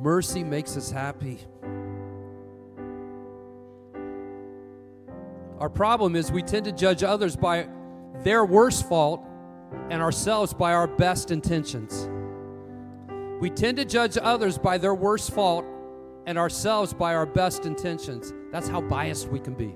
Mercy 0.00 0.42
makes 0.42 0.76
us 0.76 0.90
happy. 0.90 1.38
Our 5.60 5.70
problem 5.70 6.16
is 6.16 6.32
we 6.32 6.42
tend 6.42 6.64
to 6.64 6.72
judge 6.72 7.04
others 7.04 7.36
by 7.36 7.68
their 8.24 8.44
worst 8.44 8.88
fault 8.88 9.24
and 9.90 10.00
ourselves 10.02 10.54
by 10.54 10.72
our 10.72 10.86
best 10.86 11.30
intentions. 11.30 12.08
We 13.40 13.50
tend 13.50 13.76
to 13.78 13.84
judge 13.84 14.16
others 14.20 14.56
by 14.58 14.78
their 14.78 14.94
worst 14.94 15.32
fault 15.32 15.64
and 16.26 16.38
ourselves 16.38 16.94
by 16.94 17.14
our 17.14 17.26
best 17.26 17.66
intentions. 17.66 18.32
That's 18.52 18.68
how 18.68 18.80
biased 18.80 19.28
we 19.28 19.40
can 19.40 19.54
be. 19.54 19.74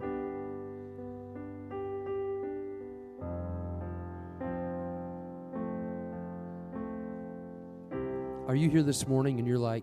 Are 8.49 8.55
you 8.55 8.71
here 8.71 8.85
this 8.85 9.09
morning 9.09 9.41
and 9.41 9.49
you're 9.49 9.59
like, 9.59 9.83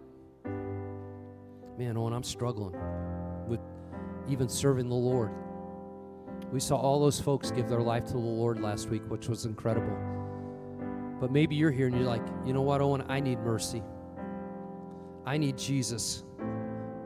man, 1.77 1.97
Owen, 1.97 2.13
I'm 2.13 2.23
struggling 2.23 2.73
with 3.47 3.59
even 4.29 4.47
serving 4.47 4.87
the 4.87 4.95
Lord? 4.95 5.31
We 6.51 6.59
saw 6.59 6.75
all 6.75 6.99
those 6.99 7.19
folks 7.19 7.51
give 7.51 7.69
their 7.69 7.81
life 7.81 8.05
to 8.07 8.13
the 8.13 8.19
Lord 8.19 8.59
last 8.59 8.89
week, 8.89 9.03
which 9.07 9.27
was 9.27 9.45
incredible. 9.45 9.97
But 11.19 11.31
maybe 11.31 11.55
you're 11.55 11.71
here 11.71 11.87
and 11.87 11.95
you're 11.95 12.05
like, 12.07 12.25
you 12.45 12.53
know 12.53 12.61
what, 12.61 12.81
Owen, 12.81 13.03
I 13.07 13.19
need 13.19 13.39
mercy. 13.39 13.81
I 15.25 15.37
need 15.37 15.57
Jesus 15.57 16.23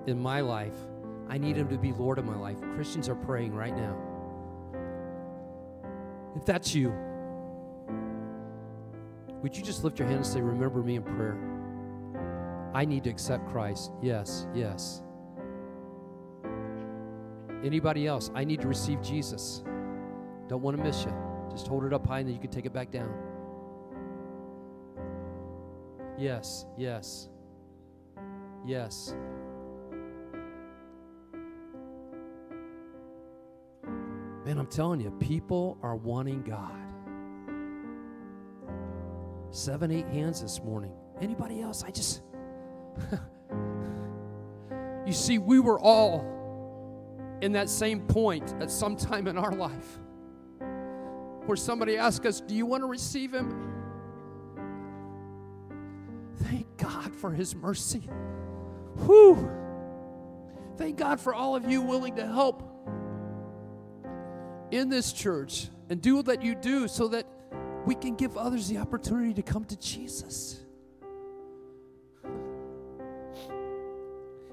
in 0.07 0.19
my 0.19 0.41
life. 0.41 0.75
I 1.29 1.37
need 1.37 1.55
him 1.55 1.67
to 1.69 1.77
be 1.77 1.91
Lord 1.91 2.17
of 2.17 2.25
my 2.25 2.35
life. 2.35 2.59
Christians 2.73 3.09
are 3.09 3.15
praying 3.15 3.53
right 3.53 3.75
now. 3.75 3.95
If 6.35 6.45
that's 6.45 6.73
you, 6.73 6.93
would 9.41 9.55
you 9.55 9.63
just 9.63 9.83
lift 9.83 9.99
your 9.99 10.07
hand 10.07 10.17
and 10.19 10.25
say, 10.25 10.41
Remember 10.41 10.81
me 10.81 10.95
in 10.95 11.03
prayer? 11.03 11.37
I 12.73 12.85
need 12.85 13.03
to 13.05 13.09
accept 13.09 13.47
Christ. 13.47 13.91
Yes, 14.01 14.47
yes. 14.53 15.03
Anybody 17.63 18.07
else? 18.07 18.31
I 18.35 18.43
need 18.43 18.61
to 18.61 18.67
receive 18.67 19.01
Jesus. 19.01 19.63
Don't 20.47 20.61
want 20.61 20.77
to 20.77 20.83
miss 20.83 21.03
you. 21.03 21.13
Just 21.49 21.67
hold 21.67 21.83
it 21.83 21.93
up 21.93 22.05
high 22.05 22.19
and 22.19 22.27
then 22.27 22.35
you 22.35 22.41
can 22.41 22.51
take 22.51 22.65
it 22.65 22.73
back 22.73 22.91
down. 22.91 23.11
Yes, 26.17 26.65
yes, 26.77 27.29
yes. 28.65 29.15
Man, 34.45 34.57
I'm 34.57 34.67
telling 34.67 35.01
you, 35.01 35.11
people 35.19 35.77
are 35.83 35.95
wanting 35.95 36.41
God. 36.41 36.71
Seven, 39.51 39.91
eight 39.91 40.07
hands 40.07 40.41
this 40.41 40.61
morning. 40.63 40.91
Anybody 41.21 41.61
else? 41.61 41.83
I 41.83 41.91
just. 41.91 42.21
you 45.05 45.13
see, 45.13 45.37
we 45.37 45.59
were 45.59 45.79
all 45.79 46.36
in 47.41 47.51
that 47.53 47.69
same 47.69 48.01
point 48.01 48.55
at 48.59 48.71
some 48.71 48.95
time 48.95 49.27
in 49.27 49.37
our 49.37 49.51
life 49.53 49.99
where 51.45 51.57
somebody 51.57 51.97
asks 51.97 52.25
us, 52.25 52.41
Do 52.41 52.55
you 52.55 52.65
want 52.65 52.83
to 52.83 52.87
receive 52.87 53.33
Him? 53.33 53.73
Thank 56.43 56.77
God 56.77 57.15
for 57.15 57.31
His 57.31 57.55
mercy. 57.55 58.09
Whew. 59.05 59.49
Thank 60.77 60.97
God 60.97 61.19
for 61.19 61.33
all 61.33 61.55
of 61.55 61.69
you 61.69 61.81
willing 61.81 62.15
to 62.17 62.25
help 62.27 62.63
in 64.71 64.89
this 64.89 65.13
church 65.13 65.69
and 65.89 66.01
do 66.01 66.17
what 66.17 66.43
you 66.43 66.53
do 66.55 66.87
so 66.87 67.07
that 67.07 67.25
we 67.85 67.95
can 67.95 68.15
give 68.15 68.37
others 68.37 68.67
the 68.67 68.77
opportunity 68.77 69.33
to 69.33 69.41
come 69.41 69.63
to 69.65 69.77
Jesus. 69.77 70.59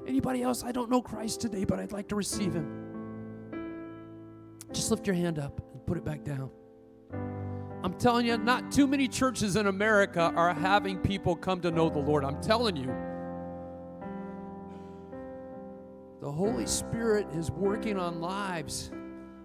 Anybody 0.06 0.42
else? 0.42 0.62
I 0.62 0.72
don't 0.72 0.90
know 0.90 1.00
Christ 1.00 1.40
today, 1.40 1.64
but 1.64 1.78
I'd 1.78 1.92
like 1.92 2.08
to 2.08 2.16
receive 2.16 2.52
him. 2.52 2.80
Just 4.72 4.90
lift 4.90 5.06
your 5.06 5.16
hand 5.16 5.38
up 5.38 5.60
and 5.72 5.86
put 5.86 5.96
it 5.96 6.04
back 6.04 6.24
down. 6.24 6.50
I'm 7.82 7.94
telling 7.94 8.26
you, 8.26 8.38
not 8.38 8.72
too 8.72 8.86
many 8.86 9.08
churches 9.08 9.56
in 9.56 9.66
America 9.66 10.32
are 10.34 10.54
having 10.54 10.98
people 10.98 11.36
come 11.36 11.60
to 11.60 11.70
know 11.70 11.88
the 11.88 11.98
Lord. 11.98 12.24
I'm 12.24 12.40
telling 12.40 12.76
you. 12.76 12.94
The 16.20 16.32
Holy 16.32 16.66
Spirit 16.66 17.26
is 17.34 17.50
working 17.50 17.98
on 17.98 18.20
lives. 18.20 18.90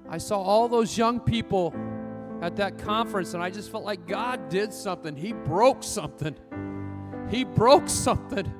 I 0.10 0.18
saw 0.18 0.42
all 0.42 0.70
those 0.70 0.98
young 0.98 1.20
people 1.20 1.76
at 2.42 2.56
that 2.56 2.78
conference, 2.78 3.34
and 3.34 3.44
I 3.44 3.50
just 3.50 3.70
felt 3.70 3.84
like 3.84 4.08
God 4.08 4.50
did 4.50 4.74
something. 4.74 5.16
He 5.16 5.34
broke 5.34 5.84
something. 5.84 6.36
He 7.30 7.44
broke 7.44 7.90
something 7.90 8.52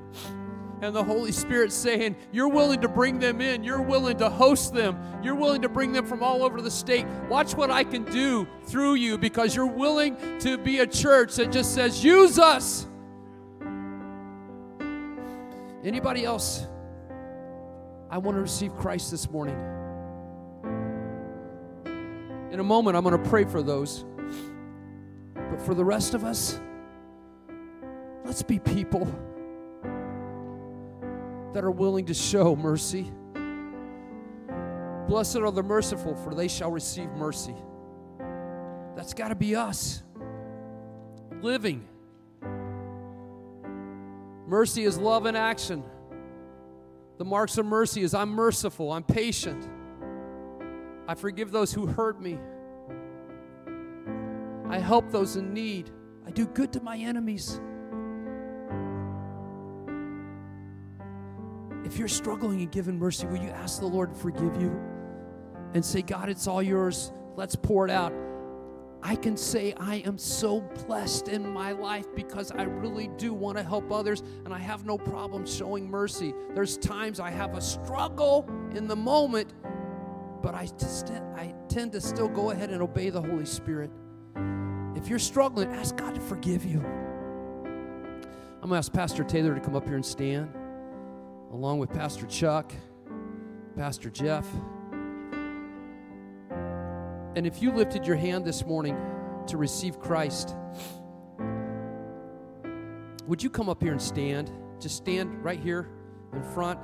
and 0.82 0.94
the 0.94 1.04
Holy 1.04 1.32
Spirit 1.32 1.72
saying, 1.72 2.16
You're 2.32 2.48
willing 2.48 2.80
to 2.80 2.88
bring 2.88 3.18
them 3.18 3.40
in. 3.40 3.62
You're 3.62 3.82
willing 3.82 4.18
to 4.18 4.30
host 4.30 4.72
them. 4.72 4.98
You're 5.22 5.34
willing 5.34 5.62
to 5.62 5.68
bring 5.68 5.92
them 5.92 6.06
from 6.06 6.22
all 6.22 6.42
over 6.42 6.60
the 6.60 6.70
state. 6.70 7.06
Watch 7.28 7.54
what 7.54 7.70
I 7.70 7.84
can 7.84 8.04
do 8.04 8.46
through 8.64 8.94
you 8.94 9.18
because 9.18 9.54
you're 9.54 9.66
willing 9.66 10.16
to 10.40 10.56
be 10.58 10.78
a 10.78 10.86
church 10.86 11.36
that 11.36 11.52
just 11.52 11.74
says, 11.74 12.02
Use 12.02 12.38
us. 12.38 12.86
Anybody 15.84 16.24
else? 16.24 16.66
I 18.10 18.18
want 18.18 18.36
to 18.36 18.42
receive 18.42 18.74
Christ 18.76 19.10
this 19.10 19.30
morning. 19.30 19.56
In 22.50 22.58
a 22.58 22.64
moment, 22.64 22.96
I'm 22.96 23.04
going 23.04 23.22
to 23.22 23.30
pray 23.30 23.44
for 23.44 23.62
those. 23.62 24.04
But 25.34 25.62
for 25.62 25.74
the 25.74 25.84
rest 25.84 26.14
of 26.14 26.24
us, 26.24 26.58
let's 28.24 28.42
be 28.42 28.58
people 28.58 29.08
that 31.52 31.64
are 31.64 31.70
willing 31.70 32.06
to 32.06 32.14
show 32.14 32.54
mercy. 32.56 33.10
Blessed 35.08 35.38
are 35.38 35.50
the 35.50 35.62
merciful, 35.62 36.14
for 36.14 36.34
they 36.34 36.48
shall 36.48 36.70
receive 36.70 37.10
mercy. 37.10 37.54
That's 38.96 39.14
got 39.14 39.28
to 39.28 39.34
be 39.34 39.56
us 39.56 40.02
living 41.42 41.88
Mercy 44.50 44.82
is 44.82 44.98
love 44.98 45.26
in 45.26 45.36
action. 45.36 45.84
The 47.18 47.24
marks 47.24 47.56
of 47.56 47.66
mercy 47.66 48.02
is 48.02 48.14
I'm 48.14 48.30
merciful, 48.30 48.90
I'm 48.90 49.04
patient. 49.04 49.64
I 51.06 51.14
forgive 51.14 51.52
those 51.52 51.72
who 51.72 51.86
hurt 51.86 52.20
me. 52.20 52.36
I 54.68 54.80
help 54.80 55.08
those 55.12 55.36
in 55.36 55.54
need. 55.54 55.92
I 56.26 56.32
do 56.32 56.48
good 56.48 56.72
to 56.72 56.80
my 56.80 56.96
enemies. 56.96 57.60
If 61.90 61.98
you're 61.98 62.06
struggling 62.06 62.60
and 62.60 62.70
giving 62.70 62.96
mercy, 63.00 63.26
will 63.26 63.38
you 63.38 63.48
ask 63.48 63.80
the 63.80 63.86
Lord 63.86 64.14
to 64.14 64.20
forgive 64.20 64.62
you 64.62 64.80
and 65.74 65.84
say, 65.84 66.02
God, 66.02 66.28
it's 66.28 66.46
all 66.46 66.62
yours. 66.62 67.12
Let's 67.34 67.56
pour 67.56 67.84
it 67.84 67.90
out. 67.90 68.12
I 69.02 69.16
can 69.16 69.36
say 69.36 69.74
I 69.76 69.96
am 69.96 70.16
so 70.16 70.60
blessed 70.60 71.26
in 71.26 71.52
my 71.52 71.72
life 71.72 72.06
because 72.14 72.52
I 72.52 72.62
really 72.62 73.10
do 73.16 73.34
want 73.34 73.58
to 73.58 73.64
help 73.64 73.90
others 73.90 74.22
and 74.44 74.54
I 74.54 74.58
have 74.58 74.86
no 74.86 74.98
problem 74.98 75.44
showing 75.44 75.90
mercy. 75.90 76.32
There's 76.54 76.78
times 76.78 77.18
I 77.18 77.30
have 77.30 77.56
a 77.56 77.60
struggle 77.60 78.48
in 78.72 78.86
the 78.86 78.94
moment, 78.94 79.52
but 80.42 80.54
I, 80.54 80.66
just, 80.78 81.10
I 81.34 81.52
tend 81.68 81.90
to 81.92 82.00
still 82.00 82.28
go 82.28 82.50
ahead 82.50 82.70
and 82.70 82.82
obey 82.82 83.10
the 83.10 83.20
Holy 83.20 83.46
Spirit. 83.46 83.90
If 84.94 85.08
you're 85.08 85.18
struggling, 85.18 85.72
ask 85.72 85.96
God 85.96 86.14
to 86.14 86.20
forgive 86.20 86.64
you. 86.64 86.78
I'm 88.62 88.68
going 88.68 88.70
to 88.70 88.76
ask 88.76 88.92
Pastor 88.92 89.24
Taylor 89.24 89.56
to 89.56 89.60
come 89.60 89.74
up 89.74 89.86
here 89.86 89.96
and 89.96 90.06
stand, 90.06 90.54
along 91.50 91.78
with 91.78 91.90
Pastor 91.90 92.26
Chuck, 92.26 92.72
Pastor 93.76 94.10
Jeff. 94.10 94.46
And 97.36 97.46
if 97.46 97.62
you 97.62 97.72
lifted 97.72 98.06
your 98.06 98.16
hand 98.16 98.44
this 98.44 98.64
morning 98.64 98.96
to 99.46 99.56
receive 99.56 99.98
Christ, 99.98 100.56
would 103.26 103.42
you 103.42 103.50
come 103.50 103.68
up 103.68 103.82
here 103.82 103.92
and 103.92 104.02
stand? 104.02 104.50
Just 104.80 104.96
stand 104.96 105.44
right 105.44 105.60
here 105.60 105.88
in 106.32 106.42
front. 106.42 106.78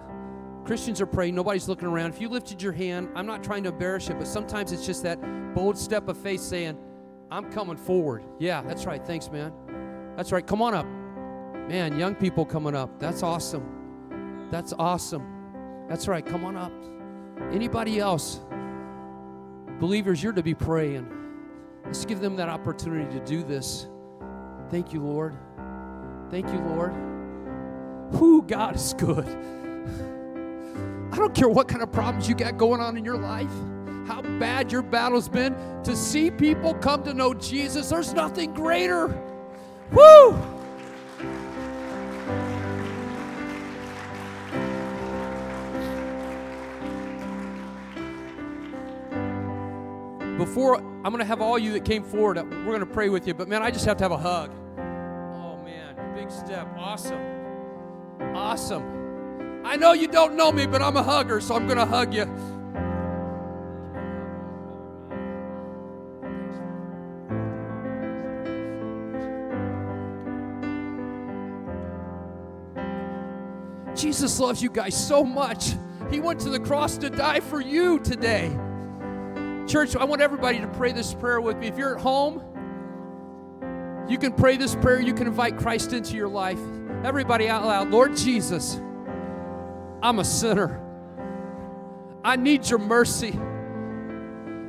Christians 0.65 1.01
are 1.01 1.07
praying, 1.07 1.35
nobody's 1.35 1.69
looking 1.69 1.87
around. 1.87 2.13
If 2.13 2.21
you 2.21 2.29
lifted 2.29 2.61
your 2.61 2.73
hand, 2.73 3.09
I'm 3.15 3.27
not 3.27 3.45
trying 3.45 3.63
to 3.65 3.69
embarrass 3.71 4.09
you, 4.09 4.15
but 4.15 4.27
sometimes 4.27 4.73
it's 4.73 4.85
just 4.85 5.03
that 5.05 5.19
bold 5.55 5.79
step 5.79 6.09
of 6.09 6.17
faith 6.17 6.41
saying, 6.41 6.77
I'm 7.31 7.51
coming 7.53 7.77
forward. 7.77 8.25
Yeah, 8.39 8.63
that's 8.63 8.85
right. 8.85 9.05
Thanks, 9.05 9.31
man. 9.31 9.53
That's 10.17 10.33
right. 10.33 10.47
Come 10.47 10.63
on 10.63 10.75
up. 10.75 10.87
Man, 11.69 11.99
young 11.99 12.15
people 12.15 12.45
coming 12.45 12.75
up. 12.75 12.99
That's 12.99 13.23
awesome. 13.23 13.76
That's 14.51 14.73
awesome. 14.79 15.87
That's 15.89 16.09
right. 16.09 16.25
Come 16.25 16.45
on 16.45 16.57
up. 16.57 16.73
Anybody 17.53 17.99
else? 17.99 18.41
Believers, 19.79 20.23
you're 20.23 20.33
to 20.33 20.43
be 20.43 20.55
praying. 20.55 21.07
Let's 21.85 22.05
give 22.05 22.21
them 22.21 22.37
that 22.37 22.49
opportunity 22.49 23.19
to 23.19 23.25
do 23.25 23.43
this. 23.43 23.89
Thank 24.71 24.93
you, 24.93 25.01
Lord. 25.01 25.37
Thank 26.31 26.49
you, 26.49 26.59
Lord. 26.61 26.93
Who 28.15 28.43
God 28.43 28.77
is 28.77 28.95
good. 28.95 29.27
I 31.13 31.17
don't 31.17 31.35
care 31.35 31.49
what 31.49 31.69
kind 31.69 31.83
of 31.83 31.93
problems 31.93 32.29
you 32.29 32.35
got 32.35 32.57
going 32.57 32.81
on 32.81 32.97
in 32.97 33.05
your 33.05 33.19
life, 33.19 33.51
how 34.07 34.23
bad 34.39 34.73
your 34.73 34.83
battle's 34.83 35.29
been. 35.29 35.55
To 35.85 35.97
see 35.97 36.31
people 36.31 36.75
come 36.75 37.05
to 37.05 37.15
know 37.15 37.33
Jesus, 37.35 37.91
there's 37.91 38.13
nothing 38.13 38.53
greater. 38.55 39.09
Woo! 39.93 40.56
Before 50.47 50.77
I'm 50.77 51.03
going 51.03 51.19
to 51.19 51.25
have 51.25 51.43
all 51.43 51.59
you 51.59 51.73
that 51.73 51.85
came 51.85 52.05
forward, 52.05 52.39
uh, 52.39 52.45
we're 52.45 52.67
going 52.67 52.81
to 52.81 52.87
pray 52.87 53.09
with 53.09 53.27
you. 53.27 53.35
But 53.35 53.49
man, 53.49 53.63
I 53.63 53.71
just 53.71 53.85
have 53.85 53.97
to 53.99 54.05
have 54.05 54.13
a 54.13 54.17
hug. 54.17 54.53
Oh 54.79 55.61
man, 55.65 56.15
big 56.15 56.31
step. 56.31 56.69
Awesome. 56.79 57.21
Awesome. 58.35 59.63
I 59.65 59.77
know 59.77 59.93
you 59.93 60.07
don't 60.07 60.37
know 60.37 60.53
me, 60.53 60.67
but 60.67 60.81
I'm 60.81 60.97
a 60.97 61.03
hugger, 61.03 61.41
so 61.41 61.57
I'm 61.57 61.67
going 61.67 61.79
to 61.79 61.85
hug 61.85 62.15
you. 62.15 62.25
Jesus 73.97 74.39
loves 74.39 74.63
you 74.63 74.71
guys 74.71 74.95
so 74.95 75.25
much. 75.25 75.73
He 76.11 76.21
went 76.21 76.39
to 76.41 76.51
the 76.51 76.61
cross 76.61 76.97
to 76.99 77.11
die 77.11 77.41
for 77.41 77.61
you 77.61 77.99
today. 77.99 78.57
Church, 79.67 79.97
I 79.97 80.05
want 80.05 80.23
everybody 80.23 80.61
to 80.61 80.69
pray 80.69 80.93
this 80.93 81.13
prayer 81.13 81.41
with 81.41 81.57
me. 81.57 81.67
If 81.67 81.77
you're 81.77 81.97
at 81.97 82.01
home, 82.01 82.41
you 84.09 84.17
can 84.17 84.33
pray 84.33 84.57
this 84.57 84.77
prayer. 84.77 85.01
You 85.01 85.13
can 85.13 85.27
invite 85.27 85.59
Christ 85.59 85.93
into 85.93 86.15
your 86.15 86.29
life. 86.29 86.61
Everybody 87.05 87.49
out 87.49 87.65
loud 87.65 87.91
Lord 87.91 88.17
Jesus, 88.17 88.81
I'm 90.03 90.21
a 90.21 90.25
sinner. 90.25 90.81
I 92.23 92.37
need 92.37 92.69
your 92.69 92.79
mercy. 92.79 93.39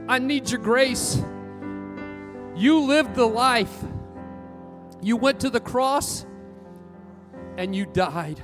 I 0.08 0.20
need 0.20 0.50
your 0.50 0.62
grace. 0.62 1.22
You 2.56 2.80
lived 2.82 3.14
the 3.14 3.28
life. 3.28 3.76
You 5.02 5.16
went 5.16 5.42
to 5.42 5.52
the 5.52 5.60
cross 5.60 6.26
and 7.58 7.76
you 7.76 7.86
died. 7.86 8.42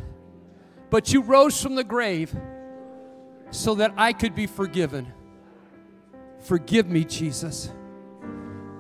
But 0.92 1.12
you 1.12 1.22
rose 1.22 1.60
from 1.62 1.74
the 1.74 1.84
grave 1.84 2.36
so 3.50 3.76
that 3.76 3.94
I 3.98 4.14
could 4.14 4.36
be 4.36 4.46
forgiven. 4.46 5.12
Forgive 6.44 6.88
me, 6.88 7.06
Jesus. 7.06 7.72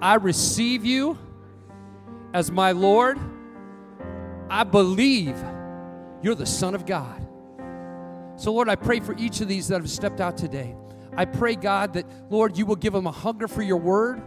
I 0.01 0.15
receive 0.15 0.83
you 0.83 1.17
as 2.33 2.51
my 2.51 2.73
Lord. 2.73 3.17
I 4.49 4.63
believe 4.63 5.41
you're 6.21 6.35
the 6.35 6.45
Son 6.45 6.75
of 6.75 6.85
God. 6.85 7.25
So, 8.35 8.51
Lord, 8.51 8.67
I 8.67 8.75
pray 8.75 8.99
for 8.99 9.15
each 9.17 9.39
of 9.39 9.47
these 9.47 9.69
that 9.69 9.79
have 9.79 9.89
stepped 9.89 10.19
out 10.19 10.37
today. 10.37 10.75
I 11.15 11.25
pray, 11.25 11.55
God, 11.55 11.93
that, 11.93 12.05
Lord, 12.29 12.57
you 12.57 12.65
will 12.65 12.75
give 12.75 12.91
them 12.91 13.07
a 13.07 13.11
hunger 13.11 13.47
for 13.47 13.61
your 13.61 13.77
word, 13.77 14.21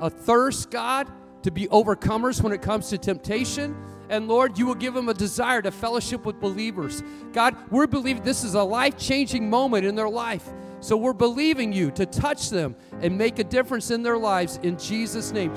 a 0.00 0.10
thirst, 0.10 0.70
God, 0.70 1.10
to 1.44 1.50
be 1.50 1.68
overcomers 1.68 2.42
when 2.42 2.52
it 2.52 2.60
comes 2.60 2.90
to 2.90 2.98
temptation. 2.98 3.74
And 4.10 4.28
Lord, 4.28 4.58
you 4.58 4.66
will 4.66 4.74
give 4.74 4.92
them 4.92 5.08
a 5.08 5.14
desire 5.14 5.62
to 5.62 5.70
fellowship 5.70 6.26
with 6.26 6.40
believers. 6.40 7.02
God, 7.32 7.56
we're 7.70 7.86
believing 7.86 8.22
this 8.22 8.44
is 8.44 8.54
a 8.54 8.62
life 8.62 8.98
changing 8.98 9.48
moment 9.48 9.86
in 9.86 9.94
their 9.94 10.10
life. 10.10 10.46
So 10.82 10.96
we're 10.96 11.12
believing 11.12 11.72
you 11.72 11.92
to 11.92 12.04
touch 12.04 12.50
them 12.50 12.74
and 13.00 13.16
make 13.16 13.38
a 13.38 13.44
difference 13.44 13.92
in 13.92 14.02
their 14.02 14.18
lives 14.18 14.58
in 14.64 14.76
Jesus' 14.76 15.30
name. 15.30 15.54